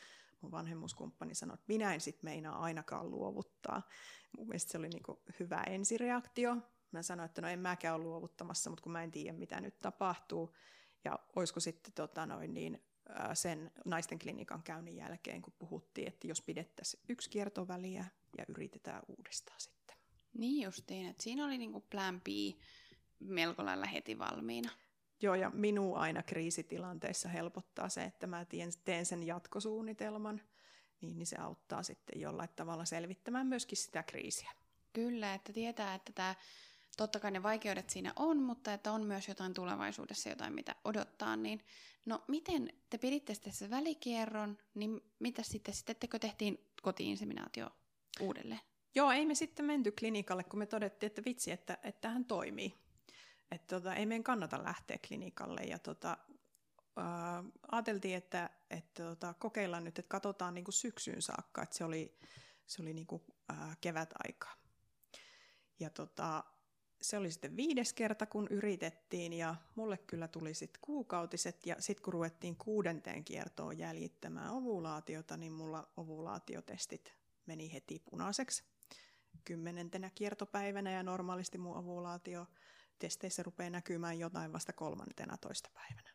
mun 0.41 0.51
vanhemmuuskumppani 0.51 1.35
sanoi, 1.35 1.53
että 1.53 1.65
minä 1.67 1.93
en 1.93 2.01
sit 2.01 2.23
meinaa 2.23 2.59
ainakaan 2.59 3.11
luovuttaa. 3.11 3.87
Mun 4.37 4.47
mielestä 4.47 4.71
se 4.71 4.77
oli 4.77 4.89
niinku 4.89 5.21
hyvä 5.39 5.63
ensireaktio. 5.63 6.57
Mä 6.93 7.01
sanoin, 7.01 7.25
että 7.25 7.41
no 7.41 7.47
en 7.47 7.59
mäkään 7.59 7.95
ole 7.95 8.03
luovuttamassa, 8.03 8.69
mutta 8.69 8.83
kun 8.83 8.91
mä 8.91 9.03
en 9.03 9.11
tiedä, 9.11 9.37
mitä 9.37 9.61
nyt 9.61 9.79
tapahtuu. 9.81 10.55
Ja 11.05 11.19
olisiko 11.35 11.59
sitten 11.59 11.93
tota 11.93 12.25
noin 12.25 12.53
niin, 12.53 12.83
sen 13.33 13.71
naisten 13.85 14.19
klinikan 14.19 14.63
käynnin 14.63 14.95
jälkeen, 14.95 15.41
kun 15.41 15.53
puhuttiin, 15.59 16.07
että 16.07 16.27
jos 16.27 16.41
pidettäisiin 16.41 17.03
yksi 17.09 17.29
kiertoväliä 17.29 18.05
ja 18.37 18.45
yritetään 18.47 19.01
uudestaan 19.07 19.59
sitten. 19.59 19.97
Niin 20.33 20.65
justiin, 20.65 21.09
että 21.09 21.23
siinä 21.23 21.45
oli 21.45 21.57
niinku 21.57 21.81
plan 21.81 22.21
B 22.21 22.27
melko 23.19 23.65
lailla 23.65 23.85
heti 23.85 24.19
valmiina. 24.19 24.69
Joo, 25.21 25.35
ja 25.35 25.49
minua 25.49 25.99
aina 25.99 26.23
kriisitilanteissa 26.23 27.29
helpottaa 27.29 27.89
se, 27.89 28.03
että 28.03 28.27
mä 28.27 28.45
teen, 28.45 28.71
teen 28.83 29.05
sen 29.05 29.23
jatkosuunnitelman, 29.23 30.41
niin, 31.01 31.17
niin 31.17 31.27
se 31.27 31.37
auttaa 31.37 31.83
sitten 31.83 32.21
jollain 32.21 32.49
tavalla 32.55 32.85
selvittämään 32.85 33.47
myöskin 33.47 33.77
sitä 33.77 34.03
kriisiä. 34.03 34.51
Kyllä, 34.93 35.33
että 35.33 35.53
tietää, 35.53 35.95
että 35.95 36.11
tämä, 36.15 36.35
totta 36.97 37.19
kai 37.19 37.31
ne 37.31 37.43
vaikeudet 37.43 37.89
siinä 37.89 38.13
on, 38.15 38.37
mutta 38.43 38.73
että 38.73 38.91
on 38.91 39.05
myös 39.05 39.27
jotain 39.27 39.53
tulevaisuudessa, 39.53 40.29
jotain 40.29 40.53
mitä 40.53 40.75
odottaa, 40.83 41.35
niin 41.35 41.65
no 42.05 42.23
miten 42.27 42.73
te 42.89 42.97
piditte 42.97 43.33
sitten 43.33 43.53
se 43.53 43.69
välikierron, 43.69 44.57
niin 44.73 45.01
mitä 45.19 45.43
sitten, 45.43 45.73
sittentekö 45.73 46.19
tehtiin 46.19 46.71
kotiinseminaatio 46.81 47.69
uudelleen? 48.19 48.61
Joo, 48.95 49.11
ei 49.11 49.25
me 49.25 49.35
sitten 49.35 49.65
menty 49.65 49.91
klinikalle, 49.91 50.43
kun 50.43 50.59
me 50.59 50.65
todettiin, 50.65 51.07
että 51.07 51.21
vitsi, 51.25 51.51
että, 51.51 51.77
että 51.83 52.09
hän 52.09 52.25
toimii 52.25 52.83
että 53.53 53.75
tota, 53.75 53.95
ei 53.95 54.05
meidän 54.05 54.23
kannata 54.23 54.63
lähteä 54.63 54.97
klinikalle. 55.07 55.61
Ja 55.61 55.79
tota, 55.79 56.17
ää, 56.97 57.43
ajateltiin, 57.71 58.15
että, 58.15 58.49
että 58.69 59.03
tota, 59.03 59.33
kokeillaan 59.33 59.83
nyt, 59.83 59.99
että 59.99 60.09
katsotaan 60.09 60.53
niin 60.53 60.65
kuin 60.65 60.73
syksyyn 60.73 61.21
saakka, 61.21 61.63
että 61.63 61.77
se 61.77 61.83
oli, 61.83 62.17
se 62.65 62.81
oli 62.81 62.93
niin 62.93 63.07
kuin, 63.07 63.23
ää, 63.49 63.75
kevätaika. 63.81 64.49
Ja 65.79 65.89
tota, 65.89 66.43
se 67.03 67.17
oli 67.17 67.31
sitten 67.31 67.55
viides 67.55 67.93
kerta, 67.93 68.25
kun 68.25 68.47
yritettiin, 68.49 69.33
ja 69.33 69.55
mulle 69.75 69.97
kyllä 69.97 70.27
tuli 70.27 70.53
sitten 70.53 70.81
kuukautiset, 70.81 71.65
ja 71.65 71.75
sitten 71.79 72.03
kun 72.03 72.13
ruvettiin 72.13 72.55
kuudenteen 72.55 73.23
kiertoon 73.23 73.77
jäljittämään 73.77 74.51
ovulaatiota, 74.51 75.37
niin 75.37 75.51
mulla 75.51 75.91
ovulaatiotestit 75.97 77.15
meni 77.45 77.73
heti 77.73 77.99
punaiseksi 78.09 78.63
kymmenentenä 79.43 80.09
kiertopäivänä, 80.15 80.91
ja 80.91 81.03
normaalisti 81.03 81.57
mun 81.57 81.77
ovulaatio 81.77 82.47
testeissä 82.99 83.43
rupeaa 83.43 83.69
näkymään 83.69 84.19
jotain 84.19 84.53
vasta 84.53 84.73
kolmantena 84.73 85.37
toista 85.37 85.69
päivänä. 85.73 86.09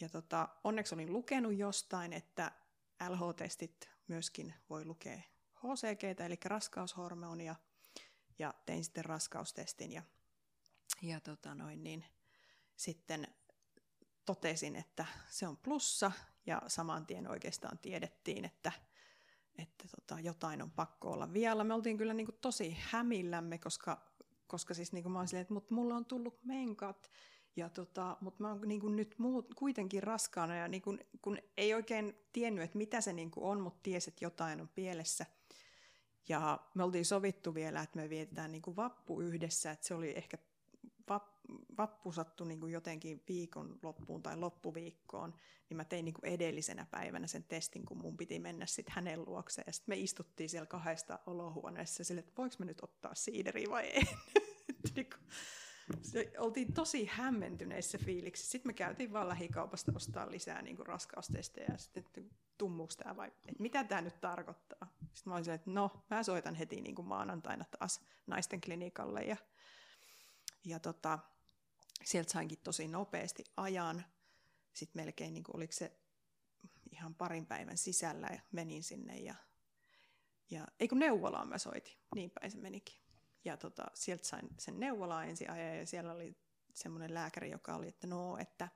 Ja 0.00 0.08
tota, 0.08 0.48
onneksi 0.64 0.94
olin 0.94 1.12
lukenut 1.12 1.56
jostain, 1.56 2.12
että 2.12 2.52
LH-testit 3.08 3.88
myöskin 4.08 4.54
voi 4.70 4.84
lukea 4.84 5.20
HCG, 5.56 6.20
eli 6.20 6.38
raskaushormonia, 6.44 7.54
ja 8.40 8.54
tein 8.66 8.84
sitten 8.84 9.04
raskaustestin 9.04 9.92
ja, 9.92 10.02
ja 11.02 11.20
tota 11.20 11.54
noin, 11.54 11.84
niin 11.84 12.04
sitten 12.76 13.28
totesin, 14.24 14.76
että 14.76 15.06
se 15.28 15.46
on 15.46 15.56
plussa 15.56 16.12
ja 16.46 16.62
saman 16.66 17.06
tien 17.06 17.30
oikeastaan 17.30 17.78
tiedettiin, 17.78 18.44
että, 18.44 18.72
että 19.58 19.84
tota, 19.96 20.20
jotain 20.20 20.62
on 20.62 20.70
pakko 20.70 21.12
olla 21.12 21.32
vielä. 21.32 21.64
Me 21.64 21.74
oltiin 21.74 21.98
kyllä 21.98 22.14
niin 22.14 22.26
kuin 22.26 22.38
tosi 22.40 22.76
hämillämme, 22.80 23.58
koska, 23.58 24.12
koska 24.46 24.74
siis 24.74 24.92
niin 24.92 25.02
kuin 25.02 25.12
mä 25.12 25.18
olin 25.18 25.28
silleen, 25.28 25.42
että 25.42 25.54
mut 25.54 25.70
mulla 25.70 25.96
on 25.96 26.04
tullut 26.04 26.44
menkat, 26.44 27.10
ja 27.56 27.68
tota, 27.68 28.16
mutta 28.20 28.42
mä 28.42 28.48
oon 28.48 28.60
niin 28.68 28.80
kuin 28.80 28.96
nyt 28.96 29.14
muut, 29.18 29.54
kuitenkin 29.54 30.02
raskaana 30.02 30.56
ja 30.56 30.68
niin 30.68 30.82
kuin, 30.82 31.00
kun 31.22 31.38
ei 31.56 31.74
oikein 31.74 32.14
tiennyt, 32.32 32.64
että 32.64 32.78
mitä 32.78 33.00
se 33.00 33.12
niin 33.12 33.30
kuin 33.30 33.44
on, 33.44 33.60
mutta 33.60 33.80
tiesi, 33.82 34.10
että 34.10 34.24
jotain 34.24 34.60
on 34.60 34.68
pielessä– 34.68 35.26
ja 36.28 36.60
me 36.74 36.84
oltiin 36.84 37.04
sovittu 37.04 37.54
vielä, 37.54 37.82
että 37.82 37.98
me 37.98 38.08
vietetään 38.08 38.52
niin 38.52 38.62
kuin 38.62 38.76
vappu 38.76 39.20
yhdessä, 39.20 39.70
että 39.70 39.86
se 39.86 39.94
oli 39.94 40.16
ehkä 40.16 40.38
vappu 41.78 42.12
sattui 42.12 42.46
niin 42.46 42.60
kuin 42.60 42.72
jotenkin 42.72 43.22
viikon 43.28 43.78
loppuun 43.82 44.22
tai 44.22 44.36
loppuviikkoon, 44.36 45.34
niin 45.68 45.76
mä 45.76 45.84
tein 45.84 46.04
niin 46.04 46.14
kuin 46.14 46.32
edellisenä 46.32 46.86
päivänä 46.90 47.26
sen 47.26 47.44
testin, 47.44 47.86
kun 47.86 47.98
mun 47.98 48.16
piti 48.16 48.38
mennä 48.38 48.66
sitten 48.66 48.94
hänen 48.94 49.24
luokseen. 49.24 49.64
Ja 49.66 49.72
sitten 49.72 49.92
me 49.92 50.00
istuttiin 50.00 50.48
siellä 50.48 50.66
kahdesta 50.66 51.18
olohuoneessa 51.26 52.04
sille, 52.04 52.18
että 52.18 52.32
voiko 52.38 52.56
me 52.58 52.66
nyt 52.66 52.82
ottaa 52.82 53.14
siideriä 53.14 53.66
vai 53.70 53.84
ei. 53.84 54.02
niin 54.94 55.06
kuin, 55.10 55.22
se, 56.02 56.32
oltiin 56.38 56.72
tosi 56.72 57.04
hämmentyneissä 57.04 57.98
fiiliksi. 57.98 58.46
Sitten 58.46 58.68
me 58.68 58.72
käytiin 58.72 59.12
vaan 59.12 59.28
lähikaupasta 59.28 59.92
ostaa 59.94 60.30
lisää 60.30 60.62
niin 60.62 60.76
kuin 60.76 60.86
raskaustestejä 60.86 61.66
ja 61.72 61.78
sitten 61.78 62.30
tummuuko 62.58 62.92
tämä 62.96 63.16
vai 63.16 63.28
että 63.28 63.62
mitä 63.62 63.84
tämä 63.84 64.00
nyt 64.00 64.20
tarkoittaa. 64.20 64.92
Sitten 65.14 65.30
mä 65.30 65.34
olisin, 65.34 65.54
että 65.54 65.70
no, 65.70 66.04
mä 66.10 66.22
soitan 66.22 66.54
heti 66.54 66.80
niin 66.80 66.94
kuin 66.94 67.08
maanantaina 67.08 67.64
taas 67.78 68.00
naisten 68.26 68.60
klinikalle 68.60 69.22
ja, 69.22 69.36
ja 70.64 70.80
tota, 70.80 71.18
sieltä 72.04 72.32
sainkin 72.32 72.58
tosi 72.64 72.88
nopeasti 72.88 73.44
ajan. 73.56 74.04
Sitten 74.72 75.02
melkein 75.02 75.34
niin 75.34 75.44
kuin, 75.44 75.56
oliko 75.56 75.72
se 75.72 76.00
ihan 76.90 77.14
parin 77.14 77.46
päivän 77.46 77.78
sisällä 77.78 78.28
ja 78.30 78.40
menin 78.52 78.82
sinne 78.82 79.18
ja, 79.18 79.34
ja 80.50 80.66
ei 80.80 80.88
kun 80.88 80.98
neuvolaan 80.98 81.48
mä 81.48 81.58
soitin, 81.58 81.94
niin 82.14 82.30
päin 82.30 82.50
se 82.50 82.58
menikin. 82.58 83.00
Ja 83.44 83.56
tota, 83.56 83.84
sieltä 83.94 84.24
sain 84.26 84.48
sen 84.58 84.80
neuvolaan 84.80 85.28
ensin 85.28 85.50
ajaa 85.50 85.74
ja 85.74 85.86
siellä 85.86 86.12
oli 86.12 86.36
semmoinen 86.74 87.14
lääkäri, 87.14 87.50
joka 87.50 87.74
oli, 87.74 87.88
että 87.88 88.06
no, 88.06 88.38
että 88.38 88.68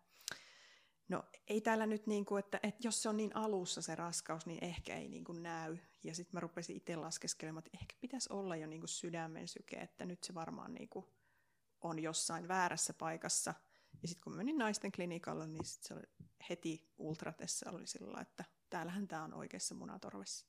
no 1.08 1.24
ei 1.48 1.60
täällä 1.60 1.86
nyt 1.86 2.06
niin 2.06 2.24
kuin, 2.24 2.38
että, 2.38 2.60
että 2.62 2.86
jos 2.86 3.02
se 3.02 3.08
on 3.08 3.16
niin 3.16 3.36
alussa 3.36 3.82
se 3.82 3.94
raskaus, 3.94 4.46
niin 4.46 4.64
ehkä 4.64 4.96
ei 4.96 5.08
niin 5.08 5.24
kuin 5.24 5.42
näy. 5.42 5.78
Ja 6.04 6.14
sitten 6.14 6.36
mä 6.36 6.40
rupesin 6.40 6.76
itse 6.76 6.96
laskeskelemaan, 6.96 7.64
että 7.66 7.78
ehkä 7.82 7.96
pitäisi 8.00 8.32
olla 8.32 8.56
jo 8.56 8.66
niin 8.66 8.80
kuin 8.80 8.88
sydämen 8.88 9.48
syke, 9.48 9.76
että 9.76 10.04
nyt 10.04 10.24
se 10.24 10.34
varmaan 10.34 10.74
niin 10.74 10.88
kuin 10.88 11.06
on 11.80 11.98
jossain 11.98 12.48
väärässä 12.48 12.94
paikassa. 12.94 13.54
Ja 14.02 14.08
sitten 14.08 14.22
kun 14.22 14.32
mä 14.32 14.36
menin 14.36 14.58
naisten 14.58 14.92
klinikalle, 14.92 15.46
niin 15.46 15.64
sit 15.64 15.82
se 15.82 15.94
oli 15.94 16.02
heti 16.50 16.92
ultratessa 16.98 17.70
oli 17.70 17.86
sillä 17.86 18.20
että 18.20 18.44
täällähän 18.70 19.08
tämä 19.08 19.24
on 19.24 19.34
oikeassa 19.34 19.74
munatorvessa. 19.74 20.46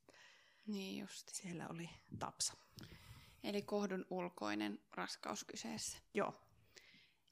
Niin 0.68 1.00
just. 1.00 1.30
Siellä 1.30 1.68
oli 1.68 1.90
tapsa. 2.20 2.54
Eli 3.44 3.62
kohdun 3.62 4.06
ulkoinen 4.10 4.80
raskaus 4.92 5.44
kyseessä. 5.44 5.98
Joo. 6.14 6.45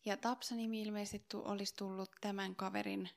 Ja 0.06 0.18
Tapsa-nimi 0.18 0.82
ilmeisesti 0.82 1.38
olisi 1.38 1.76
tullut 1.76 2.12
tämän 2.22 2.56
kaverin 2.56 3.10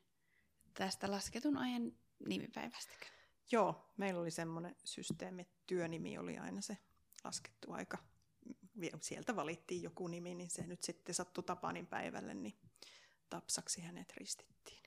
tästä 0.75 1.11
lasketun 1.11 1.57
ajan 1.57 1.93
nimipäivästäkö? 2.29 3.07
Joo, 3.53 3.93
meillä 3.97 4.21
oli 4.21 4.31
semmoinen 4.31 4.77
systeemi, 4.85 5.43
että 5.43 5.55
työnimi 5.67 6.19
oli 6.19 6.39
aina 6.39 6.61
se 6.61 6.79
laskettu 7.25 7.73
aika. 7.73 7.99
Sieltä 9.01 9.37
valittiin 9.37 9.83
joku 9.83 10.09
nimi, 10.09 10.35
niin 10.35 10.51
se 10.51 10.67
nyt 10.67 10.83
sitten 10.83 11.15
sattui 11.15 11.45
Tapanin 11.45 11.87
päivälle, 11.87 12.35
niin 12.35 12.59
Tapsaksi 13.31 13.81
hänet 13.81 14.13
ristittiin. 14.17 14.83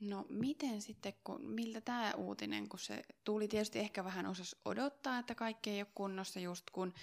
No 0.00 0.26
miten 0.28 0.82
sitten, 0.82 1.14
kun, 1.24 1.50
miltä 1.50 1.80
tämä 1.80 2.14
uutinen, 2.16 2.68
kun 2.68 2.78
se 2.78 3.02
tuli 3.24 3.48
tietysti 3.48 3.78
ehkä 3.78 4.04
vähän 4.04 4.26
osas 4.26 4.56
odottaa, 4.64 5.18
että 5.18 5.34
kaikki 5.34 5.70
ei 5.70 5.80
ole 5.80 5.88
kunnossa 5.94 6.40
just 6.40 6.70
kun 6.70 6.94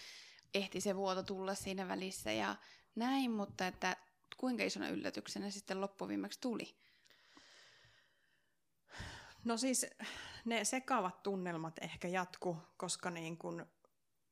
ehti 0.53 0.81
se 0.81 0.95
vuoto 0.95 1.23
tulla 1.23 1.55
siinä 1.55 1.87
välissä 1.87 2.31
ja 2.31 2.55
näin, 2.95 3.31
mutta 3.31 3.67
että 3.67 3.97
kuinka 4.39 4.63
isona 4.63 4.89
yllätyksenä 4.89 5.49
sitten 5.49 5.81
loppuviimeksi 5.81 6.39
tuli? 6.41 6.75
No 9.43 9.57
siis 9.57 9.85
ne 10.45 10.65
sekavat 10.65 11.23
tunnelmat 11.23 11.73
ehkä 11.81 12.07
jatku, 12.07 12.57
koska 12.77 13.09
niin 13.09 13.37
kun, 13.37 13.65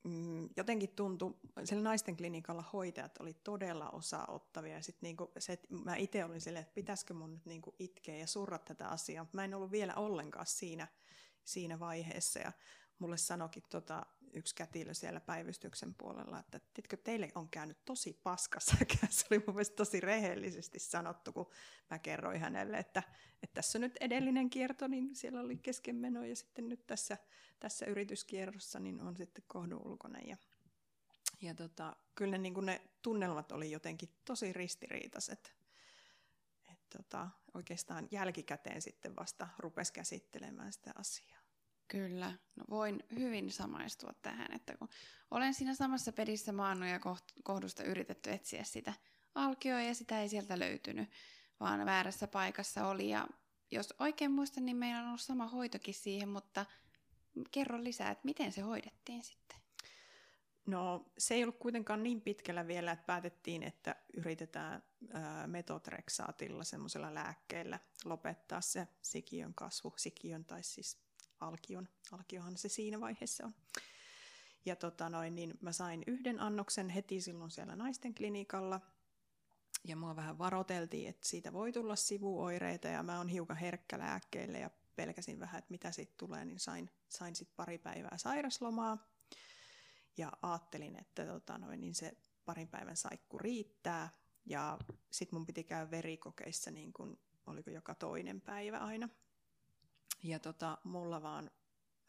mm, 0.03 0.49
jotenkin 0.58 0.89
tuntui, 0.89 1.36
siellä 1.64 1.84
naisten 1.84 2.18
klinikalla 2.18 2.64
hoitajat 2.74 3.18
oli 3.18 3.34
todella 3.34 3.89
osaottavia. 3.89 4.74
Ja 4.74 4.84
sit 4.84 5.01
niin 5.01 5.18
se, 5.39 5.60
mä 5.70 5.95
itse 5.95 6.26
olin 6.26 6.41
silleen, 6.41 6.62
että 6.62 6.74
pitäisikö 6.74 7.14
mun 7.14 7.34
nyt 7.34 7.45
niin 7.45 7.62
itkeä 7.80 8.16
ja 8.16 8.28
surra 8.28 8.60
tätä 8.60 8.88
asiaa, 8.88 9.26
mä 9.34 9.43
en 9.43 9.53
ollut 9.53 9.72
vielä 9.72 9.95
ollenkaan 9.95 10.45
siinä, 10.45 10.88
siinä 11.43 11.80
vaiheessa. 11.80 12.39
Ja 12.39 12.51
mulle 12.99 13.18
sanokin 13.18 13.64
tota, 13.70 14.05
yksi 14.38 14.56
kätilö 14.56 14.94
siellä 14.94 15.20
päivystyksen 15.20 15.94
puolella, 15.94 16.40
että 16.40 16.60
tiedätkö, 16.74 16.98
teille 16.98 17.32
on 17.36 17.50
käynyt 17.50 17.86
tosi 17.86 18.20
paskassa. 18.24 18.76
Se 19.10 19.26
oli 19.32 19.44
mun 19.48 19.56
mielestä 19.56 19.76
tosi 19.76 20.00
rehellisesti 20.00 20.80
sanottu, 20.80 21.34
kun 21.34 21.50
mä 21.90 22.00
kerroin 22.00 22.42
hänelle, 22.42 22.78
että, 22.78 23.04
että 23.44 23.54
tässä 23.54 23.80
nyt 23.80 23.98
edellinen 24.00 24.50
kierto, 24.50 24.88
niin 24.88 25.16
siellä 25.16 25.42
oli 25.42 25.58
keskenmeno 25.58 26.24
ja 26.24 26.36
sitten 26.36 26.70
nyt 26.70 26.88
tässä, 26.88 27.18
tässä 27.60 27.86
yrityskierrossa 27.86 28.80
niin 28.80 29.02
on 29.02 29.18
sitten 29.18 29.44
kohdun 29.48 29.88
ulkoinen. 29.88 30.28
Ja, 30.28 30.38
ja 31.42 31.56
tota, 31.56 31.96
kyllä 32.16 32.32
ne, 32.32 32.38
niin 32.38 32.66
ne 32.66 32.82
tunnelmat 33.02 33.52
oli 33.52 33.72
jotenkin 33.72 34.10
tosi 34.26 34.54
ristiriitaiset. 34.54 35.56
Et 36.72 36.80
tota, 36.98 37.30
oikeastaan 37.54 38.08
jälkikäteen 38.12 38.82
sitten 38.82 39.16
vasta 39.16 39.48
rupesi 39.58 39.94
käsittelemään 39.94 40.74
sitä 40.74 40.92
asiaa. 40.96 41.37
Kyllä, 41.88 42.34
no 42.56 42.66
voin 42.70 43.04
hyvin 43.20 43.52
samaistua 43.52 44.14
tähän, 44.22 44.54
että 44.54 44.78
kun 44.78 44.90
olen 45.32 45.54
siinä 45.54 45.76
samassa 45.76 46.12
pedissä 46.12 46.52
maannut 46.52 46.90
ja 46.90 47.00
kohdusta 47.44 47.84
yritetty 47.84 48.32
etsiä 48.32 48.64
sitä 48.64 48.94
alkioa 49.36 49.82
ja 49.82 49.96
sitä 49.96 50.22
ei 50.22 50.30
sieltä 50.30 50.60
löytynyt, 50.60 51.10
vaan 51.60 51.86
väärässä 51.86 52.28
paikassa 52.28 52.88
oli. 52.88 53.10
Ja 53.10 53.28
jos 53.72 53.94
oikein 54.00 54.32
muistan, 54.32 54.66
niin 54.66 54.78
meillä 54.78 55.02
on 55.02 55.08
ollut 55.08 55.22
sama 55.22 55.48
hoitokin 55.48 55.94
siihen, 55.94 56.30
mutta 56.30 56.66
kerro 57.52 57.84
lisää, 57.84 58.12
että 58.12 58.26
miten 58.26 58.52
se 58.52 58.62
hoidettiin 58.62 59.24
sitten? 59.24 59.58
No 60.66 61.12
se 61.18 61.34
ei 61.34 61.44
ollut 61.44 61.60
kuitenkaan 61.60 62.04
niin 62.04 62.22
pitkällä 62.22 62.68
vielä, 62.68 62.92
että 62.92 63.06
päätettiin, 63.06 63.64
että 63.64 63.96
yritetään 64.14 64.84
ää, 65.14 65.48
metotreksaatilla 65.48 66.64
semmoisella 66.64 67.14
lääkkeellä 67.14 67.80
lopettaa 68.06 68.62
se 68.62 68.88
sikiön 69.02 69.54
kasvu, 69.54 69.94
sikiön 69.98 70.46
tai 70.46 70.64
siis 70.64 71.07
alkion. 71.40 71.88
Alkiohan 72.12 72.58
se 72.58 72.70
siinä 72.70 73.00
vaiheessa 73.00 73.46
on. 73.46 73.56
Ja 74.66 74.76
tota 74.76 75.10
noin, 75.10 75.36
niin 75.36 75.54
mä 75.62 75.72
sain 75.72 76.04
yhden 76.08 76.40
annoksen 76.40 76.90
heti 76.90 77.22
silloin 77.22 77.52
siellä 77.52 77.76
naisten 77.76 78.16
klinikalla. 78.16 78.82
Ja 79.84 79.96
mua 79.96 80.16
vähän 80.16 80.38
varoteltiin, 80.38 81.10
että 81.10 81.28
siitä 81.28 81.54
voi 81.54 81.72
tulla 81.72 81.96
sivuoireita 81.96 82.88
ja 82.88 83.04
mä 83.04 83.18
oon 83.18 83.28
hiukan 83.28 83.58
herkkä 83.58 84.00
lääkkeelle 84.00 84.60
ja 84.60 84.70
pelkäsin 84.96 85.40
vähän, 85.40 85.60
että 85.60 85.72
mitä 85.72 85.92
siitä 85.92 86.14
tulee, 86.18 86.46
niin 86.46 86.60
sain, 86.60 86.90
sain 87.10 87.36
sitten 87.36 87.56
pari 87.56 87.78
päivää 87.78 88.18
sairaslomaa. 88.18 88.98
Ja 90.18 90.32
ajattelin, 90.42 90.96
että 91.00 91.26
tota 91.26 91.58
noin, 91.58 91.82
niin 91.82 91.96
se 91.96 92.18
parin 92.46 92.68
päivän 92.68 92.98
saikku 92.98 93.38
riittää. 93.38 94.10
Ja 94.46 94.78
sitten 95.12 95.40
mun 95.40 95.46
piti 95.46 95.64
käydä 95.64 95.92
verikokeissa 95.92 96.72
niin 96.72 96.94
kun, 96.94 97.20
oliko 97.46 97.70
joka 97.70 97.96
toinen 97.96 98.42
päivä 98.42 98.78
aina. 98.78 99.10
Ja 100.24 100.39
tota, 100.39 100.78
mulla 100.84 101.22
vaan 101.22 101.51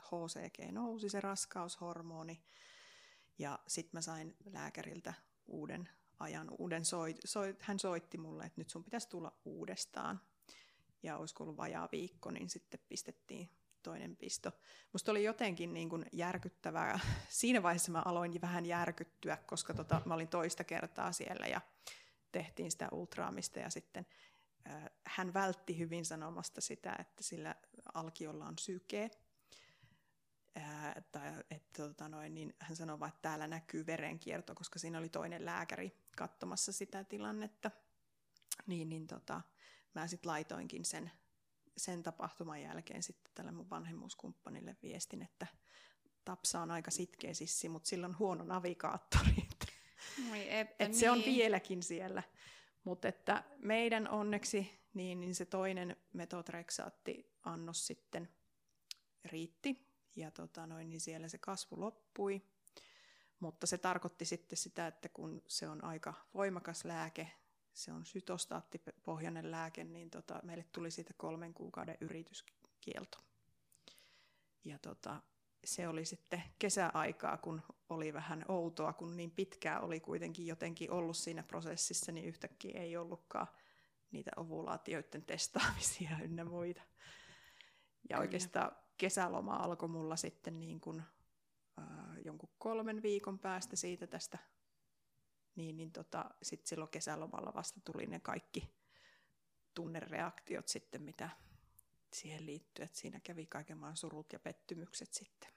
HCG 0.02 0.72
nousi, 0.72 1.09
se 1.09 1.20
raskaushormoni. 1.20 2.42
Ja 3.38 3.59
sitten 3.66 3.98
mä 3.98 4.00
sain 4.00 4.36
lääkäriltä 4.44 5.14
uuden 5.46 5.88
ajan 6.20 6.50
uuden 6.59 6.84
soit, 6.84 7.16
soit, 7.24 7.62
hän 7.62 7.78
soitti 7.78 8.18
mulle, 8.18 8.44
että 8.44 8.61
nyt 8.61 8.70
sun 8.70 8.84
pitäisi 8.84 9.09
tulla 9.09 9.32
uudestaan. 9.44 10.20
Ja 11.02 11.16
olisiko 11.16 11.44
ollut 11.44 11.56
vajaa 11.56 11.88
viikko, 11.92 12.30
niin 12.30 12.50
sitten 12.50 12.80
pistettiin 12.88 13.50
toinen 13.82 14.16
pisto. 14.16 14.52
Musta 14.92 15.11
oli 15.11 15.24
jotenkin 15.24 15.74
niin 15.74 15.88
kuin 15.88 16.06
järkyttävää. 16.12 17.00
Siinä 17.28 17.62
vaiheessa 17.62 17.92
mä 17.92 18.02
aloin 18.04 18.40
vähän 18.40 18.66
järkyttyä, 18.66 19.36
koska 19.36 19.74
tota, 19.74 20.02
mä 20.04 20.14
olin 20.14 20.28
toista 20.28 20.64
kertaa 20.64 21.12
siellä 21.12 21.46
ja 21.46 21.61
tehtiin 22.32 22.70
sitä 22.70 22.88
ultraamista 22.92 23.59
ja 23.59 23.70
sitten 23.70 24.06
äh, 24.66 24.90
hän 25.06 25.34
vältti 25.34 25.78
hyvin 25.78 26.04
sanomasta 26.04 26.61
sitä, 26.61 26.96
että 26.98 27.22
sillä 27.22 27.54
alkiolla 27.95 28.47
on 28.47 28.59
syke. 28.59 29.11
Ää, 30.55 31.03
tai, 31.12 31.32
että, 31.51 31.82
tota 31.82 32.09
noin, 32.09 32.34
niin 32.34 32.55
hän 32.59 32.76
sanoi 32.76 33.01
vain, 33.01 33.09
että 33.09 33.22
täällä 33.22 33.47
näkyy 33.47 33.86
verenkierto, 33.86 34.55
koska 34.55 34.78
siinä 34.78 34.99
oli 34.99 35.09
toinen 35.09 35.45
lääkäri 35.45 35.97
katsomassa 36.16 36.72
sitä 36.72 37.05
tilannetta. 37.05 37.70
Niin, 38.66 38.89
niin 38.89 39.07
tota, 39.07 39.41
mä 39.95 40.07
sitten 40.07 40.30
laitoinkin 40.30 40.84
sen, 40.84 41.11
sen 41.76 42.03
tapahtuman 42.03 42.62
jälkeen 42.62 43.03
sitten 43.03 43.32
tälle 43.34 43.53
mun 43.53 43.70
vanhemmuuskumppanille 43.70 44.76
viestin, 44.82 45.22
että 45.22 45.47
Tapsa 46.24 46.61
on 46.61 46.70
aika 46.70 46.91
sitkeä 46.91 47.34
sissi, 47.34 47.68
mutta 47.68 47.89
sillä 47.89 48.07
on 48.07 48.18
huono 48.18 48.45
navigaattori. 48.45 49.49
Moi, 50.28 50.53
että 50.61 50.84
et 50.84 50.91
niin. 50.91 51.01
se 51.01 51.11
on 51.11 51.18
vieläkin 51.18 51.82
siellä. 51.82 52.22
Mutta 52.84 53.09
että 53.09 53.45
meidän 53.59 54.09
onneksi 54.09 54.80
niin, 54.95 55.20
niin 55.20 55.34
se 55.34 55.45
toinen 55.45 55.97
metotreksaatti 56.12 57.28
annos 57.49 57.86
sitten 57.86 58.28
riitti. 59.24 59.88
Ja 60.16 60.30
tota 60.30 60.66
noin, 60.66 60.88
niin 60.88 61.01
siellä 61.01 61.28
se 61.28 61.38
kasvu 61.38 61.80
loppui. 61.80 62.42
Mutta 63.40 63.66
se 63.66 63.78
tarkoitti 63.78 64.24
sitten 64.24 64.57
sitä, 64.57 64.86
että 64.86 65.09
kun 65.09 65.42
se 65.49 65.68
on 65.68 65.84
aika 65.84 66.14
voimakas 66.34 66.84
lääke, 66.84 67.32
se 67.74 67.92
on 67.92 68.07
sytostaattipohjainen 68.07 69.51
lääke, 69.51 69.84
niin 69.84 70.11
tota, 70.11 70.40
meille 70.42 70.64
tuli 70.72 70.90
siitä 70.90 71.14
kolmen 71.16 71.55
kuukauden 71.55 71.96
yrityskielto. 72.01 73.18
Ja 74.64 74.78
tota, 74.78 75.22
se 75.64 75.88
oli 75.88 76.05
sitten 76.05 76.42
kesäaikaa, 76.59 77.36
kun 77.36 77.62
oli 77.88 78.12
vähän 78.12 78.44
outoa, 78.49 78.92
kun 78.92 79.16
niin 79.16 79.30
pitkään 79.30 79.82
oli 79.82 80.01
kuitenkin 80.01 80.46
jotenkin 80.46 80.90
ollut 80.90 81.16
siinä 81.16 81.42
prosessissa, 81.42 82.12
niin 82.12 82.26
yhtäkkiä 82.26 82.80
ei 82.80 82.96
ollutkaan 82.96 83.46
niitä 84.11 84.30
ovulaatioiden 84.36 85.24
testaamisia 85.24 86.11
ynnä 86.24 86.44
muita. 86.44 86.82
Ja 88.11 88.18
oikeastaan 88.18 88.76
kesäloma 88.98 89.56
alkoi 89.56 89.88
mulla 89.88 90.16
sitten 90.16 90.61
niin 90.61 90.80
kuin, 90.80 91.02
äh, 91.78 91.84
jonkun 92.24 92.50
kolmen 92.59 93.02
viikon 93.02 93.38
päästä 93.38 93.76
siitä 93.76 94.06
tästä. 94.06 94.38
Niin, 95.56 95.76
niin 95.76 95.92
tota, 95.92 96.30
sitten 96.42 96.68
silloin 96.68 96.90
kesälomalla 96.90 97.54
vasta 97.54 97.80
tuli 97.84 98.06
ne 98.06 98.20
kaikki 98.20 98.70
tunnereaktiot 99.74 100.68
sitten, 100.68 101.02
mitä 101.02 101.30
siihen 102.12 102.46
liittyy. 102.46 102.84
Että 102.84 102.98
siinä 102.98 103.20
kävi 103.20 103.46
kaiken 103.46 103.78
maan 103.78 103.96
surut 103.96 104.32
ja 104.32 104.38
pettymykset 104.38 105.14
sitten. 105.14 105.50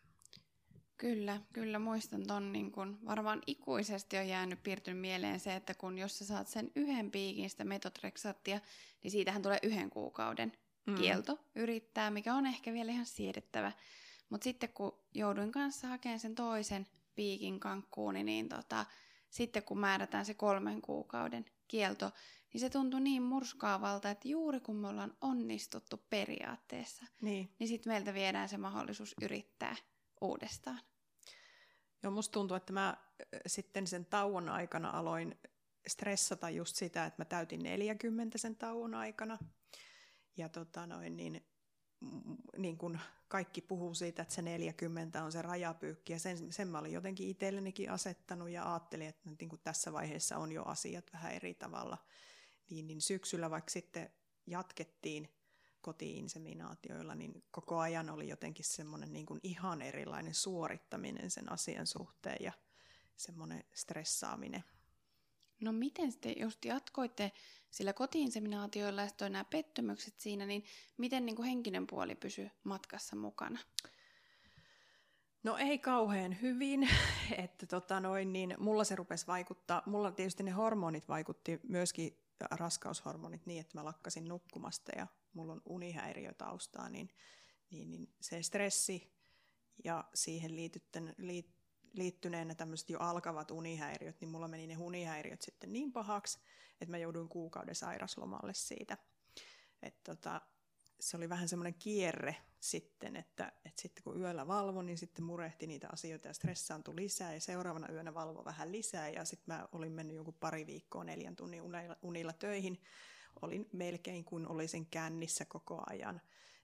Kyllä, 0.97 1.41
kyllä 1.53 1.79
muistan 1.79 2.27
ton 2.27 2.53
niin 2.53 2.71
kun 2.71 2.99
varmaan 3.05 3.41
ikuisesti 3.47 4.17
on 4.17 4.27
jäänyt 4.27 4.63
piirtynyt 4.63 5.01
mieleen 5.01 5.39
se, 5.39 5.55
että 5.55 5.73
kun 5.73 5.97
jos 5.97 6.17
sä 6.17 6.25
saat 6.25 6.47
sen 6.47 6.71
yhden 6.75 7.11
piikin 7.11 7.49
sitä 7.49 7.63
metotreksaattia, 7.63 8.59
niin 9.03 9.11
siitähän 9.11 9.41
tulee 9.41 9.59
yhden 9.63 9.89
kuukauden 9.89 10.51
Mm. 10.91 10.97
kielto 10.97 11.39
yrittää, 11.55 12.11
mikä 12.11 12.35
on 12.35 12.45
ehkä 12.45 12.73
vielä 12.73 12.91
ihan 12.91 13.05
siedettävä. 13.05 13.71
Mutta 14.29 14.43
sitten 14.43 14.69
kun 14.73 14.99
jouduin 15.13 15.51
kanssa 15.51 15.87
hakemaan 15.87 16.19
sen 16.19 16.35
toisen 16.35 16.87
piikin 17.15 17.59
kankkuuni, 17.59 18.23
niin 18.23 18.49
tota, 18.49 18.85
sitten 19.29 19.63
kun 19.63 19.79
määrätään 19.79 20.25
se 20.25 20.33
kolmen 20.33 20.81
kuukauden 20.81 21.45
kielto, 21.67 22.11
niin 22.53 22.61
se 22.61 22.69
tuntui 22.69 23.01
niin 23.01 23.23
murskaavalta, 23.23 24.09
että 24.09 24.27
juuri 24.27 24.59
kun 24.59 24.75
me 24.75 24.87
ollaan 24.87 25.17
onnistuttu 25.21 25.97
periaatteessa, 26.09 27.05
Niin. 27.21 27.55
niin 27.59 27.67
sitten 27.67 27.93
meiltä 27.93 28.13
viedään 28.13 28.49
se 28.49 28.57
mahdollisuus 28.57 29.15
yrittää 29.21 29.75
uudestaan. 30.21 30.81
Joo, 32.03 32.11
musta 32.11 32.31
tuntuu, 32.33 32.57
että 32.57 32.73
mä 32.73 32.97
sitten 33.47 33.87
sen 33.87 34.05
tauon 34.05 34.49
aikana 34.49 34.89
aloin 34.89 35.39
stressata 35.87 36.49
just 36.49 36.75
sitä, 36.75 37.05
että 37.05 37.21
mä 37.21 37.25
täytin 37.25 37.63
40 37.63 38.37
sen 38.37 38.55
tauon 38.55 38.95
aikana. 38.95 39.37
Ja 40.38 40.49
tota 40.49 40.88
noin, 40.88 41.17
niin, 41.17 41.45
mm, 41.99 42.38
niin 42.57 42.77
kun 42.77 42.99
kaikki 43.27 43.61
puhuu 43.61 43.93
siitä, 43.93 44.21
että 44.21 44.34
se 44.34 44.41
40 44.41 45.23
on 45.23 45.32
se 45.32 45.41
rajapyykki, 45.41 46.13
ja 46.13 46.19
sen, 46.19 46.53
sen 46.53 46.67
mä 46.67 46.79
olin 46.79 46.93
jotenkin 46.93 47.27
itsellenikin 47.27 47.91
asettanut, 47.91 48.49
ja 48.49 48.71
ajattelin, 48.71 49.07
että 49.07 49.29
niin 49.39 49.49
kun 49.49 49.59
tässä 49.63 49.93
vaiheessa 49.93 50.38
on 50.38 50.51
jo 50.51 50.63
asiat 50.63 51.13
vähän 51.13 51.34
eri 51.34 51.53
tavalla. 51.53 51.97
Niin, 52.69 52.88
niin 52.88 53.01
syksyllä 53.01 53.49
vaikka 53.49 53.71
sitten 53.71 54.09
jatkettiin 54.47 55.29
kotiinseminaatioilla, 55.82 57.15
niin 57.15 57.43
koko 57.51 57.79
ajan 57.79 58.09
oli 58.09 58.29
jotenkin 58.29 58.65
semmoinen 58.65 59.13
niin 59.13 59.25
kuin 59.25 59.39
ihan 59.43 59.82
erilainen 59.82 60.34
suorittaminen 60.34 61.32
sen 61.32 61.51
asian 61.51 61.88
suhteen 61.88 62.38
ja 62.39 62.51
semmoinen 63.17 63.63
stressaaminen. 63.73 64.63
No 65.61 65.71
miten 65.71 66.11
sitten 66.11 66.39
just 66.39 66.65
jatkoitte 66.65 67.32
sillä 67.72 67.93
kotiinseminaatioilla 67.93 69.01
ja 69.01 69.07
sitten 69.07 69.32
nämä 69.32 69.45
pettymykset 69.45 70.19
siinä, 70.19 70.45
niin 70.45 70.63
miten 70.97 71.26
niin 71.26 71.36
kuin 71.36 71.47
henkinen 71.47 71.88
puoli 71.88 72.15
pysyi 72.15 72.51
matkassa 72.63 73.15
mukana? 73.15 73.59
No 75.43 75.57
ei 75.57 75.80
kauhean 75.80 76.41
hyvin, 76.41 76.89
että 77.43 77.65
tota 77.65 77.99
noin, 77.99 78.34
niin 78.34 78.55
mulla 78.59 78.84
se 78.84 78.95
rupesi 78.95 79.28
vaikuttaa, 79.28 79.84
mulla 79.86 80.11
tietysti 80.11 80.43
ne 80.43 80.51
hormonit 80.51 81.07
vaikutti 81.07 81.59
myöskin 81.63 82.17
raskaushormonit 82.51 83.45
niin, 83.45 83.61
että 83.61 83.78
mä 83.78 83.86
lakkasin 83.86 84.28
nukkumasta 84.28 84.91
ja 84.95 85.07
mulla 85.34 85.53
on 85.53 85.61
unihäiriö 85.65 86.34
taustaa, 86.34 86.89
niin, 86.89 87.09
niin, 87.72 87.91
niin 87.91 88.13
se 88.22 88.43
stressi 88.43 89.13
ja 89.84 90.03
siihen 90.13 90.55
liitytten, 90.55 91.15
liit, 91.17 91.61
liittyneenä 91.93 92.55
tämmöiset 92.55 92.89
jo 92.89 92.99
alkavat 92.99 93.51
unihäiriöt, 93.51 94.21
niin 94.21 94.29
mulla 94.29 94.47
meni 94.47 94.67
ne 94.67 94.77
unihäiriöt 94.77 95.41
sitten 95.41 95.73
niin 95.73 95.91
pahaksi, 95.91 96.39
että 96.81 96.91
mä 96.91 96.97
jouduin 96.97 97.29
kuukauden 97.29 97.75
sairaslomalle 97.75 98.53
siitä. 98.53 98.97
Et 99.81 100.03
tota, 100.03 100.41
se 100.99 101.17
oli 101.17 101.29
vähän 101.29 101.49
semmoinen 101.49 101.73
kierre 101.73 102.35
sitten, 102.59 103.15
että, 103.15 103.51
että 103.65 103.81
sitten 103.81 104.03
kun 104.03 104.19
yöllä 104.19 104.47
valvo, 104.47 104.81
niin 104.81 104.97
sitten 104.97 105.25
murehti 105.25 105.67
niitä 105.67 105.87
asioita 105.91 106.27
ja 106.27 106.33
stressaantui 106.33 106.95
lisää 106.95 107.33
ja 107.33 107.41
seuraavana 107.41 107.91
yönä 107.91 108.13
valvo 108.13 108.45
vähän 108.45 108.71
lisää 108.71 109.09
ja 109.09 109.25
sitten 109.25 109.55
mä 109.55 109.67
olin 109.71 109.91
mennyt 109.91 110.15
jonkun 110.15 110.33
pari 110.33 110.65
viikkoa 110.65 111.03
neljän 111.03 111.35
tunnin 111.35 111.61
unilla, 111.61 111.95
unilla 112.01 112.33
töihin. 112.33 112.81
Olin 113.41 113.69
melkein 113.73 114.25
kuin 114.25 114.47
olisin 114.47 114.85
kännissä 114.85 115.45
koko 115.45 115.83
ajan. 115.89 116.21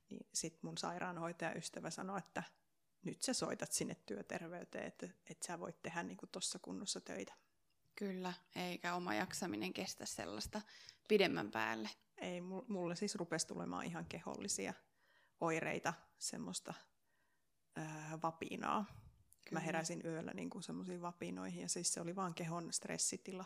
Niin 0.09 0.27
sitten 0.33 0.59
mun 0.63 0.77
sairaanhoitajaystävä 0.77 1.89
sanoi, 1.89 2.19
että 2.19 2.43
nyt 3.03 3.21
sä 3.21 3.33
soitat 3.33 3.71
sinne 3.71 3.95
työterveyteen, 4.05 4.85
että, 4.87 5.05
että 5.29 5.47
sä 5.47 5.59
voit 5.59 5.81
tehdä 5.81 6.03
niin 6.03 6.17
tuossa 6.31 6.59
kunnossa 6.59 7.01
töitä. 7.01 7.33
Kyllä, 7.95 8.33
eikä 8.55 8.95
oma 8.95 9.13
jaksaminen 9.13 9.73
kestä 9.73 10.05
sellaista 10.05 10.61
pidemmän 11.07 11.51
päälle. 11.51 11.89
Ei, 12.17 12.41
mulle 12.67 12.95
siis 12.95 13.15
rupesi 13.15 13.47
tulemaan 13.47 13.85
ihan 13.85 14.05
kehollisia 14.05 14.73
oireita, 15.39 15.93
semmoista 16.17 16.73
ää, 17.75 18.19
vapinaa. 18.23 18.85
Kyllä. 18.89 19.59
Mä 19.59 19.59
heräsin 19.59 20.01
yöllä 20.05 20.31
niin 20.33 20.49
kuin 20.49 20.63
semmoisiin 20.63 21.01
vapinoihin 21.01 21.61
ja 21.61 21.69
siis 21.69 21.93
se 21.93 22.01
oli 22.01 22.15
vaan 22.15 22.33
kehon 22.33 22.73
stressitila. 22.73 23.45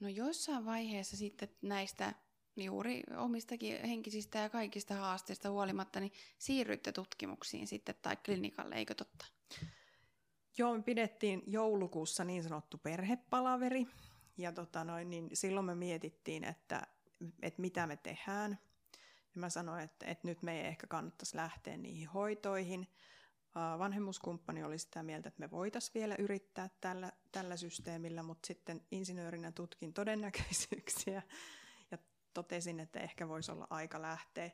No 0.00 0.08
jossain 0.08 0.64
vaiheessa 0.64 1.16
sitten 1.16 1.48
näistä 1.62 2.14
juuri 2.56 3.02
omistakin 3.16 3.80
henkisistä 3.80 4.38
ja 4.38 4.48
kaikista 4.48 4.94
haasteista 4.94 5.50
huolimatta, 5.50 6.00
niin 6.00 6.12
siirrytte 6.38 6.92
tutkimuksiin 6.92 7.66
sitten 7.66 7.94
tai 8.02 8.16
klinikalle, 8.16 8.74
eikö 8.74 8.94
totta? 8.94 9.26
Joo, 10.58 10.76
me 10.76 10.82
pidettiin 10.82 11.42
joulukuussa 11.46 12.24
niin 12.24 12.42
sanottu 12.42 12.78
perhepalaveri 12.78 13.86
ja 14.38 14.52
tota 14.52 14.84
noin, 14.84 15.10
niin 15.10 15.30
silloin 15.32 15.66
me 15.66 15.74
mietittiin, 15.74 16.44
että, 16.44 16.86
että 17.42 17.60
mitä 17.60 17.86
me 17.86 17.96
tehdään. 17.96 18.58
Ja 19.34 19.40
mä 19.40 19.50
sanoin, 19.50 19.84
että, 19.84 20.06
että 20.06 20.28
nyt 20.28 20.42
me 20.42 20.60
ei 20.60 20.66
ehkä 20.66 20.86
kannattaisi 20.86 21.36
lähteä 21.36 21.76
niihin 21.76 22.08
hoitoihin. 22.08 22.88
Vanhemmuuskumppani 23.78 24.64
oli 24.64 24.78
sitä 24.78 25.02
mieltä, 25.02 25.28
että 25.28 25.40
me 25.40 25.50
voitaisiin 25.50 25.94
vielä 25.94 26.14
yrittää 26.18 26.70
tällä, 26.80 27.12
tällä 27.32 27.56
systeemillä, 27.56 28.22
mutta 28.22 28.46
sitten 28.46 28.82
insinöörinä 28.90 29.52
tutkin 29.52 29.92
todennäköisyyksiä 29.92 31.22
totesin, 32.34 32.80
että 32.80 33.00
ehkä 33.00 33.28
voisi 33.28 33.52
olla 33.52 33.66
aika 33.70 34.02
lähteä. 34.02 34.50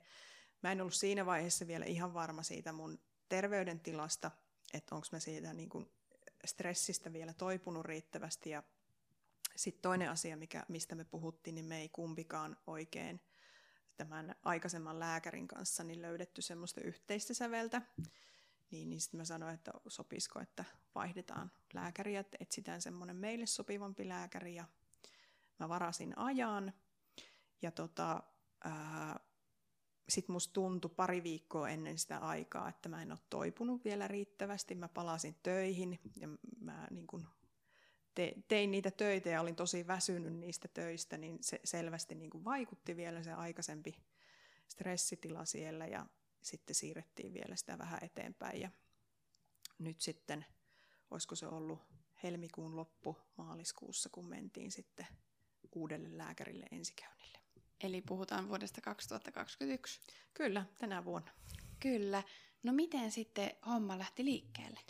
Mä 0.63 0.73
en 0.73 0.81
ollut 0.81 0.95
siinä 0.95 1.27
vaiheessa 1.27 1.67
vielä 1.67 1.85
ihan 1.85 2.15
varma 2.15 2.43
siitä 2.43 2.73
mun 2.73 3.01
terveydentilasta, 3.29 4.31
että 4.75 4.95
onko 4.95 5.07
mä 5.13 5.19
siitä 5.19 5.55
niin 5.55 5.69
kuin 5.69 5.91
stressistä 6.45 7.13
vielä 7.13 7.33
toipunut 7.33 7.85
riittävästi. 7.85 8.51
Ja 8.51 8.63
sitten 9.57 9.83
toinen 9.83 10.11
asia, 10.11 10.37
mikä, 10.37 10.65
mistä 10.69 10.95
me 10.95 11.05
puhuttiin, 11.05 11.55
niin 11.55 11.65
me 11.65 11.81
ei 11.81 11.89
kumpikaan 11.89 12.57
oikein 12.67 13.21
tämän 13.97 14.35
aikaisemman 14.43 15.01
lääkärin 15.01 15.49
kanssa 15.49 15.85
niin 15.85 16.03
löydetty 16.03 16.43
semmoista 16.43 16.81
yhteistä 16.81 17.35
säveltä. 17.35 17.83
Niin, 18.71 18.91
niin 18.91 19.01
sitten 19.01 19.21
mä 19.21 19.25
sanoin, 19.25 19.55
että 19.55 19.73
sopisiko, 19.89 20.41
että 20.41 20.65
vaihdetaan 20.95 21.53
lääkäriä, 21.75 22.21
että 22.21 22.37
etsitään 22.41 22.83
semmoinen 22.83 23.17
meille 23.17 23.47
sopivampi 23.47 24.09
lääkäri. 24.09 24.55
Ja 24.55 24.65
mä 25.59 25.69
varasin 25.69 26.19
ajan 26.19 26.73
ja 27.63 27.71
tota, 27.71 28.23
sitten 30.09 30.33
musta 30.33 30.53
tuntui 30.53 30.91
pari 30.97 31.23
viikkoa 31.23 31.69
ennen 31.69 31.99
sitä 31.99 32.19
aikaa, 32.19 32.69
että 32.69 32.89
mä 32.89 33.03
en 33.03 33.13
ole 33.13 33.19
toipunut 33.31 33.85
vielä 33.85 34.09
riittävästi. 34.09 34.75
Mä 34.75 34.89
palasin 34.89 35.37
töihin 35.43 36.01
ja 36.17 36.29
mä 36.61 36.89
niin 36.91 37.07
kun 37.07 37.27
te, 38.15 38.35
tein 38.49 38.71
niitä 38.71 38.91
töitä 38.91 39.29
ja 39.29 39.41
olin 39.41 39.57
tosi 39.57 39.87
väsynyt 39.87 40.35
niistä 40.35 40.69
töistä, 40.69 41.17
niin 41.17 41.39
se 41.41 41.61
selvästi 41.65 42.15
niin 42.15 42.31
kun 42.31 42.45
vaikutti 42.45 42.97
vielä 42.97 43.23
se 43.23 43.33
aikaisempi 43.33 44.03
stressitila 44.69 45.45
siellä 45.45 45.87
ja 45.87 46.07
sitten 46.43 46.75
siirrettiin 46.75 47.33
vielä 47.33 47.57
sitä 47.57 47.79
vähän 47.79 47.99
eteenpäin. 48.03 48.61
Ja 48.61 48.71
nyt 49.79 50.01
sitten, 50.01 50.47
olisiko 51.11 51.35
se 51.35 51.47
ollut 51.47 51.81
helmikuun 52.23 52.77
loppu 52.77 53.17
maaliskuussa, 53.37 54.09
kun 54.13 54.29
mentiin 54.29 54.73
sitten 54.73 55.07
uudelle 55.75 56.19
lääkärille 56.19 56.67
ensikäynnille. 56.71 57.40
Eli 57.83 58.03
puhutaan 58.03 58.49
vuodesta 58.49 58.81
2021. 58.81 60.01
Kyllä, 60.35 60.65
tänä 60.79 61.05
vuonna. 61.05 61.31
Kyllä. 61.81 62.23
No 62.63 62.73
miten 62.73 63.11
sitten 63.11 63.51
homma 63.67 63.99
lähti 63.99 64.25
liikkeelle? 64.25 64.81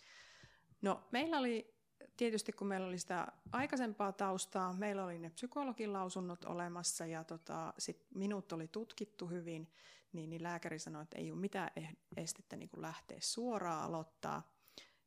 No 0.82 1.08
meillä 1.12 1.38
oli 1.38 1.74
tietysti 2.16 2.52
kun 2.52 2.66
meillä 2.66 2.86
oli 2.86 2.98
sitä 2.98 3.32
aikaisempaa 3.52 4.12
taustaa, 4.12 4.72
meillä 4.72 5.04
oli 5.04 5.18
ne 5.18 5.30
psykologin 5.30 5.92
lausunnot 5.92 6.44
olemassa 6.44 7.06
ja 7.06 7.24
tota, 7.24 7.74
sit 7.78 8.06
minut 8.14 8.52
oli 8.52 8.68
tutkittu 8.68 9.26
hyvin, 9.26 9.72
niin, 10.12 10.30
niin 10.30 10.42
lääkäri 10.42 10.78
sanoi, 10.78 11.02
että 11.02 11.18
ei 11.18 11.30
ole 11.30 11.40
mitään 11.40 11.70
eh-, 11.76 11.96
estettä 12.16 12.56
niin 12.56 12.68
kuin 12.68 12.82
lähteä 12.82 13.18
suoraan 13.20 13.82
aloittaa. 13.82 14.52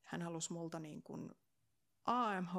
Hän 0.01 0.21
halusi 0.21 0.53
multa 0.53 0.79
niin 0.79 1.03
kuin 1.03 1.31
AMH, 2.05 2.55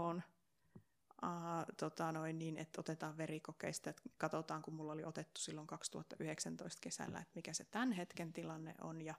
uh, 1.25 1.75
tota 1.77 2.13
noin, 2.13 2.39
niin, 2.39 2.57
että 2.57 2.81
otetaan 2.81 3.17
verikokeista, 3.17 3.91
että 3.91 4.03
katsotaan, 4.19 4.63
kun 4.63 4.75
mulla 4.75 4.93
oli 4.93 5.05
otettu 5.05 5.41
silloin 5.41 5.67
2019 5.67 6.81
kesällä, 6.81 7.19
että 7.19 7.33
mikä 7.35 7.53
se 7.53 7.65
tämän 7.65 7.93
hetken 7.93 8.33
tilanne 8.33 8.75
on. 8.81 9.03
Ja, 9.03 9.15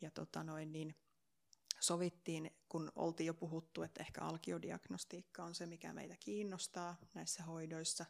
ja 0.00 0.10
tota 0.10 0.44
noin, 0.44 0.72
niin, 0.72 0.94
sovittiin, 1.80 2.50
kun 2.68 2.92
oltiin 2.96 3.26
jo 3.26 3.34
puhuttu, 3.34 3.82
että 3.82 4.00
ehkä 4.02 4.20
alkiodiagnostiikka 4.20 5.44
on 5.44 5.54
se, 5.54 5.66
mikä 5.66 5.92
meitä 5.92 6.16
kiinnostaa 6.20 6.96
näissä 7.14 7.42
hoidoissa, 7.42 8.06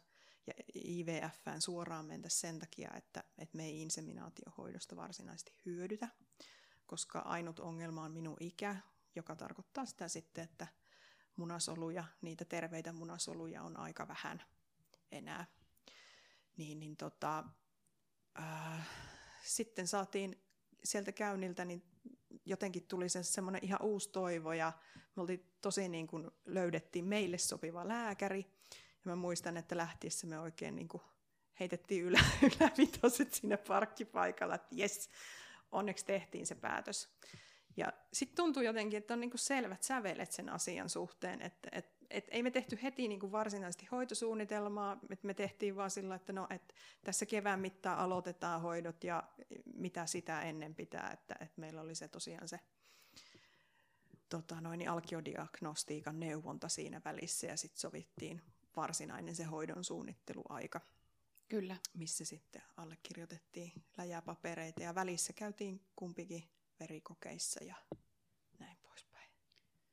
ja 0.47 0.53
IVFään 0.75 1.61
suoraan 1.61 2.05
mentä 2.05 2.29
sen 2.29 2.59
takia, 2.59 2.91
että, 2.97 3.23
että 3.37 3.57
me 3.57 3.65
ei 3.65 3.81
inseminaatiohoidosta 3.81 4.95
varsinaisesti 4.95 5.53
hyödytä, 5.65 6.07
koska 6.85 7.19
ainut 7.19 7.59
ongelma 7.59 8.03
on 8.03 8.11
minun 8.11 8.37
ikä, 8.39 8.75
joka 9.15 9.35
tarkoittaa 9.35 9.85
sitä 9.85 10.07
sitten, 10.07 10.43
että 10.43 10.67
munasoluja, 11.35 12.03
niitä 12.21 12.45
terveitä 12.45 12.93
munasoluja 12.93 13.63
on 13.63 13.79
aika 13.79 14.07
vähän 14.07 14.43
enää. 15.11 15.45
Niin, 16.57 16.79
niin 16.79 16.97
tota, 16.97 17.43
äh, 18.39 18.87
sitten 19.43 19.87
saatiin 19.87 20.41
sieltä 20.83 21.11
käynniltä, 21.11 21.65
niin 21.65 21.83
jotenkin 22.45 22.87
tuli 22.87 23.09
se 23.09 23.23
semmoinen 23.23 23.63
ihan 23.63 23.81
uusi 23.81 24.09
toivo 24.09 24.53
ja 24.53 24.73
me 25.15 25.21
oltiin 25.21 25.45
tosi 25.61 25.89
niin 25.89 26.07
kuin 26.07 26.31
löydettiin 26.45 27.05
meille 27.05 27.37
sopiva 27.37 27.87
lääkäri. 27.87 28.45
Ja 28.71 29.01
mä 29.03 29.15
muistan, 29.15 29.57
että 29.57 29.77
lähtiessä 29.77 30.27
me 30.27 30.39
oikein 30.39 30.75
niin 30.75 30.87
kuin 30.87 31.03
heitettiin 31.59 32.03
ylä, 32.03 32.19
ylävitoset 32.59 33.33
sinne 33.33 33.57
parkkipaikalla, 33.57 34.55
että 34.55 34.75
jes, 34.75 35.09
onneksi 35.71 36.05
tehtiin 36.05 36.47
se 36.47 36.55
päätös. 36.55 37.09
Ja 37.77 37.93
sitten 38.13 38.35
tuntuu 38.35 38.63
jotenkin, 38.63 38.97
että 38.97 39.13
on 39.13 39.19
niinku 39.19 39.37
selvät 39.37 39.83
sävelet 39.83 40.31
sen 40.31 40.49
asian 40.49 40.89
suhteen, 40.89 41.41
että 41.41 41.69
et, 41.71 41.95
et 42.09 42.27
ei 42.31 42.43
me 42.43 42.51
tehty 42.51 42.79
heti 42.83 43.07
niinku 43.07 43.31
varsinaisesti 43.31 43.87
hoitosuunnitelmaa, 43.91 44.99
että 45.09 45.27
me 45.27 45.33
tehtiin 45.33 45.75
vaan 45.75 45.91
sillä, 45.91 46.15
että 46.15 46.33
no, 46.33 46.47
et 46.49 46.73
tässä 47.03 47.25
kevään 47.25 47.59
mittaan 47.59 47.97
aloitetaan 47.97 48.61
hoidot 48.61 49.03
ja 49.03 49.23
mitä 49.73 50.05
sitä 50.05 50.41
ennen 50.41 50.75
pitää, 50.75 51.11
että 51.13 51.35
et 51.39 51.57
meillä 51.57 51.81
oli 51.81 51.95
se 51.95 52.07
tosiaan 52.07 52.47
se 52.47 52.59
tota, 54.29 54.61
noin, 54.61 54.89
alkiodiagnostiikan 54.89 56.19
neuvonta 56.19 56.69
siinä 56.69 57.01
välissä 57.05 57.47
ja 57.47 57.57
sitten 57.57 57.79
sovittiin 57.79 58.41
varsinainen 58.75 59.35
se 59.35 59.43
hoidon 59.43 59.83
suunnitteluaika. 59.83 60.81
Kyllä. 61.49 61.77
Missä 61.93 62.25
sitten 62.25 62.61
allekirjoitettiin 62.77 63.71
läjäpapereita 63.97 64.83
ja 64.83 64.95
välissä 64.95 65.33
käytiin 65.33 65.81
kumpikin 65.95 66.43
verikokeissa 66.79 67.63
ja 67.63 67.75
näin 68.59 68.77
poispäin. 68.77 69.31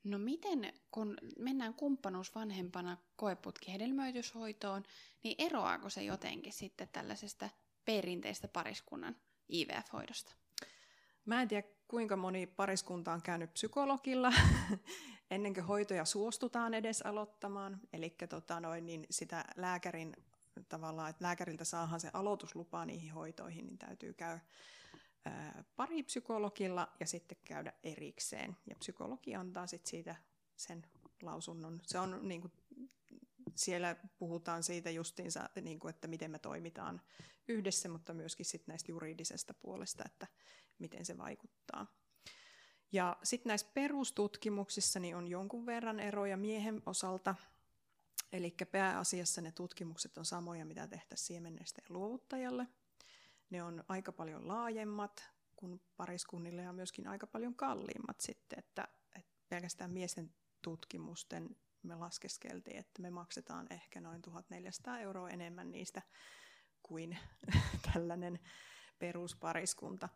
No 0.04 0.18
miten, 0.18 0.72
kun 0.90 1.16
mennään 1.38 1.74
kumppanuus 1.74 2.34
vanhempana 2.34 2.96
koeputki 3.16 3.72
hedelmöityshoitoon, 3.72 4.82
niin 5.22 5.34
eroaako 5.38 5.90
se 5.90 6.02
jotenkin 6.02 6.52
sitten 6.52 6.88
tällaisesta 6.92 7.50
perinteistä 7.84 8.48
pariskunnan 8.48 9.16
IVF-hoidosta? 9.48 10.34
Mä 11.24 11.42
en 11.42 11.48
tiedä, 11.48 11.68
kuinka 11.88 12.16
moni 12.16 12.46
pariskunta 12.46 13.12
on 13.12 13.22
käynyt 13.22 13.52
psykologilla 13.52 14.32
ennen 15.30 15.54
kuin 15.54 15.64
hoitoja 15.64 16.04
suostutaan 16.04 16.74
edes 16.74 17.02
aloittamaan. 17.02 17.80
Eli 17.92 18.16
tota 18.28 18.60
noin, 18.60 18.86
niin 18.86 19.06
sitä 19.10 19.44
lääkärin 19.56 20.16
tavallaan, 20.68 21.10
että 21.10 21.24
lääkäriltä 21.24 21.64
saadaan 21.64 22.00
se 22.00 22.10
aloituslupa 22.12 22.84
niihin 22.84 23.12
hoitoihin, 23.12 23.66
niin 23.66 23.78
täytyy 23.78 24.12
käydä 24.12 24.40
pari 25.76 26.02
psykologilla 26.02 26.92
ja 27.00 27.06
sitten 27.06 27.38
käydä 27.44 27.72
erikseen. 27.82 28.56
Ja 28.70 28.76
psykologi 28.76 29.34
antaa 29.34 29.66
sitten 29.66 29.90
siitä 29.90 30.16
sen 30.56 30.86
lausunnon. 31.22 31.80
Se 31.86 31.98
on 31.98 32.28
niin 32.28 32.40
kuin, 32.40 32.52
siellä 33.54 33.96
puhutaan 34.18 34.62
siitä 34.62 34.90
justiinsa, 34.90 35.48
niin 35.60 35.80
kuin, 35.80 35.90
että 35.90 36.08
miten 36.08 36.30
me 36.30 36.38
toimitaan 36.38 37.00
yhdessä, 37.48 37.88
mutta 37.88 38.14
myöskin 38.14 38.46
sitten 38.46 38.72
näistä 38.72 38.92
juridisesta 38.92 39.54
puolesta, 39.54 40.04
että 40.06 40.26
miten 40.78 41.04
se 41.04 41.18
vaikuttaa. 41.18 41.86
Ja 42.92 43.16
sitten 43.22 43.50
näissä 43.50 43.66
perustutkimuksissa 43.74 45.00
niin 45.00 45.16
on 45.16 45.28
jonkun 45.28 45.66
verran 45.66 46.00
eroja 46.00 46.36
miehen 46.36 46.82
osalta, 46.86 47.34
eli 48.32 48.54
pääasiassa 48.72 49.40
ne 49.40 49.52
tutkimukset 49.52 50.18
on 50.18 50.24
samoja, 50.24 50.64
mitä 50.64 50.86
tehtäisiin 50.86 51.26
siemennesteen 51.26 51.86
luovuttajalle– 51.90 52.66
ne 53.52 53.62
on 53.62 53.84
aika 53.88 54.12
paljon 54.12 54.48
laajemmat 54.48 55.30
kuin 55.56 55.80
pariskunnille 55.96 56.62
ja 56.62 56.72
myöskin 56.72 57.08
aika 57.08 57.26
paljon 57.26 57.54
kalliimmat 57.54 58.20
sitten, 58.20 58.58
että, 58.58 58.88
että 59.16 59.30
pelkästään 59.48 59.90
miesten 59.90 60.34
tutkimusten 60.62 61.56
me 61.82 61.94
laskeskeltiin, 61.94 62.76
että 62.76 63.02
me 63.02 63.10
maksetaan 63.10 63.66
ehkä 63.70 64.00
noin 64.00 64.22
1400 64.22 64.98
euroa 64.98 65.30
enemmän 65.30 65.72
niistä 65.72 66.02
kuin 66.82 67.18
tällainen 67.92 68.40
peruspariskunta. 68.98 70.08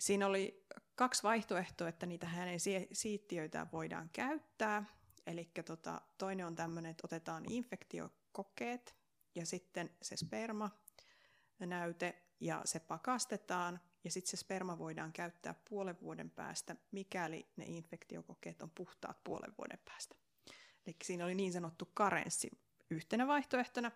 Siinä 0.00 0.26
oli 0.26 0.66
kaksi 0.94 1.22
vaihtoehtoa, 1.22 1.88
että 1.88 2.06
niitä 2.06 2.26
hänen 2.26 2.58
siittiöitä 2.92 3.66
voidaan 3.72 4.10
käyttää. 4.12 4.84
Eli 5.26 5.50
tota, 5.66 6.00
toinen 6.18 6.46
on 6.46 6.56
tämmöinen, 6.56 6.90
että 6.90 7.06
otetaan 7.06 7.44
infektiokokeet 7.48 8.96
ja 9.34 9.46
sitten 9.46 9.90
se 10.02 10.16
sperma 10.16 10.70
näyte 11.58 12.29
ja 12.40 12.62
se 12.64 12.80
pakastetaan 12.80 13.80
ja 14.04 14.10
sitten 14.10 14.30
se 14.30 14.36
sperma 14.36 14.78
voidaan 14.78 15.12
käyttää 15.12 15.54
puolen 15.68 16.00
vuoden 16.00 16.30
päästä, 16.30 16.76
mikäli 16.92 17.46
ne 17.56 17.64
infektiokokeet 17.64 18.62
on 18.62 18.70
puhtaat 18.70 19.24
puolen 19.24 19.54
vuoden 19.58 19.78
päästä. 19.84 20.16
Eli 20.86 20.96
siinä 21.04 21.24
oli 21.24 21.34
niin 21.34 21.52
sanottu 21.52 21.90
karenssi 21.94 22.50
yhtenä 22.90 23.26
vaihtoehtona. 23.26 23.90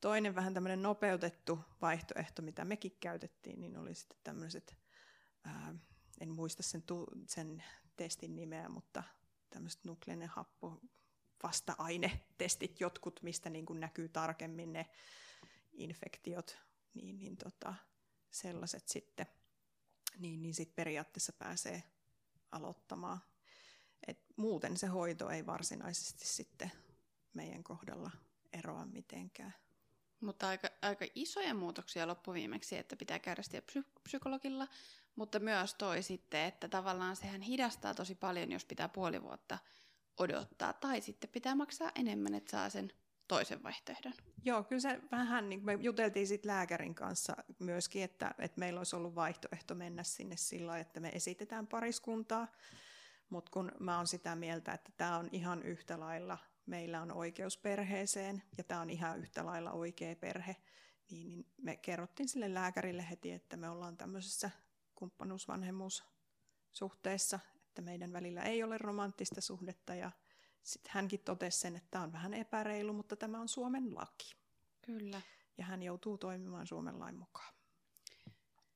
Toinen 0.00 0.34
vähän 0.34 0.54
tämmöinen 0.54 0.82
nopeutettu 0.82 1.60
vaihtoehto, 1.82 2.42
mitä 2.42 2.64
mekin 2.64 2.96
käytettiin, 3.00 3.60
niin 3.60 3.76
oli 3.76 3.94
sitten 3.94 4.18
tämmöiset, 4.24 4.76
en 6.20 6.28
muista 6.30 6.62
sen, 6.62 6.82
tu- 6.82 7.10
sen 7.26 7.64
testin 7.96 8.36
nimeä, 8.36 8.68
mutta 8.68 9.02
tämmöiset 9.50 9.84
nukleinen 9.84 10.28
happo 10.28 10.80
vasta-ainetestit, 11.42 12.80
jotkut, 12.80 13.22
mistä 13.22 13.50
niin 13.50 13.66
kuin 13.66 13.80
näkyy 13.80 14.08
tarkemmin 14.08 14.72
ne 14.72 14.90
infektiot 15.72 16.65
niin, 16.96 17.18
niin 17.18 17.36
tota, 17.36 17.74
sellaiset 18.30 18.88
sitten, 18.88 19.26
niin, 20.18 20.42
niin 20.42 20.54
sit 20.54 20.74
periaatteessa 20.74 21.32
pääsee 21.32 21.82
aloittamaan. 22.52 23.20
Et 24.06 24.18
muuten 24.36 24.76
se 24.76 24.86
hoito 24.86 25.30
ei 25.30 25.46
varsinaisesti 25.46 26.26
sitten 26.26 26.72
meidän 27.34 27.64
kohdalla 27.64 28.10
eroa 28.52 28.86
mitenkään. 28.86 29.54
Mutta 30.20 30.48
aika, 30.48 30.68
aika 30.82 31.06
isoja 31.14 31.54
muutoksia 31.54 32.06
loppuviimeksi, 32.06 32.76
että 32.76 32.96
pitää 32.96 33.18
käydä 33.18 33.42
psy- 33.66 33.90
psykologilla, 34.02 34.68
mutta 35.16 35.38
myös 35.38 35.74
toi 35.74 36.02
sitten, 36.02 36.40
että 36.44 36.68
tavallaan 36.68 37.16
sehän 37.16 37.40
hidastaa 37.40 37.94
tosi 37.94 38.14
paljon, 38.14 38.52
jos 38.52 38.64
pitää 38.64 38.88
puoli 38.88 39.22
vuotta 39.22 39.58
odottaa, 40.18 40.72
tai 40.72 41.00
sitten 41.00 41.30
pitää 41.30 41.54
maksaa 41.54 41.92
enemmän, 41.94 42.34
että 42.34 42.50
saa 42.50 42.70
sen 42.70 42.92
toisen 43.28 43.62
vaihtoehdon. 43.62 44.12
Joo, 44.46 44.64
kyllä 44.64 44.80
se 44.80 45.00
vähän, 45.10 45.48
niin 45.48 45.64
me 45.64 45.78
juteltiin 45.80 46.26
sit 46.26 46.44
lääkärin 46.44 46.94
kanssa 46.94 47.36
myöskin, 47.58 48.02
että, 48.02 48.34
että 48.38 48.58
meillä 48.58 48.80
olisi 48.80 48.96
ollut 48.96 49.14
vaihtoehto 49.14 49.74
mennä 49.74 50.02
sinne 50.02 50.36
sillä 50.36 50.78
että 50.78 51.00
me 51.00 51.08
esitetään 51.08 51.66
pariskuntaa, 51.66 52.48
Mutta 53.28 53.50
kun 53.50 53.72
mä 53.80 53.96
oon 53.96 54.06
sitä 54.06 54.36
mieltä, 54.36 54.72
että 54.72 54.92
tämä 54.96 55.16
on 55.16 55.28
ihan 55.32 55.62
yhtä 55.62 56.00
lailla, 56.00 56.38
meillä 56.66 57.02
on 57.02 57.12
oikeus 57.12 57.58
perheeseen 57.58 58.42
ja 58.58 58.64
tämä 58.64 58.80
on 58.80 58.90
ihan 58.90 59.18
yhtä 59.18 59.46
lailla 59.46 59.72
oikea 59.72 60.16
perhe, 60.16 60.56
niin, 61.10 61.28
niin 61.28 61.46
me 61.56 61.76
kerrottiin 61.76 62.28
sille 62.28 62.54
lääkärille 62.54 63.10
heti, 63.10 63.32
että 63.32 63.56
me 63.56 63.68
ollaan 63.68 63.96
tämmöisessä 63.96 64.50
kumppanuusvanhemmuussuhteessa, 64.94 67.38
että 67.66 67.82
meidän 67.82 68.12
välillä 68.12 68.42
ei 68.42 68.62
ole 68.62 68.78
romanttista 68.78 69.40
suhdetta 69.40 69.94
ja 69.94 70.10
sitten 70.66 70.92
hänkin 70.94 71.20
totesi 71.20 71.58
sen, 71.58 71.76
että 71.76 71.88
tämä 71.90 72.04
on 72.04 72.12
vähän 72.12 72.34
epäreilu, 72.34 72.92
mutta 72.92 73.16
tämä 73.16 73.40
on 73.40 73.48
Suomen 73.48 73.94
laki. 73.94 74.34
Kyllä. 74.82 75.20
Ja 75.58 75.64
hän 75.64 75.82
joutuu 75.82 76.18
toimimaan 76.18 76.66
Suomen 76.66 76.98
lain 76.98 77.16
mukaan. 77.16 77.54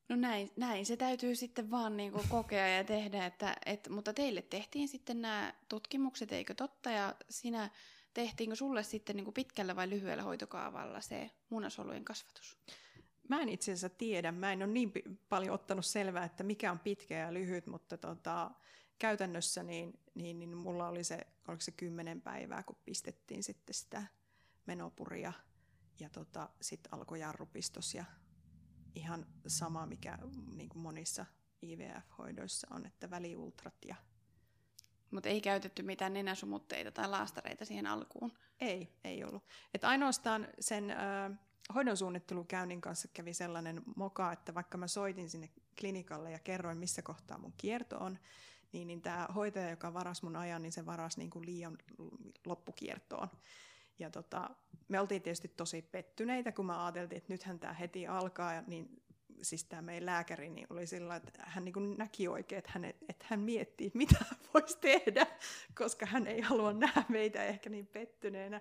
No 0.09 0.17
näin, 0.17 0.51
näin 0.57 0.87
se 0.87 0.97
täytyy 0.97 1.37
sitten 1.37 1.71
vaan 1.71 1.97
niin 1.97 2.13
kuin 2.13 2.29
kokea 2.29 2.69
ja 2.69 2.85
tehdä, 2.85 3.27
että, 3.27 3.57
et, 3.67 3.89
mutta 3.89 4.13
teille 4.13 4.43
tehtiin 4.43 4.89
sitten 4.89 5.23
nämä 5.23 5.55
tutkimukset, 5.69 6.33
eikö 6.33 6.55
totta, 6.55 6.91
ja 6.91 7.15
sinä 7.31 7.71
tehtiinkö 8.15 8.57
sulle 8.57 8.83
sitten 8.83 9.17
niin 9.17 9.25
kuin 9.25 9.35
pitkällä 9.35 9.77
vai 9.77 9.91
lyhyellä 9.91 10.23
hoitokaavalla 10.23 11.01
se 11.01 11.31
munasolujen 11.49 12.05
kasvatus? 12.05 12.59
Mä 13.29 13.43
en 13.43 13.49
itse 13.49 13.73
asiassa 13.73 13.89
tiedä, 13.89 14.33
mä 14.33 14.53
en 14.53 14.63
ole 14.63 14.73
niin 14.73 14.93
paljon 15.29 15.55
ottanut 15.55 15.87
selvää, 15.87 16.25
että 16.25 16.43
mikä 16.43 16.73
on 16.73 16.79
pitkä 16.79 17.19
ja 17.19 17.35
lyhyt, 17.35 17.67
mutta 17.67 17.99
tota, 17.99 18.51
käytännössä 19.01 19.63
niin, 19.63 20.01
niin, 20.15 20.39
niin 20.39 20.57
mulla 20.57 20.89
oli 20.89 21.05
se, 21.05 21.27
oliko 21.49 21.61
se 21.61 21.71
kymmenen 21.71 22.21
päivää, 22.21 22.63
kun 22.63 22.77
pistettiin 22.85 23.43
sitten 23.43 23.75
sitä 23.75 24.03
menopuria 24.67 25.33
ja 26.01 26.11
tota, 26.11 26.49
sitten 26.61 26.95
alkoi 26.95 27.21
jarrupistos 27.21 27.95
ja 27.95 28.05
ihan 28.95 29.27
sama, 29.47 29.87
mikä 29.87 30.19
niin 30.55 30.69
kuin 30.69 30.83
monissa 30.83 31.27
IVF-hoidoissa 31.63 32.67
on, 32.71 32.87
että 32.87 33.11
väliultrat 33.11 33.85
ja 33.87 33.95
mutta 35.11 35.29
ei 35.29 35.41
käytetty 35.41 35.83
mitään 35.83 36.13
nenäsumutteita 36.13 36.91
tai 36.91 37.09
laastareita 37.09 37.65
siihen 37.65 37.87
alkuun. 37.87 38.33
Ei, 38.61 38.99
ei 39.05 39.25
ollut. 39.25 39.45
Et 39.75 39.85
ainoastaan 39.85 40.49
sen 40.61 40.91
äh, 40.91 40.99
hoidon 41.75 41.97
suunnittelukäynnin 41.97 42.81
kanssa 42.81 43.09
kävi 43.15 43.35
sellainen 43.35 43.83
moka, 43.97 44.33
että 44.33 44.55
vaikka 44.55 44.79
mä 44.79 44.87
soitin 44.87 45.31
sinne 45.31 45.51
klinikalle 45.81 46.31
ja 46.31 46.39
kerroin, 46.39 46.79
missä 46.79 47.03
kohtaa 47.03 47.39
mun 47.39 47.55
kierto 47.57 47.99
on, 47.99 48.19
niin, 48.73 48.87
niin 48.87 49.03
tämä 49.03 49.29
hoitaja, 49.35 49.71
joka 49.71 49.95
varas 49.95 50.23
mun 50.23 50.37
ajan, 50.37 50.63
niin 50.63 50.73
se 50.73 50.87
varas 50.87 51.17
niin 51.17 51.31
kuin 51.31 51.47
liian 51.47 51.79
loppukiertoon. 52.47 53.29
Ja 53.99 54.11
tota, 54.11 54.51
me 54.89 55.01
oltiin 55.01 55.23
tietysti 55.23 55.49
tosi 55.49 55.83
pettyneitä, 55.83 56.53
kun 56.53 56.67
mä 56.67 56.85
ajateltiin, 56.85 57.17
että 57.17 57.33
nythän 57.33 57.59
tämä 57.59 57.73
heti 57.73 58.07
alkaa, 58.07 58.63
niin 58.67 59.03
siis 59.43 59.65
tämä 59.65 59.83
meidän 59.83 60.07
lääkäri 60.07 60.49
niin 60.49 60.67
oli 60.71 60.87
sillä 60.87 61.17
että 61.17 61.43
hän 61.47 61.65
niin 61.65 61.97
näki 61.99 62.29
oikein, 62.29 62.59
että 62.59 62.71
hän, 62.75 62.85
että 62.85 63.27
hän 63.29 63.41
miettii, 63.41 63.91
mitä 63.95 64.25
voisi 64.55 64.79
tehdä, 64.81 65.27
koska 65.75 66.07
hän 66.07 66.27
ei 66.27 66.41
halua 66.41 66.73
nähdä 66.73 67.05
meitä 67.09 67.45
ehkä 67.45 67.71
niin 67.71 67.87
pettyneenä. 67.87 68.61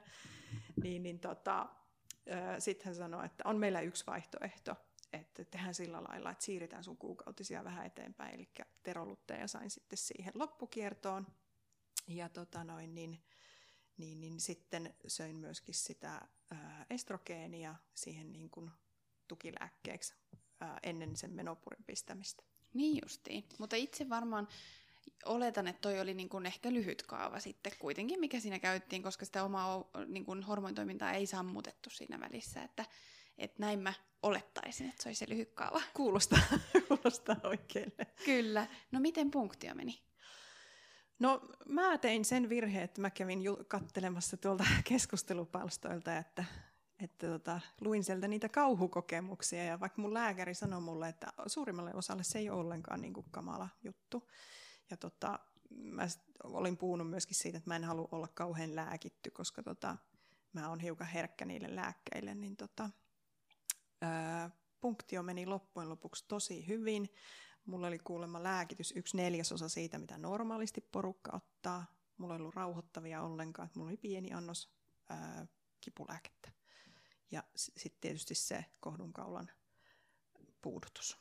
Niin, 0.83 1.03
niin 1.03 1.19
tota, 1.19 1.69
sitten 2.59 2.85
hän 2.85 2.95
sanoi, 2.95 3.25
että 3.25 3.43
on 3.47 3.57
meillä 3.57 3.81
yksi 3.81 4.07
vaihtoehto, 4.07 4.75
että 5.13 5.45
tehdään 5.45 5.73
sillä 5.73 6.03
lailla, 6.03 6.31
että 6.31 6.43
siirretään 6.43 6.83
sun 6.83 6.97
kuukautisia 6.97 7.63
vähän 7.63 7.85
eteenpäin, 7.85 8.35
eli 8.35 8.49
terolutteja 8.83 9.47
sain 9.47 9.69
sitten 9.69 9.97
siihen 9.97 10.33
loppukiertoon. 10.35 11.27
Ja 12.07 12.29
tota 12.29 12.63
noin, 12.63 12.95
niin, 12.95 13.23
niin, 13.97 14.21
niin 14.21 14.39
sitten 14.39 14.95
söin 15.07 15.35
myöskin 15.35 15.75
sitä 15.75 16.21
ää, 16.51 16.85
estrogeenia 16.89 17.75
siihen 17.93 18.33
niin 18.33 18.49
kuin 18.49 18.71
tukilääkkeeksi 19.27 20.13
ää, 20.59 20.79
ennen 20.83 21.15
sen 21.15 21.33
menopurin 21.33 21.83
pistämistä. 21.83 22.43
Niin 22.73 22.99
justiin, 23.03 23.43
mutta 23.59 23.75
itse 23.75 24.09
varmaan 24.09 24.47
oletan, 25.25 25.67
että 25.67 25.81
toi 25.81 25.99
oli 25.99 26.13
niin 26.13 26.29
kuin 26.29 26.45
ehkä 26.45 26.73
lyhyt 26.73 27.03
kaava 27.03 27.39
sitten 27.39 27.71
kuitenkin, 27.79 28.19
mikä 28.19 28.39
siinä 28.39 28.59
käyttiin, 28.59 29.03
koska 29.03 29.25
sitä 29.25 29.43
omaa 29.43 29.89
niin 30.05 30.25
kuin 30.25 30.43
hormonitoimintaa 30.43 31.11
ei 31.11 31.25
sammutettu 31.25 31.89
siinä 31.89 32.19
välissä, 32.19 32.63
että, 32.63 32.85
että 33.39 33.59
näin 33.59 33.79
mä 33.79 33.93
olettaisin, 34.23 34.89
että 34.89 35.03
se 35.03 35.09
olisi 35.09 35.19
se 35.19 35.29
lyhyt 35.29 35.51
kaava. 35.53 35.81
Kuulostaa, 35.93 36.39
kuulostaa 36.87 37.35
oikealle. 37.43 38.07
Kyllä. 38.25 38.67
No 38.91 38.99
miten 38.99 39.31
punktio 39.31 39.75
meni? 39.75 40.01
No 41.19 41.41
mä 41.65 41.97
tein 41.97 42.25
sen 42.25 42.49
virheen, 42.49 42.83
että 42.83 43.01
mä 43.01 43.09
kävin 43.09 43.39
kattelemassa 43.67 44.37
tuolta 44.37 44.63
keskustelupalstoilta, 44.89 46.17
että, 46.17 46.45
että 46.99 47.27
tota, 47.27 47.59
luin 47.81 48.03
sieltä 48.03 48.27
niitä 48.27 48.49
kauhukokemuksia 48.49 49.63
ja 49.63 49.79
vaikka 49.79 50.01
mun 50.01 50.13
lääkäri 50.13 50.53
sanoi 50.53 50.81
mulle, 50.81 51.09
että 51.09 51.27
suurimmalle 51.47 51.91
osalle 51.93 52.23
se 52.23 52.39
ei 52.39 52.49
ole 52.49 52.59
ollenkaan 52.59 53.01
niin 53.01 53.13
kuin 53.13 53.25
kamala 53.31 53.69
juttu. 53.83 54.29
Ja 54.89 54.97
tota, 54.97 55.39
mä 55.69 56.07
olin 56.43 56.77
puhunut 56.77 57.09
myöskin 57.09 57.35
siitä, 57.35 57.57
että 57.57 57.69
mä 57.69 57.75
en 57.75 57.83
halua 57.83 58.07
olla 58.11 58.27
kauhean 58.27 58.75
lääkitty, 58.75 59.31
koska 59.31 59.63
tota, 59.63 59.97
mä 60.53 60.69
oon 60.69 60.79
hiukan 60.79 61.07
herkkä 61.07 61.45
niille 61.45 61.75
lääkkeille, 61.75 62.35
niin 62.35 62.57
tota, 62.57 62.89
punktio 64.81 65.23
meni 65.23 65.45
loppujen 65.45 65.89
lopuksi 65.89 66.25
tosi 66.27 66.67
hyvin. 66.67 67.09
Mulla 67.65 67.87
oli 67.87 67.99
kuulemma 67.99 68.43
lääkitys 68.43 68.93
yksi 68.95 69.17
neljäsosa 69.17 69.69
siitä, 69.69 69.97
mitä 69.97 70.17
normaalisti 70.17 70.81
porukka 70.81 71.31
ottaa. 71.35 71.85
Mulla 72.17 72.35
ei 72.35 72.39
ollut 72.39 72.55
rauhoittavia 72.55 73.21
ollenkaan, 73.21 73.65
että 73.65 73.79
mulla 73.79 73.89
oli 73.89 73.97
pieni 73.97 74.33
annos 74.33 74.73
ää, 75.09 75.47
kipulääkettä. 75.81 76.51
Ja 77.31 77.43
sitten 77.55 78.01
tietysti 78.01 78.35
se 78.35 78.65
kohdunkaulan 78.79 79.51
puudutus. 80.61 81.17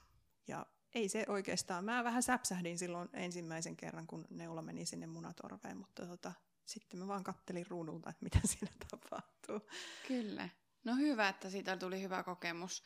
Ja 0.47 0.67
ei 0.95 1.09
se 1.09 1.25
oikeastaan, 1.29 1.85
mä 1.85 2.05
vähän 2.05 2.23
säpsähdin 2.23 2.79
silloin 2.79 3.09
ensimmäisen 3.13 3.77
kerran, 3.77 4.07
kun 4.07 4.27
neula 4.31 4.63
meni 4.63 4.87
sinne 4.87 5.07
munatorveen, 5.07 5.77
mutta 5.77 6.07
tota, 6.07 6.33
sitten 6.65 7.01
mä 7.01 7.07
vaan 7.07 7.25
kattelin 7.25 7.67
ruudulta, 7.69 8.11
että 8.11 8.25
mitä 8.25 8.41
siinä 8.49 8.73
tapahtuu. 8.91 9.61
Kyllä. 10.09 10.49
No 10.89 10.97
hyvä, 10.97 11.29
että 11.29 11.51
siitä 11.51 11.77
tuli 11.77 12.03
hyvä 12.03 12.23
kokemus. 12.23 12.83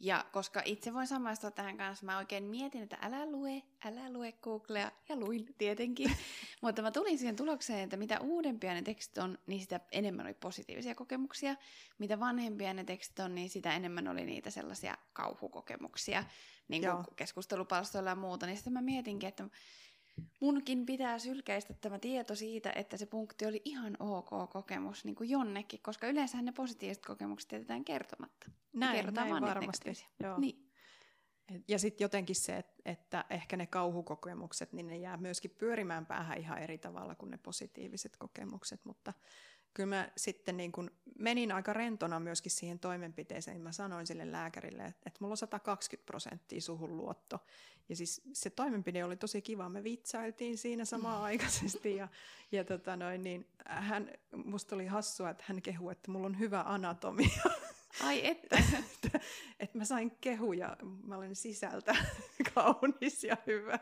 Ja 0.00 0.24
koska 0.32 0.62
itse 0.64 0.94
voin 0.94 1.06
samaistua 1.06 1.50
tähän 1.50 1.76
kanssa, 1.76 2.06
mä 2.06 2.18
oikein 2.18 2.44
mietin, 2.44 2.82
että 2.82 2.98
älä 3.02 3.26
lue, 3.26 3.62
älä 3.84 4.12
lue 4.12 4.32
Googlea, 4.32 4.90
ja 5.08 5.16
luin 5.16 5.54
tietenkin. 5.58 6.10
Mutta 6.62 6.82
mä 6.82 6.90
tulin 6.90 7.18
siihen 7.18 7.36
tulokseen, 7.36 7.78
että 7.80 7.96
mitä 7.96 8.20
uudempia 8.20 8.74
ne 8.74 8.82
tekstit 8.82 9.18
on, 9.18 9.38
niin 9.46 9.60
sitä 9.60 9.80
enemmän 9.92 10.26
oli 10.26 10.34
positiivisia 10.34 10.94
kokemuksia. 10.94 11.56
Mitä 11.98 12.20
vanhempia 12.20 12.74
ne 12.74 12.84
tekstit 12.84 13.18
on, 13.18 13.34
niin 13.34 13.50
sitä 13.50 13.74
enemmän 13.74 14.08
oli 14.08 14.24
niitä 14.24 14.50
sellaisia 14.50 14.98
kauhukokemuksia, 15.12 16.24
niin 16.68 16.82
kuin 16.82 17.04
keskustelupalstoilla 17.16 18.10
ja 18.10 18.16
muuta. 18.16 18.46
Niin 18.46 18.56
sitten 18.56 18.72
mä 18.72 18.82
mietinkin, 18.82 19.28
että 19.28 19.48
munkin 20.40 20.86
pitää 20.86 21.18
sylkäistä 21.18 21.74
tämä 21.74 21.98
tieto 21.98 22.34
siitä, 22.34 22.72
että 22.76 22.96
se 22.96 23.06
punkti 23.06 23.46
oli 23.46 23.62
ihan 23.64 23.96
ok 24.00 24.50
kokemus 24.50 25.04
niin 25.04 25.14
kuin 25.14 25.30
jonnekin, 25.30 25.80
koska 25.82 26.06
yleensä 26.06 26.42
ne 26.42 26.52
positiiviset 26.52 27.06
kokemukset 27.06 27.52
jätetään 27.52 27.84
kertomatta. 27.84 28.50
Näin, 28.72 29.14
näin 29.14 29.42
varmasti. 29.42 30.06
Joo. 30.22 30.38
Niin. 30.38 30.70
Ja 31.68 31.78
sitten 31.78 32.04
jotenkin 32.04 32.36
se, 32.36 32.56
että, 32.56 32.74
että 32.84 33.24
ehkä 33.30 33.56
ne 33.56 33.66
kauhukokemukset, 33.66 34.72
niin 34.72 34.86
ne 34.86 34.96
jää 34.96 35.16
myöskin 35.16 35.50
pyörimään 35.50 36.06
päähän 36.06 36.38
ihan 36.38 36.58
eri 36.58 36.78
tavalla 36.78 37.14
kuin 37.14 37.30
ne 37.30 37.38
positiiviset 37.38 38.16
kokemukset, 38.16 38.84
mutta 38.84 39.12
kyllä 39.74 39.96
mä 39.96 40.08
sitten 40.16 40.56
niin 40.56 40.72
kun 40.72 40.90
menin 41.18 41.52
aika 41.52 41.72
rentona 41.72 42.20
myöskin 42.20 42.52
siihen 42.52 42.78
toimenpiteeseen. 42.78 43.60
Mä 43.60 43.72
sanoin 43.72 44.06
sille 44.06 44.32
lääkärille, 44.32 44.84
että, 44.84 45.02
että 45.06 45.18
mulla 45.20 45.32
on 45.32 45.36
120 45.36 46.06
prosenttia 46.06 46.60
suhun 46.60 46.96
luotto. 46.96 47.38
Ja 47.88 47.96
siis 47.96 48.22
se 48.32 48.50
toimenpide 48.50 49.04
oli 49.04 49.16
tosi 49.16 49.42
kiva. 49.42 49.68
Me 49.68 49.84
vitsailtiin 49.84 50.58
siinä 50.58 50.84
samaan 50.84 51.18
mm. 51.18 51.24
aikaisesti. 51.24 51.96
Ja, 51.96 52.08
ja 52.52 52.64
tota 52.64 52.96
noin, 52.96 53.22
niin 53.22 53.46
hän, 53.66 54.10
musta 54.44 54.74
oli 54.74 54.86
hassua, 54.86 55.30
että 55.30 55.44
hän 55.46 55.62
kehui, 55.62 55.92
että 55.92 56.10
mulla 56.10 56.26
on 56.26 56.38
hyvä 56.38 56.60
anatomia. 56.60 57.42
Ai 58.02 58.26
että. 58.26 58.62
että, 58.78 59.20
että 59.60 59.78
mä 59.78 59.84
sain 59.84 60.10
kehuja, 60.20 60.76
mä 61.02 61.16
olen 61.16 61.36
sisältä 61.36 61.96
kaunis 62.54 63.24
ja 63.24 63.36
hyvä. 63.46 63.78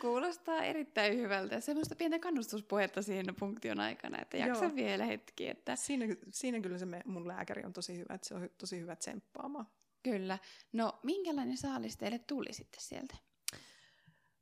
Kuulostaa 0.00 0.62
erittäin 0.62 1.18
hyvältä. 1.18 1.60
Semmoista 1.60 1.94
pientä 1.94 2.18
kannustuspuhetta 2.18 3.02
siinä 3.02 3.32
punktion 3.32 3.80
aikana, 3.80 4.22
että 4.22 4.36
jaksa 4.36 4.64
Joo. 4.64 4.74
vielä 4.74 5.04
hetki. 5.04 5.48
Että... 5.48 5.76
Siinä, 5.76 6.06
siinä 6.30 6.60
kyllä 6.60 6.78
se 6.78 6.86
me, 6.86 7.02
mun 7.04 7.28
lääkäri 7.28 7.64
on 7.64 7.72
tosi 7.72 7.98
hyvä, 7.98 8.14
että 8.14 8.28
se 8.28 8.34
on 8.34 8.50
tosi 8.58 8.80
hyvä 8.80 8.96
tsemppaamaan. 8.96 9.66
Kyllä. 10.04 10.38
No, 10.72 10.98
minkälainen 11.02 11.56
saalis 11.56 11.96
teille 11.96 12.18
tuli 12.18 12.52
sitten 12.52 12.80
sieltä? 12.82 13.16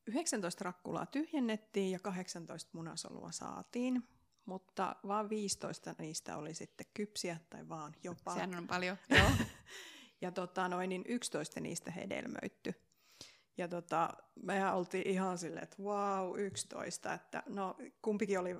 19 0.07 0.65
rakkulaa 0.65 1.07
tyhjennettiin 1.07 1.91
ja 1.91 1.99
18 1.99 2.71
munasolua 2.73 3.33
saatiin, 3.33 4.09
mutta 4.45 4.97
vain 5.07 5.29
15 5.29 5.95
niistä 5.99 6.37
oli 6.37 6.55
sitten 6.55 6.87
kypsiä 6.95 7.37
tai 7.51 7.69
vaan 7.69 7.95
jopa. 8.03 8.35
Sehän 8.35 8.55
on 8.55 8.67
paljon. 8.67 8.97
Joo. 9.09 9.31
ja 10.23 10.33
tota, 10.33 10.69
noin, 10.69 10.89
niin 10.89 11.05
11 11.09 11.61
niistä 11.61 11.91
hedelmöitty. 11.91 12.75
Ja 13.57 13.69
tota, 13.69 14.11
mehän 14.43 14.75
oltiin 14.75 15.09
ihan 15.09 15.39
silleen, 15.39 15.63
että 15.63 15.83
wow, 15.83 16.39
11, 16.39 17.15
että 17.15 17.43
no 17.49 17.77
kumpikin 18.03 18.39
oli, 18.39 18.57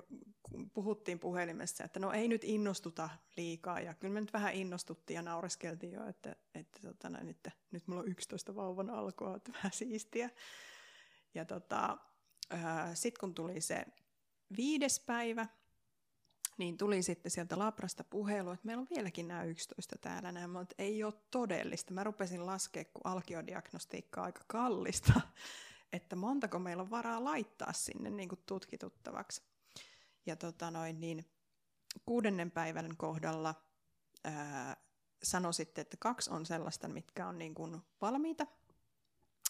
puhuttiin 0.73 1.19
puhelimessa, 1.19 1.83
että 1.83 1.99
no 1.99 2.11
ei 2.11 2.27
nyt 2.27 2.43
innostuta 2.43 3.09
liikaa, 3.37 3.79
ja 3.79 3.93
kyllä 3.93 4.13
me 4.13 4.21
nyt 4.21 4.33
vähän 4.33 4.53
innostuttiin 4.53 5.15
ja 5.15 5.21
naureskeltiin 5.21 5.93
jo, 5.93 6.07
että, 6.07 6.35
että, 6.55 6.79
tota, 6.81 7.09
näin, 7.09 7.29
että 7.29 7.51
nyt 7.71 7.87
mulla 7.87 8.01
on 8.01 8.07
11 8.07 8.55
vauvan 8.55 8.89
alkoa, 8.89 9.35
että 9.35 9.51
vähän 9.51 9.71
siistiä. 9.71 10.29
Ja 11.33 11.45
tota, 11.45 11.97
sitten 12.93 13.19
kun 13.19 13.35
tuli 13.35 13.61
se 13.61 13.85
viides 14.57 14.99
päivä, 14.99 15.47
niin 16.57 16.77
tuli 16.77 17.03
sitten 17.03 17.31
sieltä 17.31 17.59
Labrasta 17.59 18.03
puhelu, 18.03 18.51
että 18.51 18.65
meillä 18.65 18.81
on 18.81 18.87
vieläkin 18.95 19.27
nämä 19.27 19.43
11 19.43 19.95
täällä 20.01 20.31
nämä, 20.31 20.59
mutta 20.59 20.75
ei 20.77 21.03
ole 21.03 21.13
todellista. 21.31 21.93
Mä 21.93 22.03
rupesin 22.03 22.45
laskea, 22.45 22.85
kun 22.85 23.01
alkiodiagnostiikka 23.03 24.21
on 24.21 24.25
aika 24.25 24.41
kallista, 24.47 25.21
että 25.93 26.15
montako 26.15 26.59
meillä 26.59 26.83
on 26.83 26.89
varaa 26.89 27.23
laittaa 27.23 27.73
sinne 27.73 28.09
niin 28.09 28.29
kuin 28.29 28.41
tutkituttavaksi. 28.45 29.41
Ja 30.25 30.35
tota 30.35 30.71
noin, 30.71 30.99
niin 30.99 31.25
kuudennen 32.05 32.51
päivän 32.51 32.97
kohdalla 32.97 33.55
ää, 34.23 34.77
sitten, 35.51 35.81
että 35.81 35.97
kaksi 35.99 36.31
on 36.31 36.45
sellaista, 36.45 36.87
mitkä 36.87 37.27
on 37.27 37.37
niin 37.37 37.55
kuin 37.55 37.81
valmiita. 38.01 38.47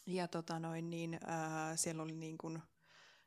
Ja 0.06 0.28
tota 0.28 0.60
noin, 0.60 0.90
niin, 0.90 1.20
ää, 1.26 1.76
siellä 1.76 2.04
oli 2.04 2.16
niin 2.16 2.38
kuin, 2.38 2.62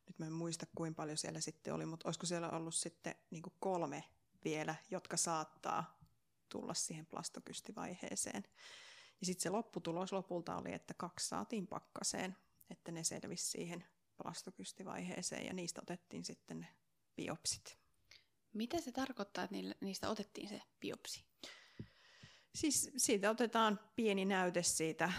nyt 0.07 0.19
mä 0.19 0.27
en 0.27 0.33
muista 0.33 0.67
kuinka 0.75 0.97
paljon 0.97 1.17
siellä 1.19 1.41
sitten 1.41 1.75
oli, 1.75 1.87
mutta 1.87 2.09
olisiko 2.09 2.27
siellä 2.27 2.51
ollut 2.51 2.75
sitten 2.75 3.15
niin 3.31 3.43
kuin 3.43 3.55
kolme 3.61 4.05
vielä, 4.45 4.75
jotka 4.91 5.17
saattaa 5.17 5.99
tulla 6.49 6.75
siihen 6.75 7.07
plastokystivaiheeseen. 7.07 8.45
Ja 9.21 9.27
sitten 9.27 9.43
se 9.43 9.51
lopputulos 9.51 10.13
lopulta 10.13 10.57
oli, 10.57 10.73
että 10.73 10.95
kaksi 10.95 11.29
saatiin 11.29 11.67
pakkaseen, 11.67 12.37
että 12.71 12.93
ne 12.93 13.05
selvisi 13.05 13.51
siihen 13.51 13.85
plastokystivaiheeseen 14.23 15.47
ja 15.47 15.53
niistä 15.53 15.81
otettiin 15.83 16.25
sitten 16.25 16.61
ne 16.61 16.67
biopsit. 17.17 17.79
Mitä 18.53 18.81
se 18.81 18.93
tarkoittaa, 18.93 19.45
että 19.45 19.57
niistä 19.81 20.11
otettiin 20.11 20.49
se 20.49 20.63
biopsi? 20.81 21.25
Siis 22.55 22.91
siitä 22.97 23.31
otetaan 23.31 23.81
pieni 23.97 24.25
näyte 24.25 24.63
siitä 24.63 25.13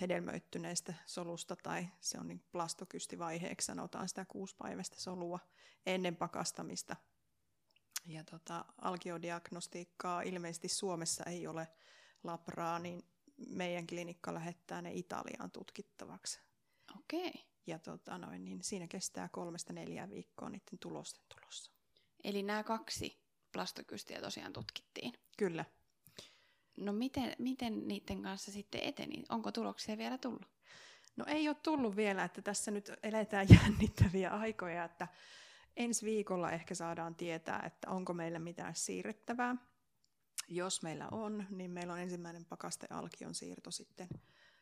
hedelmöittyneestä 0.00 0.94
solusta, 1.06 1.56
tai 1.56 1.88
se 2.00 2.18
on 2.18 2.28
niin 2.28 2.44
plastokystivaiheeksi, 2.52 3.66
sanotaan 3.66 4.08
sitä 4.08 4.24
kuuspäiväistä 4.24 5.00
solua 5.00 5.38
ennen 5.86 6.16
pakastamista. 6.16 6.96
Ja 8.06 8.24
tota, 8.24 8.64
alkiodiagnostiikkaa 8.78 10.22
ilmeisesti 10.22 10.68
Suomessa 10.68 11.24
ei 11.24 11.46
ole 11.46 11.68
labraa, 12.24 12.78
niin 12.78 13.02
meidän 13.48 13.86
klinikka 13.86 14.34
lähettää 14.34 14.82
ne 14.82 14.92
Italiaan 14.94 15.50
tutkittavaksi. 15.50 16.40
Okei. 16.98 17.28
Okay. 17.28 17.42
Ja 17.66 17.78
tota 17.78 18.18
noin, 18.18 18.44
niin 18.44 18.64
siinä 18.64 18.86
kestää 18.86 19.28
kolmesta 19.28 19.72
neljää 19.72 20.10
viikkoa 20.10 20.50
niiden 20.50 20.78
tulosten 20.80 21.24
tulossa. 21.28 21.72
Eli 22.24 22.42
nämä 22.42 22.64
kaksi 22.64 23.20
plastokystiä 23.52 24.20
tosiaan 24.20 24.52
tutkittiin? 24.52 25.12
Kyllä. 25.38 25.64
No 26.76 26.92
miten, 26.92 27.32
miten 27.38 27.88
niiden 27.88 28.22
kanssa 28.22 28.52
sitten 28.52 28.80
eteni? 28.84 29.24
Onko 29.28 29.52
tuloksia 29.52 29.98
vielä 29.98 30.18
tullut? 30.18 30.46
No 31.16 31.24
ei 31.28 31.48
ole 31.48 31.56
tullut 31.62 31.96
vielä, 31.96 32.24
että 32.24 32.42
tässä 32.42 32.70
nyt 32.70 32.92
eletään 33.02 33.46
jännittäviä 33.62 34.30
aikoja, 34.30 34.84
että 34.84 35.08
ensi 35.76 36.06
viikolla 36.06 36.52
ehkä 36.52 36.74
saadaan 36.74 37.14
tietää, 37.14 37.62
että 37.66 37.90
onko 37.90 38.12
meillä 38.12 38.38
mitään 38.38 38.74
siirrettävää. 38.74 39.56
Jos 40.48 40.82
meillä 40.82 41.08
on, 41.10 41.46
niin 41.50 41.70
meillä 41.70 41.92
on 41.92 42.00
ensimmäinen 42.00 42.44
pakastealkion 42.44 43.34
siirto 43.34 43.70
sitten 43.70 44.08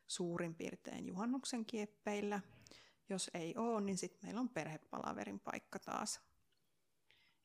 suurin 0.06 0.54
piirtein 0.54 1.06
juhannuksen 1.06 1.64
kieppeillä. 1.66 2.40
Jos 3.08 3.30
ei 3.34 3.56
ole, 3.56 3.80
niin 3.80 3.98
sitten 3.98 4.20
meillä 4.22 4.40
on 4.40 4.48
perhepalaverin 4.48 5.40
paikka 5.40 5.78
taas. 5.78 6.20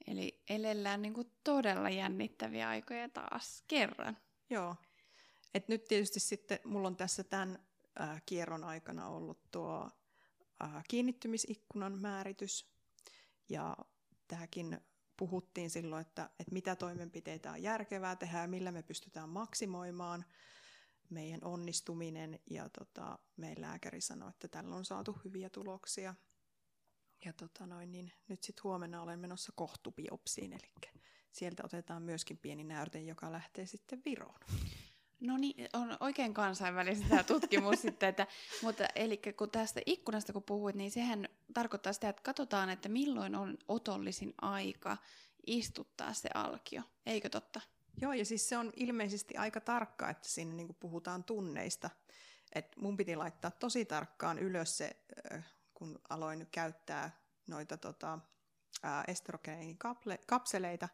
Eli 0.07 0.43
elellään 0.49 1.01
niin 1.01 1.31
todella 1.43 1.89
jännittäviä 1.89 2.69
aikoja 2.69 3.09
taas 3.09 3.63
kerran. 3.67 4.17
Joo. 4.49 4.75
Et 5.53 5.67
nyt 5.67 5.85
tietysti 5.85 6.19
sitten 6.19 6.59
mulla 6.65 6.87
on 6.87 6.95
tässä 6.95 7.23
tämän 7.23 7.59
äh, 8.01 8.21
kierron 8.25 8.63
aikana 8.63 9.07
ollut 9.09 9.51
tuo 9.51 9.89
äh, 10.63 10.83
kiinnittymisikkunan 10.87 11.99
määritys. 11.99 12.71
Ja 13.49 13.77
tämäkin 14.27 14.79
puhuttiin 15.17 15.69
silloin, 15.69 16.01
että, 16.01 16.29
että 16.39 16.53
mitä 16.53 16.75
toimenpiteitä 16.75 17.51
on 17.51 17.63
järkevää 17.63 18.15
tehdä 18.15 18.41
ja 18.41 18.47
millä 18.47 18.71
me 18.71 18.83
pystytään 18.83 19.29
maksimoimaan 19.29 20.25
meidän 21.09 21.43
onnistuminen. 21.43 22.39
Ja 22.49 22.69
tota, 22.69 23.19
meidän 23.37 23.61
lääkäri 23.61 24.01
sanoi, 24.01 24.29
että 24.29 24.47
tällä 24.47 24.75
on 24.75 24.85
saatu 24.85 25.21
hyviä 25.25 25.49
tuloksia. 25.49 26.15
Ja 27.25 27.33
tota 27.33 27.65
noin, 27.65 27.91
niin 27.91 28.11
nyt 28.27 28.43
sitten 28.43 28.63
huomenna 28.63 29.01
olen 29.01 29.19
menossa 29.19 29.51
kohtubiopsiin, 29.55 30.53
eli 30.53 30.91
sieltä 31.31 31.63
otetaan 31.65 32.03
myöskin 32.03 32.37
pieni 32.37 32.63
näyte, 32.63 32.99
joka 32.99 33.31
lähtee 33.31 33.65
sitten 33.65 34.01
Viroon. 34.05 34.39
No 35.19 35.37
niin, 35.37 35.69
on 35.73 35.97
oikein 35.99 36.33
kansainvälistä 36.33 37.09
tämä 37.09 37.23
tutkimus 37.23 37.81
sitten, 37.85 38.09
että, 38.09 38.27
mutta 38.61 38.85
eli 38.95 39.21
kun 39.37 39.51
tästä 39.51 39.81
ikkunasta 39.85 40.33
kun 40.33 40.43
puhuit, 40.43 40.75
niin 40.75 40.91
sehän 40.91 41.29
tarkoittaa 41.53 41.93
sitä, 41.93 42.09
että 42.09 42.23
katsotaan, 42.23 42.69
että 42.69 42.89
milloin 42.89 43.35
on 43.35 43.57
otollisin 43.67 44.33
aika 44.41 44.97
istuttaa 45.47 46.13
se 46.13 46.29
alkio, 46.33 46.81
eikö 47.05 47.29
totta? 47.29 47.61
Joo, 48.01 48.13
ja 48.13 48.25
siis 48.25 48.49
se 48.49 48.57
on 48.57 48.71
ilmeisesti 48.75 49.37
aika 49.37 49.61
tarkka, 49.61 50.09
että 50.09 50.29
siinä 50.29 50.53
niin 50.53 50.75
puhutaan 50.79 51.23
tunneista. 51.23 51.89
Et 52.55 52.75
mun 52.77 52.97
piti 52.97 53.15
laittaa 53.15 53.51
tosi 53.51 53.85
tarkkaan 53.85 54.39
ylös 54.39 54.77
se, 54.77 54.91
kun 55.73 55.99
aloin 56.09 56.47
käyttää 56.51 57.11
noita 57.47 57.77
tota, 57.77 58.19
estrogeenikapseleita, 59.07 60.89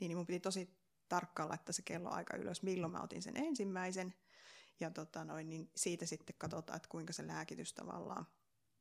niin 0.00 0.16
mun 0.16 0.26
piti 0.26 0.40
tosi 0.40 0.80
tarkkaan 1.08 1.48
laittaa 1.48 1.72
se 1.72 1.82
kello 1.82 2.10
aika 2.10 2.36
ylös, 2.36 2.62
milloin 2.62 2.92
mä 2.92 3.02
otin 3.02 3.22
sen 3.22 3.36
ensimmäisen. 3.36 4.14
Ja 4.80 4.90
tota 4.90 5.24
noin, 5.24 5.48
niin 5.48 5.70
siitä 5.76 6.06
sitten 6.06 6.36
katsotaan, 6.38 6.76
että 6.76 6.88
kuinka 6.88 7.12
se 7.12 7.26
lääkitys 7.26 7.72
tavallaan 7.72 8.26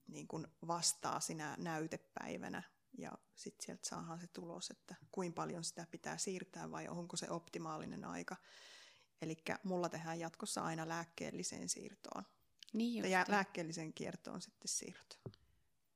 niin 0.08 0.28
kuin 0.28 0.48
vastaa 0.68 1.20
sinä 1.20 1.56
näytepäivänä. 1.60 2.64
Ja 2.98 3.12
sitten 3.36 3.66
sieltä 3.66 3.90
saadaan 3.90 4.20
se 4.20 4.28
tulos, 4.28 4.72
että 4.72 4.96
kuinka 5.12 5.36
paljon 5.36 5.64
sitä 5.64 5.88
pitää 5.92 6.18
siirtää 6.18 6.72
vai 6.72 6.88
onko 6.88 7.18
se 7.18 7.30
optimaalinen 7.30 8.06
aika. 8.06 8.36
Eli 9.22 9.38
mulla 9.64 9.90
tehdään 9.90 10.20
jatkossa 10.20 10.62
aina 10.62 10.88
lääkkeelliseen 10.88 11.70
siirtoon. 11.70 12.24
Niin 12.74 13.12
ja 13.12 13.26
lääkkeelliseen 13.28 13.94
kiertoon 13.94 14.42
sitten 14.42 14.68
siirto. 14.68 15.16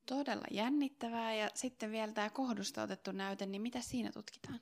Todella 0.06 0.44
jännittävää. 0.50 1.34
Ja 1.34 1.50
sitten 1.54 1.90
vielä 1.90 2.12
tämä 2.12 2.30
kohdusta 2.30 2.82
otettu 2.82 3.12
näyte, 3.12 3.46
niin 3.46 3.62
mitä 3.62 3.80
siinä 3.80 4.12
tutkitaan? 4.12 4.60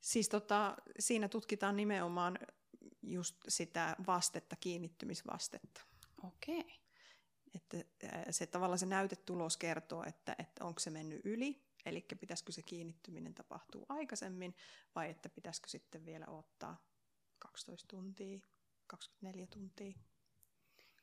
Siis 0.00 0.28
tota, 0.28 0.76
siinä 0.98 1.28
tutkitaan 1.28 1.76
nimenomaan 1.76 2.38
just 3.02 3.36
sitä 3.48 3.96
vastetta, 4.06 4.56
kiinnittymisvastetta. 4.56 5.80
Okei. 6.24 6.60
Okay. 6.60 6.72
Että 7.54 7.76
se 8.30 8.46
tavallaan 8.46 8.78
se 8.78 8.86
näytetulos 8.86 9.56
kertoo, 9.56 10.04
että, 10.06 10.36
että 10.38 10.64
onko 10.64 10.80
se 10.80 10.90
mennyt 10.90 11.20
yli, 11.24 11.62
eli 11.86 12.06
pitäisikö 12.20 12.52
se 12.52 12.62
kiinnittyminen 12.62 13.34
tapahtua 13.34 13.86
aikaisemmin, 13.88 14.54
vai 14.94 15.10
että 15.10 15.28
pitäisikö 15.28 15.68
sitten 15.68 16.06
vielä 16.06 16.26
ottaa 16.26 16.76
12 17.38 17.88
tuntia, 17.88 18.40
24 18.86 19.46
tuntia. 19.46 19.92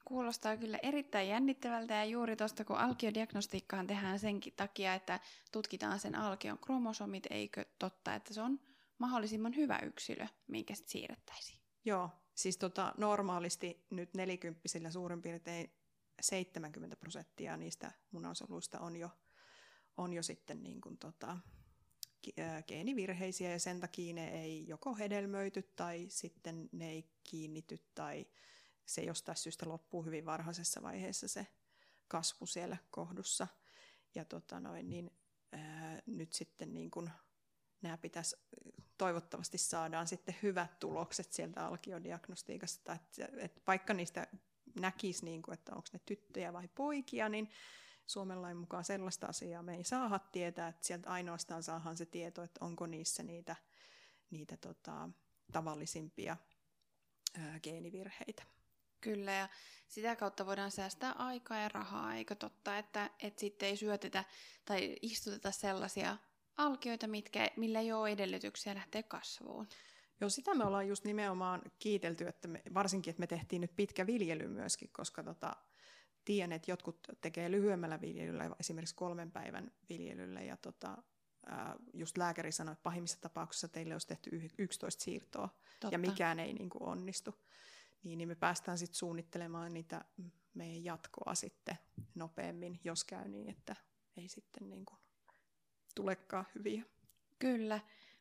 Kuulostaa 0.06 0.58
kyllä 0.58 0.80
erittäin 0.84 1.30
jännittävältä 1.30 1.94
ja 1.94 2.06
juuri 2.06 2.36
tuosta, 2.36 2.66
kun 2.66 2.78
alkiodiagnostiikkaan 2.78 3.88
tehdään 3.88 4.20
senkin 4.20 4.54
takia, 4.58 4.94
että 4.94 5.20
tutkitaan 5.52 6.00
sen 6.00 6.16
alkion 6.16 6.60
kromosomit, 6.60 7.28
eikö 7.30 7.66
totta, 7.80 8.16
että 8.16 8.34
se 8.34 8.42
on 8.42 8.60
mahdollisimman 8.98 9.56
hyvä 9.56 9.80
yksilö, 9.80 10.28
minkä 10.48 10.76
sitten 10.76 10.92
siirrettäisiin. 10.92 11.60
Joo, 11.86 12.10
siis 12.36 12.58
tota, 12.58 12.94
normaalisti 12.98 13.86
nyt 13.90 14.14
nelikymppisillä 14.14 14.92
suurin 14.92 15.22
piirtein 15.22 15.72
70 16.22 16.96
prosenttia 16.96 17.58
niistä 17.58 17.92
munasoluista 18.12 18.80
on 18.80 18.96
jo, 18.96 19.10
on 19.98 20.14
jo 20.14 20.24
sitten 20.24 20.64
niin 20.64 20.82
kuin 20.82 20.98
tota, 20.98 21.38
geenivirheisiä 22.68 23.52
ja 23.52 23.60
sen 23.60 23.80
takia 23.80 24.14
ne 24.14 24.42
ei 24.42 24.68
joko 24.68 24.96
hedelmöity 24.96 25.62
tai 25.76 26.06
sitten 26.10 26.70
ne 26.72 26.90
ei 26.90 27.10
kiinnity 27.24 27.78
tai 27.96 28.26
se 28.90 29.02
jostain 29.02 29.38
syystä 29.38 29.70
loppuu 29.70 30.04
hyvin 30.04 30.26
varhaisessa 30.26 30.82
vaiheessa 30.82 31.28
se 31.28 31.48
kasvu 32.08 32.46
siellä 32.46 32.78
kohdussa. 32.92 33.48
Ja 34.16 34.26
tota 34.26 34.60
noin, 34.60 34.90
niin, 34.90 35.12
ää, 35.52 36.02
nyt 36.06 36.34
sitten 36.34 36.74
niin 36.74 36.92
kun 36.92 37.10
nämä 37.82 37.98
pitäisi, 37.98 38.36
toivottavasti 38.98 39.58
saadaan 39.58 40.08
sitten 40.08 40.36
hyvät 40.44 40.80
tulokset 40.80 41.34
sieltä 41.34 41.66
alkiodiagnostiikasta, 41.66 42.94
että, 42.94 43.30
että 43.38 43.62
vaikka 43.68 43.94
niistä 43.94 44.28
näkisi, 44.80 45.26
niin 45.26 45.42
kuin, 45.42 45.54
että 45.54 45.76
onko 45.76 45.88
ne 45.94 46.00
tyttöjä 46.06 46.54
vai 46.54 46.68
poikia, 46.68 47.30
niin 47.30 47.50
Suomen 48.08 48.42
lain 48.42 48.58
mukaan 48.58 48.86
sellaista 48.86 49.28
asiaa 49.28 49.64
me 49.64 49.76
ei 49.76 49.84
saada 49.84 50.20
tietää, 50.20 50.68
että 50.68 50.88
sieltä 50.88 51.10
ainoastaan 51.10 51.64
saadaan 51.64 51.98
se 51.98 52.06
tieto, 52.06 52.44
että 52.44 52.66
onko 52.66 52.86
niissä 52.86 53.24
niitä, 53.24 53.56
niitä 54.30 54.58
tota, 54.58 55.10
tavallisimpia 55.52 56.38
ää, 57.40 57.60
geenivirheitä. 57.60 58.59
Kyllä, 59.02 59.32
ja 59.32 59.50
sitä 59.88 60.16
kautta 60.16 60.46
voidaan 60.46 60.72
säästää 60.72 61.12
aikaa 61.12 61.58
ja 61.58 61.70
rahaa, 61.70 62.16
eikö 62.16 62.36
totta, 62.36 62.78
että, 62.78 63.10
että 63.20 63.40
sitten 63.40 63.70
ei 63.70 63.78
syötetä 63.78 64.24
tai 64.66 64.96
istuteta 65.02 65.52
sellaisia 65.52 66.18
alkioita, 66.58 67.08
mitkä, 67.08 67.48
millä 67.58 67.80
ei 67.80 67.92
ole 67.92 68.10
edellytyksiä 68.10 68.76
lähteä 68.76 69.04
kasvuun. 69.04 69.68
Joo, 70.22 70.30
sitä 70.30 70.56
me 70.56 70.64
ollaan 70.64 70.88
just 70.88 71.04
nimenomaan 71.04 71.62
kiitelty, 71.80 72.28
että 72.28 72.48
me, 72.48 72.62
varsinkin, 72.74 73.12
että 73.12 73.20
me 73.20 73.28
tehtiin 73.28 73.62
nyt 73.62 73.76
pitkä 73.76 74.08
viljely 74.08 74.48
myöskin, 74.48 74.90
koska 74.92 75.24
tota, 75.24 75.56
tiedän, 76.26 76.52
että 76.52 76.72
jotkut 76.72 77.08
tekee 77.22 77.52
lyhyemmällä 77.52 78.02
viljelyllä, 78.02 78.50
esimerkiksi 78.60 78.96
kolmen 78.96 79.32
päivän 79.32 79.72
viljelyllä, 79.90 80.42
ja 80.42 80.58
tota, 80.58 80.98
just 81.94 82.18
lääkäri 82.18 82.52
sanoi, 82.52 82.72
että 82.72 82.84
pahimmissa 82.84 83.22
tapauksissa 83.22 83.68
teille 83.68 83.96
olisi 83.96 84.08
tehty 84.08 84.30
11 84.58 85.04
siirtoa, 85.04 85.50
Totta. 85.80 85.96
ja 85.96 86.00
mikään 86.00 86.40
ei 86.40 86.54
niin 86.54 86.70
kuin 86.70 86.84
onnistu. 86.84 87.36
Niin, 88.04 88.18
niin 88.18 88.28
me 88.30 88.36
päästään 88.36 88.78
sitten 88.78 88.96
suunnittelemaan 88.96 89.74
niitä 89.74 90.06
meidän 90.54 90.84
jatkoa 90.84 91.36
sitten 91.36 91.78
nopeammin, 92.16 92.80
jos 92.84 93.04
käy 93.04 93.28
niin, 93.28 93.50
että 93.50 93.76
ei 94.18 94.30
sitten 94.30 94.70
niin 94.70 94.86
kuin 94.86 95.00
tulekaan 95.96 96.46
hyviä. 96.56 96.84
Kyllä. 97.40 97.80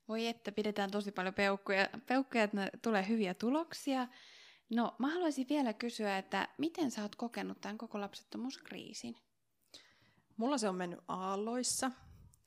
Voi 0.08 0.26
että 0.26 0.52
pidetään 0.52 0.90
tosi 0.90 1.12
paljon 1.12 1.34
peukkuja, 1.34 1.88
peukkuja 2.06 2.44
että 2.44 2.56
ne 2.56 2.70
tulee 2.82 3.08
hyviä 3.08 3.34
tuloksia. 3.34 4.08
No, 4.70 4.94
mä 4.98 5.08
haluaisin 5.08 5.46
vielä 5.48 5.72
kysyä, 5.72 6.18
että 6.18 6.48
miten 6.58 6.90
sä 6.90 7.02
oot 7.02 7.16
kokenut 7.16 7.60
tämän 7.60 7.78
koko 7.78 8.00
lapsettomuuskriisin? 8.00 9.16
Mulla 10.36 10.58
se 10.58 10.68
on 10.68 10.74
mennyt 10.74 11.00
aalloissa. 11.08 11.90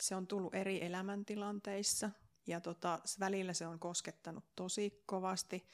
Se 0.01 0.15
on 0.15 0.27
tullut 0.27 0.55
eri 0.55 0.85
elämäntilanteissa 0.85 2.09
ja 2.47 2.61
tota, 2.61 2.99
välillä 3.19 3.53
se 3.53 3.67
on 3.67 3.79
koskettanut 3.79 4.45
tosi 4.55 5.03
kovasti. 5.05 5.67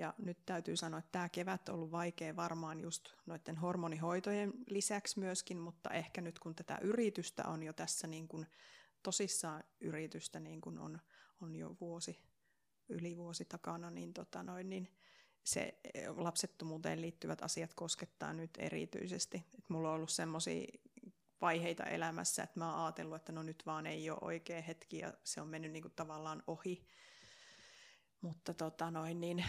Ja 0.00 0.14
nyt 0.18 0.38
täytyy 0.46 0.76
sanoa, 0.76 0.98
että 0.98 1.12
tämä 1.12 1.28
kevät 1.28 1.68
on 1.68 1.74
ollut 1.74 1.92
vaikea 1.92 2.36
varmaan 2.36 2.80
just 2.80 3.08
noiden 3.26 3.56
hormonihoitojen 3.56 4.52
lisäksi 4.66 5.18
myöskin, 5.18 5.58
mutta 5.58 5.90
ehkä 5.90 6.20
nyt 6.20 6.38
kun 6.38 6.54
tätä 6.54 6.78
yritystä 6.82 7.44
on 7.44 7.62
jo 7.62 7.72
tässä 7.72 8.06
niin 8.06 8.28
kuin 8.28 8.46
tosissaan 9.02 9.64
yritystä 9.80 10.40
niin 10.40 10.60
kuin 10.60 10.78
on, 10.78 11.00
on 11.40 11.56
jo 11.56 11.76
vuosi, 11.80 12.20
yli 12.88 13.16
vuosi 13.16 13.44
takana, 13.44 13.90
niin, 13.90 14.14
tota 14.14 14.42
noin, 14.42 14.68
niin 14.68 14.88
se 15.44 15.78
lapsettomuuteen 16.16 17.00
liittyvät 17.00 17.42
asiat 17.42 17.74
koskettaa 17.74 18.32
nyt 18.32 18.50
erityisesti. 18.58 19.44
Et 19.58 19.68
mulla 19.68 19.88
on 19.88 19.94
ollut 19.94 20.10
semmoisia 20.10 20.66
vaiheita 21.40 21.84
elämässä, 21.84 22.42
että 22.42 22.58
mä 22.58 22.74
oon 22.74 22.84
ajatellut, 22.84 23.16
että 23.16 23.32
no 23.32 23.42
nyt 23.42 23.62
vaan 23.66 23.86
ei 23.86 24.10
ole 24.10 24.18
oikea 24.22 24.62
hetki 24.62 24.98
ja 24.98 25.14
se 25.24 25.40
on 25.40 25.48
mennyt 25.48 25.72
niin 25.72 25.82
kuin 25.82 25.94
tavallaan 25.96 26.42
ohi. 26.46 26.86
Mutta 28.20 28.54
tota 28.54 28.90
noin, 28.90 29.20
niin 29.20 29.44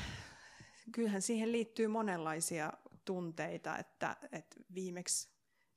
kyllähän 0.92 1.22
siihen 1.22 1.52
liittyy 1.52 1.88
monenlaisia 1.88 2.74
tunteita, 3.06 3.78
että, 3.78 4.16
että 4.32 4.56
viimeksi 4.76 5.30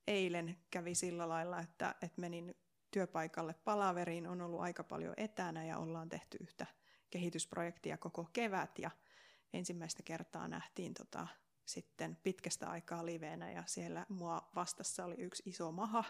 eilen 0.07 0.59
kävi 0.71 0.95
sillä 0.95 1.29
lailla, 1.29 1.61
että, 1.61 1.95
että 2.03 2.21
menin 2.21 2.57
työpaikalle 2.91 3.55
palaveriin, 3.55 4.27
on 4.27 4.41
ollut 4.41 4.61
aika 4.61 4.85
paljon 4.85 5.15
etänä 5.17 5.65
ja 5.65 5.79
ollaan 5.79 6.09
tehty 6.09 6.39
yhtä 6.41 6.67
kehitysprojektia 7.11 7.99
koko 7.99 8.29
kevät 8.33 8.79
ja 8.79 8.91
ensimmäistä 9.53 10.03
kertaa 10.03 10.49
nähtiin 10.49 10.95
tota, 10.95 11.27
sitten 11.65 12.17
pitkästä 12.23 12.71
aikaa 12.71 13.07
liveenä 13.07 13.53
ja 13.53 13.63
siellä 13.67 14.07
mua 14.09 14.51
vastassa 14.55 15.05
oli 15.05 15.15
yksi 15.19 15.43
iso 15.47 15.73
maha. 15.73 16.05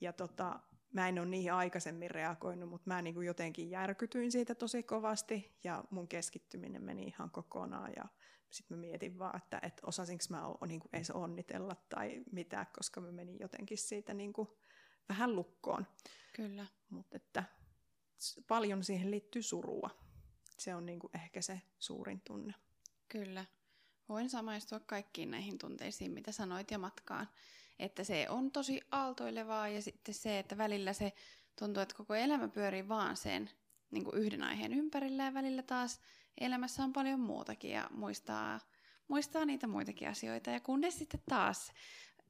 Ja 0.00 0.12
tota, 0.12 0.60
mä 0.92 1.08
en 1.08 1.18
ole 1.18 1.26
niihin 1.26 1.52
aikaisemmin 1.52 2.10
reagoinut, 2.10 2.68
mutta 2.68 2.90
mä 2.90 3.02
niin 3.02 3.14
kuin 3.14 3.26
jotenkin 3.26 3.70
järkytyin 3.70 4.32
siitä 4.32 4.54
tosi 4.54 4.82
kovasti 4.82 5.58
ja 5.64 5.84
mun 5.90 6.08
keskittyminen 6.08 6.82
meni 6.82 7.02
ihan 7.02 7.30
kokonaan 7.30 7.92
ja 7.96 8.04
sitten 8.50 8.76
mä 8.76 8.80
mietin 8.80 9.18
vaan, 9.18 9.36
että, 9.36 9.60
että 9.62 9.86
osasinko 9.86 10.24
mä 10.30 10.46
o, 10.46 10.66
niin 10.66 10.80
kuin 10.80 10.90
edes 10.92 11.10
onnitella 11.10 11.76
tai 11.88 12.22
mitä, 12.32 12.66
koska 12.76 13.00
mä 13.00 13.12
menin 13.12 13.38
jotenkin 13.40 13.78
siitä 13.78 14.14
niin 14.14 14.32
kuin 14.32 14.48
vähän 15.08 15.36
lukkoon. 15.36 15.86
Kyllä. 16.36 16.66
Mutta 16.90 17.16
että 17.16 17.44
paljon 18.48 18.84
siihen 18.84 19.10
liittyy 19.10 19.42
surua. 19.42 19.90
Se 20.58 20.74
on 20.74 20.86
niin 20.86 20.98
kuin 20.98 21.10
ehkä 21.14 21.40
se 21.40 21.60
suurin 21.78 22.20
tunne. 22.20 22.54
Kyllä. 23.08 23.44
Voin 24.08 24.30
samaistua 24.30 24.80
kaikkiin 24.80 25.30
näihin 25.30 25.58
tunteisiin, 25.58 26.12
mitä 26.12 26.32
sanoit 26.32 26.70
ja 26.70 26.78
matkaan 26.78 27.28
että 27.82 28.04
se 28.04 28.26
on 28.28 28.50
tosi 28.50 28.80
aaltoilevaa 28.90 29.68
ja 29.68 29.82
sitten 29.82 30.14
se, 30.14 30.38
että 30.38 30.58
välillä 30.58 30.92
se 30.92 31.12
tuntuu, 31.58 31.82
että 31.82 31.94
koko 31.94 32.14
elämä 32.14 32.48
pyörii 32.48 32.88
vaan 32.88 33.16
sen 33.16 33.50
niin 33.90 34.04
kuin 34.04 34.18
yhden 34.18 34.42
aiheen 34.42 34.72
ympärillä 34.72 35.24
ja 35.24 35.34
välillä 35.34 35.62
taas 35.62 36.00
elämässä 36.40 36.84
on 36.84 36.92
paljon 36.92 37.20
muutakin 37.20 37.70
ja 37.70 37.90
muistaa, 37.90 38.60
muistaa 39.08 39.44
niitä 39.44 39.66
muitakin 39.66 40.08
asioita. 40.08 40.50
Ja 40.50 40.60
kunnes 40.60 40.98
sitten 40.98 41.22
taas 41.28 41.72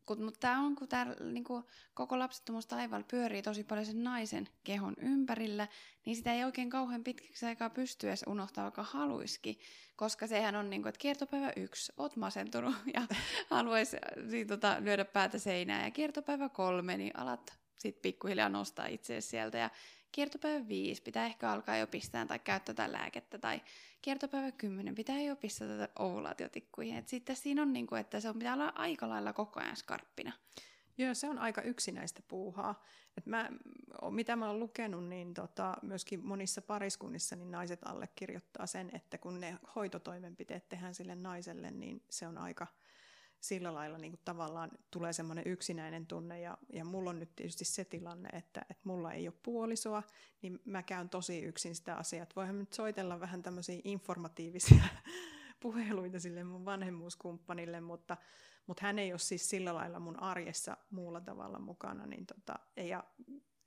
mutta 0.09 0.41
tämä 0.41 0.61
on, 0.61 0.77
kun 0.77 0.89
tämä 0.89 1.07
niin 1.33 1.45
kuin, 1.45 1.65
koko 1.95 2.19
lapsettomuus 2.19 2.67
taivaalla 2.67 3.07
pyörii 3.11 3.43
tosi 3.43 3.65
paljon 3.65 3.87
sen 3.87 4.05
naisen 4.05 4.49
kehon 4.65 4.95
ympärillä, 4.99 5.69
niin 6.07 6.17
sitä 6.17 6.33
ei 6.33 6.45
oikein 6.45 6.71
kauhean 6.71 7.05
pitkäksi 7.05 7.47
aikaa 7.47 7.71
pysty 7.71 8.09
edes 8.09 8.25
unohtaa, 8.27 8.65
vaikka 8.65 8.83
haluisikin. 8.83 9.59
Koska 9.97 10.27
sehän 10.27 10.55
on 10.55 10.71
niin 10.71 10.83
kuin, 10.83 10.89
että 10.89 10.99
kiertopäivä 10.99 11.53
yksi, 11.57 11.93
oot 11.97 12.17
masentunut 12.17 12.75
ja 12.95 13.03
haluaisi 13.51 13.97
niin, 14.31 14.47
tota, 14.47 14.77
lyödä 14.81 15.05
päätä 15.05 15.39
seinään. 15.39 15.85
Ja 15.85 15.91
kiertopäivä 15.91 16.49
kolme, 16.49 16.97
niin 16.97 17.17
alat 17.17 17.59
sitten 17.79 18.03
pikkuhiljaa 18.03 18.49
nostaa 18.49 18.87
itseäsi 18.87 19.29
sieltä. 19.29 19.59
Ja 19.59 19.71
kiertopäivä 20.13 20.69
viisi 20.69 21.03
pitää 21.03 21.27
ehkä 21.27 21.51
alkaa 21.51 21.77
jo 21.77 21.87
pistää 21.87 22.27
tai 22.27 22.39
käyttää 22.39 22.75
tätä 22.75 22.93
lääkettä. 22.93 23.39
Tai 23.39 23.61
kiertopäivä 24.03 24.53
10 24.53 24.95
pitää 24.95 25.21
jo 25.21 25.37
pistää 25.37 25.69
tätä 25.69 25.89
ovulaatiotikkuihin. 25.99 26.97
Et 26.97 27.09
sitten 27.09 27.37
siinä 27.37 27.63
on, 27.63 27.73
niin 27.73 27.87
kuin, 27.87 28.01
että 28.01 28.21
se 28.21 28.29
on, 28.29 28.39
pitää 28.39 28.55
olla 28.55 28.73
aika 28.75 29.09
lailla 29.09 29.33
koko 29.33 29.61
ajan 29.61 29.77
skarppina. 29.77 30.33
Joo, 30.99 31.15
se 31.15 31.29
on 31.29 31.39
aika 31.39 31.63
yksinäistä 31.63 32.23
puuhaa. 32.29 32.83
Et 33.19 33.27
mä, 33.27 33.51
mitä 34.11 34.37
mä 34.37 34.47
oon 34.47 34.61
lukenut, 34.61 35.05
niin 35.05 35.35
tota, 35.35 35.77
myöskin 35.83 36.27
monissa 36.27 36.63
pariskunnissa 36.63 37.37
niin 37.37 37.51
naiset 37.51 37.81
allekirjoittaa 37.85 38.67
sen, 38.67 38.91
että 38.95 39.19
kun 39.19 39.41
ne 39.41 39.59
hoitotoimenpiteet 39.75 40.69
tehdään 40.69 40.95
sille 40.95 41.15
naiselle, 41.15 41.71
niin 41.71 42.03
se 42.11 42.27
on 42.27 42.39
aika– 42.39 42.67
sillä 43.43 43.75
lailla 43.75 43.99
niin 43.99 44.13
kuin 44.13 44.21
tavallaan 44.25 44.71
tulee 44.91 45.13
semmoinen 45.13 45.47
yksinäinen 45.47 46.07
tunne 46.07 46.41
ja, 46.41 46.59
ja 46.73 46.85
mulla 46.85 47.11
on 47.11 47.19
nyt 47.19 47.37
tietysti 47.37 47.65
se 47.65 47.85
tilanne, 47.85 48.29
että, 48.29 48.61
että 48.71 48.83
mulla 48.85 49.13
ei 49.13 49.29
ole 49.29 49.35
puolisoa, 49.43 50.03
niin 50.43 50.61
mä 50.65 50.83
käyn 50.83 51.09
tosi 51.09 51.43
yksin 51.43 51.75
sitä 51.75 51.97
asiaa. 51.97 52.27
Voihan 52.37 52.59
nyt 52.59 52.73
soitella 52.73 53.21
vähän 53.21 53.43
tämmöisiä 53.43 53.81
informatiivisia 53.85 54.83
puheluita 55.61 56.21
sille 56.21 56.45
mun 56.45 56.65
vanhemmuuskumppanille, 56.65 57.81
mutta, 57.81 58.17
mutta 58.67 58.87
hän 58.87 58.99
ei 58.99 59.13
ole 59.13 59.19
siis 59.19 59.51
sillä 59.51 59.75
lailla 59.75 60.01
mun 60.01 60.23
arjessa 60.23 60.77
muulla 60.91 61.21
tavalla 61.21 61.59
mukana, 61.59 62.07
niin 62.07 62.27
tota, 62.27 62.59
ja 62.77 63.05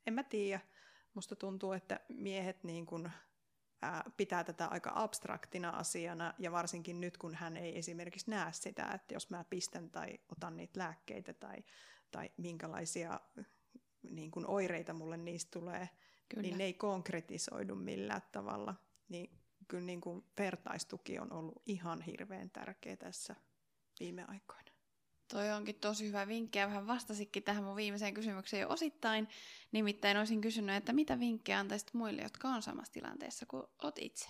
en 0.06 0.14
mä 0.14 0.22
tiedä, 0.22 0.60
musta 1.14 1.36
tuntuu, 1.36 1.72
että 1.72 2.00
miehet 2.08 2.64
niin 2.64 2.86
kuin 2.86 3.10
pitää 4.16 4.44
tätä 4.44 4.66
aika 4.66 4.92
abstraktina 4.94 5.70
asiana, 5.70 6.34
ja 6.38 6.52
varsinkin 6.52 7.00
nyt, 7.00 7.18
kun 7.18 7.34
hän 7.34 7.56
ei 7.56 7.78
esimerkiksi 7.78 8.30
näe 8.30 8.52
sitä, 8.52 8.90
että 8.94 9.14
jos 9.14 9.30
mä 9.30 9.44
pistän 9.50 9.90
tai 9.90 10.18
otan 10.28 10.56
niitä 10.56 10.80
lääkkeitä 10.80 11.32
tai, 11.32 11.56
tai 12.10 12.30
minkälaisia 12.36 13.20
niin 14.10 14.30
kuin 14.30 14.46
oireita 14.46 14.92
mulle 14.92 15.16
niistä 15.16 15.50
tulee, 15.50 15.88
kyllä. 16.28 16.42
niin 16.42 16.58
ne 16.58 16.64
ei 16.64 16.74
konkretisoidu 16.74 17.74
millään 17.74 18.22
tavalla. 18.32 18.74
Niin 19.08 19.30
kyllä 19.68 19.86
niin 19.86 20.00
kuin 20.00 20.24
vertaistuki 20.38 21.18
on 21.18 21.32
ollut 21.32 21.62
ihan 21.66 22.00
hirveän 22.00 22.50
tärkeä 22.50 22.96
tässä 22.96 23.36
viime 24.00 24.24
aikoina. 24.28 24.75
Toi 25.28 25.52
onkin 25.52 25.74
tosi 25.74 26.08
hyvä 26.08 26.28
vinkki 26.28 26.58
ja 26.58 26.66
vähän 26.66 26.86
vastasikin 26.86 27.42
tähän 27.42 27.64
mun 27.64 27.76
viimeiseen 27.76 28.14
kysymykseen 28.14 28.60
jo 28.60 28.68
osittain. 28.68 29.28
Nimittäin 29.72 30.16
olisin 30.16 30.40
kysynyt, 30.40 30.76
että 30.76 30.92
mitä 30.92 31.18
vinkkejä 31.18 31.58
antaisit 31.58 31.94
muille, 31.94 32.22
jotka 32.22 32.48
on 32.48 32.62
samassa 32.62 32.92
tilanteessa 32.92 33.46
kuin 33.46 33.62
olet 33.82 33.98
itse? 33.98 34.28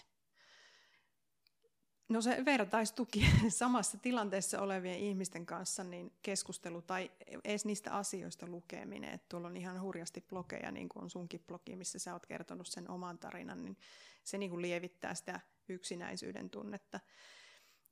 No 2.09 2.21
se 2.21 2.45
vertaistuki 2.45 3.27
samassa 3.49 3.99
tilanteessa 3.99 4.61
olevien 4.61 4.99
ihmisten 4.99 5.47
kanssa, 5.47 5.85
niin 5.85 6.13
keskustelu 6.23 6.83
tai 6.83 7.11
edes 7.45 7.65
niistä 7.65 7.93
asioista 7.93 8.47
lukeminen. 8.47 9.15
Että 9.15 9.27
tuolla 9.29 9.49
on 9.49 9.57
ihan 9.57 9.81
hurjasti 9.81 10.21
blogeja, 10.29 10.71
niin 10.71 10.89
kuin 10.89 11.03
on 11.03 11.11
sunkin 11.11 11.45
blogi, 11.47 11.77
missä 11.77 11.99
sä 11.99 12.13
oot 12.13 12.27
kertonut 12.27 12.67
sen 12.67 12.91
oman 12.91 13.19
tarinan, 13.19 13.65
niin 13.65 13.77
se 14.25 14.39
niin 14.39 14.51
kuin 14.51 14.63
lievittää 14.63 15.15
sitä 15.15 15.41
yksinäisyyden 15.69 16.51
tunnetta. 16.51 17.01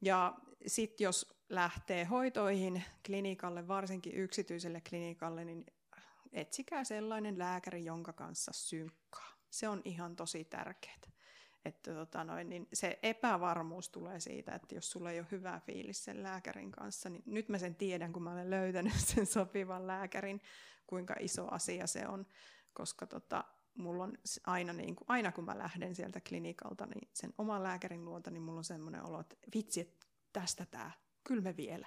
Ja 0.04 0.34
sitten 0.66 1.04
jos 1.04 1.34
lähtee 1.48 2.04
hoitoihin 2.04 2.82
klinikalle, 3.06 3.68
varsinkin 3.68 4.14
yksityiselle 4.14 4.80
klinikalle, 4.88 5.44
niin 5.44 5.66
etsikää 6.32 6.84
sellainen 6.84 7.38
lääkäri, 7.38 7.84
jonka 7.84 8.12
kanssa 8.12 8.52
synkkaa. 8.52 9.32
Se 9.50 9.68
on 9.68 9.82
ihan 9.84 10.16
tosi 10.16 10.44
tärkeää. 10.44 10.94
Että 11.64 11.94
tota 11.94 12.24
noin, 12.24 12.48
niin 12.48 12.68
se 12.72 12.98
epävarmuus 13.02 13.88
tulee 13.88 14.20
siitä, 14.20 14.54
että 14.54 14.74
jos 14.74 14.90
sulla 14.90 15.10
ei 15.10 15.18
ole 15.18 15.26
hyvä 15.30 15.60
fiilis 15.66 16.04
sen 16.04 16.22
lääkärin 16.22 16.70
kanssa, 16.70 17.08
niin 17.08 17.22
nyt 17.26 17.48
mä 17.48 17.58
sen 17.58 17.74
tiedän, 17.74 18.12
kun 18.12 18.22
mä 18.22 18.32
olen 18.32 18.50
löytänyt 18.50 18.92
sen 19.14 19.26
sopivan 19.26 19.86
lääkärin, 19.86 20.40
kuinka 20.86 21.14
iso 21.20 21.48
asia 21.50 21.86
se 21.86 22.06
on, 22.06 22.26
koska 22.72 23.06
tota, 23.06 23.44
mulla 23.78 24.04
on 24.04 24.12
aina, 24.46 24.72
niin 24.72 24.96
kuin, 24.96 25.04
aina 25.08 25.32
kun 25.32 25.44
mä 25.44 25.58
lähden 25.58 25.94
sieltä 25.94 26.20
klinikalta, 26.28 26.86
niin 26.86 27.08
sen 27.14 27.34
oman 27.38 27.62
lääkärin 27.62 28.04
luota, 28.04 28.30
niin 28.30 28.42
mulla 28.42 28.58
on 28.58 28.64
semmoinen 28.64 29.02
olo, 29.02 29.20
että 29.20 29.36
vitsi, 29.54 29.80
että 29.80 30.06
tästä 30.32 30.66
tämä, 30.66 30.90
kyllä 31.24 31.42
me 31.42 31.56
vielä. 31.56 31.86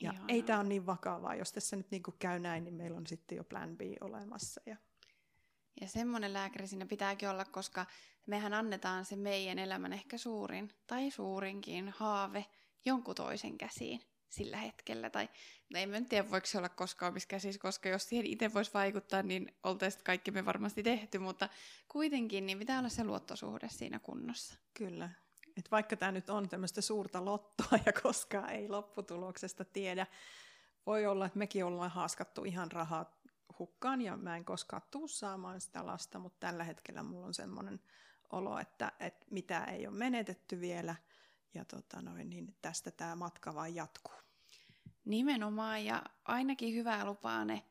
Ja 0.00 0.12
Ihana. 0.12 0.24
ei 0.28 0.42
tämä 0.42 0.58
ole 0.58 0.68
niin 0.68 0.86
vakavaa, 0.86 1.34
jos 1.34 1.52
tässä 1.52 1.76
nyt 1.76 1.90
niin 1.90 2.02
kuin 2.02 2.14
käy 2.18 2.38
näin, 2.38 2.64
niin 2.64 2.74
meillä 2.74 2.96
on 2.96 3.06
sitten 3.06 3.36
jo 3.36 3.44
plan 3.44 3.76
B 3.76 3.80
olemassa. 4.00 4.60
Ja, 4.66 4.76
ja 5.80 5.88
semmoinen 5.88 6.32
lääkäri 6.32 6.66
siinä 6.66 6.86
pitääkin 6.86 7.28
olla, 7.28 7.44
koska 7.44 7.86
mehän 8.26 8.54
annetaan 8.54 9.04
se 9.04 9.16
meidän 9.16 9.58
elämän 9.58 9.92
ehkä 9.92 10.18
suurin 10.18 10.72
tai 10.86 11.10
suurinkin 11.10 11.88
haave 11.96 12.46
jonkun 12.84 13.14
toisen 13.14 13.58
käsiin. 13.58 14.00
Sillä 14.28 14.56
hetkellä. 14.56 15.10
Tai 15.10 15.28
no 15.70 15.78
en 15.80 15.88
mä 15.88 16.00
tiedä, 16.00 16.30
voiko 16.30 16.46
se 16.46 16.58
olla 16.58 16.68
koskaan 16.68 17.12
omissa 17.12 17.28
käsissä, 17.28 17.60
koska 17.60 17.88
jos 17.88 18.08
siihen 18.08 18.26
itse 18.26 18.54
voisi 18.54 18.74
vaikuttaa, 18.74 19.22
niin 19.22 19.54
oltaisiin 19.62 20.04
kaikki 20.04 20.30
me 20.30 20.44
varmasti 20.44 20.82
tehty, 20.82 21.18
mutta 21.18 21.48
kuitenkin 21.88 22.46
niin 22.46 22.58
pitää 22.58 22.78
olla 22.78 22.88
se 22.88 23.04
luottosuhde 23.04 23.68
siinä 23.70 23.98
kunnossa. 23.98 24.54
Kyllä. 24.74 25.10
Et 25.56 25.70
vaikka 25.70 25.96
tämä 25.96 26.12
nyt 26.12 26.30
on 26.30 26.48
tämmöistä 26.48 26.80
suurta 26.80 27.24
lottoa 27.24 27.78
ja 27.86 27.92
koskaan 28.02 28.50
ei 28.50 28.68
lopputuloksesta 28.68 29.64
tiedä, 29.64 30.06
voi 30.86 31.06
olla, 31.06 31.26
että 31.26 31.38
mekin 31.38 31.64
ollaan 31.64 31.90
haaskattu 31.90 32.44
ihan 32.44 32.72
rahaa 32.72 33.20
hukkaan 33.58 34.00
ja 34.00 34.16
mä 34.16 34.36
en 34.36 34.44
koskaan 34.44 34.82
tuu 34.90 35.08
saamaan 35.08 35.60
sitä 35.60 35.86
lasta, 35.86 36.18
mutta 36.18 36.46
tällä 36.46 36.64
hetkellä 36.64 37.02
mulla 37.02 37.26
on 37.26 37.34
semmoinen 37.34 37.80
olo, 38.32 38.58
että, 38.58 38.92
että 39.00 39.26
mitä 39.30 39.64
ei 39.64 39.86
ole 39.86 39.96
menetetty 39.96 40.60
vielä 40.60 40.94
ja 41.56 41.64
tota 41.64 42.02
noin, 42.02 42.30
niin 42.30 42.56
tästä 42.62 42.90
tämä 42.90 43.16
matka 43.16 43.54
vain 43.54 43.74
jatkuu. 43.74 44.14
Nimenomaan 45.04 45.84
ja 45.84 46.02
ainakin 46.24 46.74
hyvää 46.74 47.04
lupaa 47.04 47.44
ne 47.44 47.62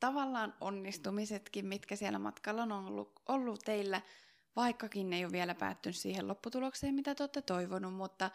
tavallaan 0.00 0.54
onnistumisetkin, 0.60 1.66
mitkä 1.66 1.96
siellä 1.96 2.18
matkalla 2.18 2.62
on 2.62 2.72
ollut, 2.72 3.12
ollut 3.28 3.60
teillä, 3.64 4.00
vaikkakin 4.56 5.10
ne 5.10 5.16
ei 5.16 5.24
ole 5.24 5.32
vielä 5.32 5.54
päättynyt 5.54 5.96
siihen 5.96 6.28
lopputulokseen, 6.28 6.94
mitä 6.94 7.14
te 7.14 7.22
olette 7.22 7.42
toivonut, 7.42 7.94
mutta 7.94 8.30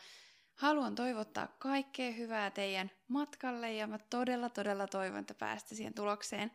haluan 0.55 0.95
toivottaa 0.95 1.47
kaikkea 1.47 2.11
hyvää 2.11 2.51
teidän 2.51 2.91
matkalle 3.07 3.73
ja 3.73 3.87
mä 3.87 3.99
todella 4.09 4.49
todella 4.49 4.87
toivon, 4.87 5.19
että 5.19 5.33
päästä 5.33 5.75
siihen 5.75 5.93
tulokseen, 5.93 6.51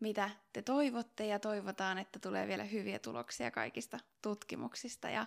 mitä 0.00 0.30
te 0.52 0.62
toivotte 0.62 1.26
ja 1.26 1.38
toivotaan, 1.38 1.98
että 1.98 2.18
tulee 2.18 2.46
vielä 2.46 2.64
hyviä 2.64 2.98
tuloksia 2.98 3.50
kaikista 3.50 3.98
tutkimuksista 4.22 5.08
ja 5.10 5.26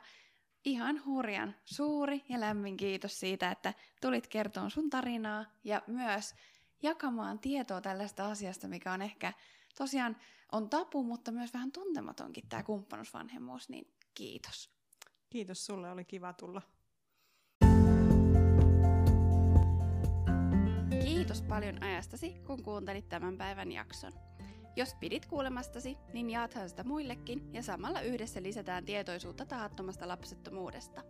ihan 0.65 1.05
hurjan 1.05 1.55
suuri 1.65 2.23
ja 2.29 2.39
lämmin 2.39 2.77
kiitos 2.77 3.19
siitä, 3.19 3.51
että 3.51 3.73
tulit 4.01 4.27
kertomaan 4.27 4.71
sun 4.71 4.89
tarinaa 4.89 5.45
ja 5.63 5.81
myös 5.87 6.35
jakamaan 6.81 7.39
tietoa 7.39 7.81
tällaista 7.81 8.25
asiasta, 8.25 8.67
mikä 8.67 8.93
on 8.93 9.01
ehkä 9.01 9.33
tosiaan 9.77 10.17
on 10.51 10.69
tapu, 10.69 11.03
mutta 11.03 11.31
myös 11.31 11.53
vähän 11.53 11.71
tuntematonkin 11.71 12.49
tämä 12.49 12.63
kumppanusvanhemmuus, 12.63 13.69
niin 13.69 13.93
kiitos. 14.13 14.69
Kiitos 15.29 15.65
sulle, 15.65 15.91
oli 15.91 16.05
kiva 16.05 16.33
tulla. 16.33 16.61
Kiitos 21.03 21.41
paljon 21.41 21.83
ajastasi, 21.83 22.29
kun 22.47 22.63
kuuntelit 22.63 23.09
tämän 23.09 23.37
päivän 23.37 23.71
jakson. 23.71 24.28
Jos 24.79 24.95
pidit 24.95 25.25
kuulemastasi, 25.25 25.97
niin 26.13 26.29
jaathan 26.29 26.69
sitä 26.69 26.83
muillekin 26.83 27.53
ja 27.53 27.63
samalla 27.63 28.01
yhdessä 28.01 28.43
lisätään 28.43 28.85
tietoisuutta 28.85 29.45
tahattomasta 29.45 30.07
lapsettomuudesta. 30.07 31.01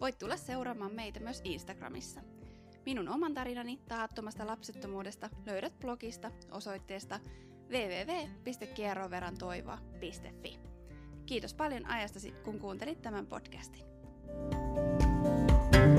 Voit 0.00 0.18
tulla 0.18 0.36
seuraamaan 0.36 0.94
meitä 0.94 1.20
myös 1.20 1.40
Instagramissa. 1.44 2.20
Minun 2.86 3.08
oman 3.08 3.34
tarinani 3.34 3.80
tahattomasta 3.88 4.46
lapsettomuudesta 4.46 5.30
löydät 5.46 5.78
blogista 5.78 6.30
osoitteesta 6.50 7.20
www.kierroverantoivoa.fi. 7.70 10.58
Kiitos 11.26 11.54
paljon 11.54 11.86
ajastasi, 11.86 12.30
kun 12.30 12.58
kuuntelit 12.58 13.02
tämän 13.02 13.26
podcastin. 13.26 13.84
thank 15.72 15.74
you 15.74 15.93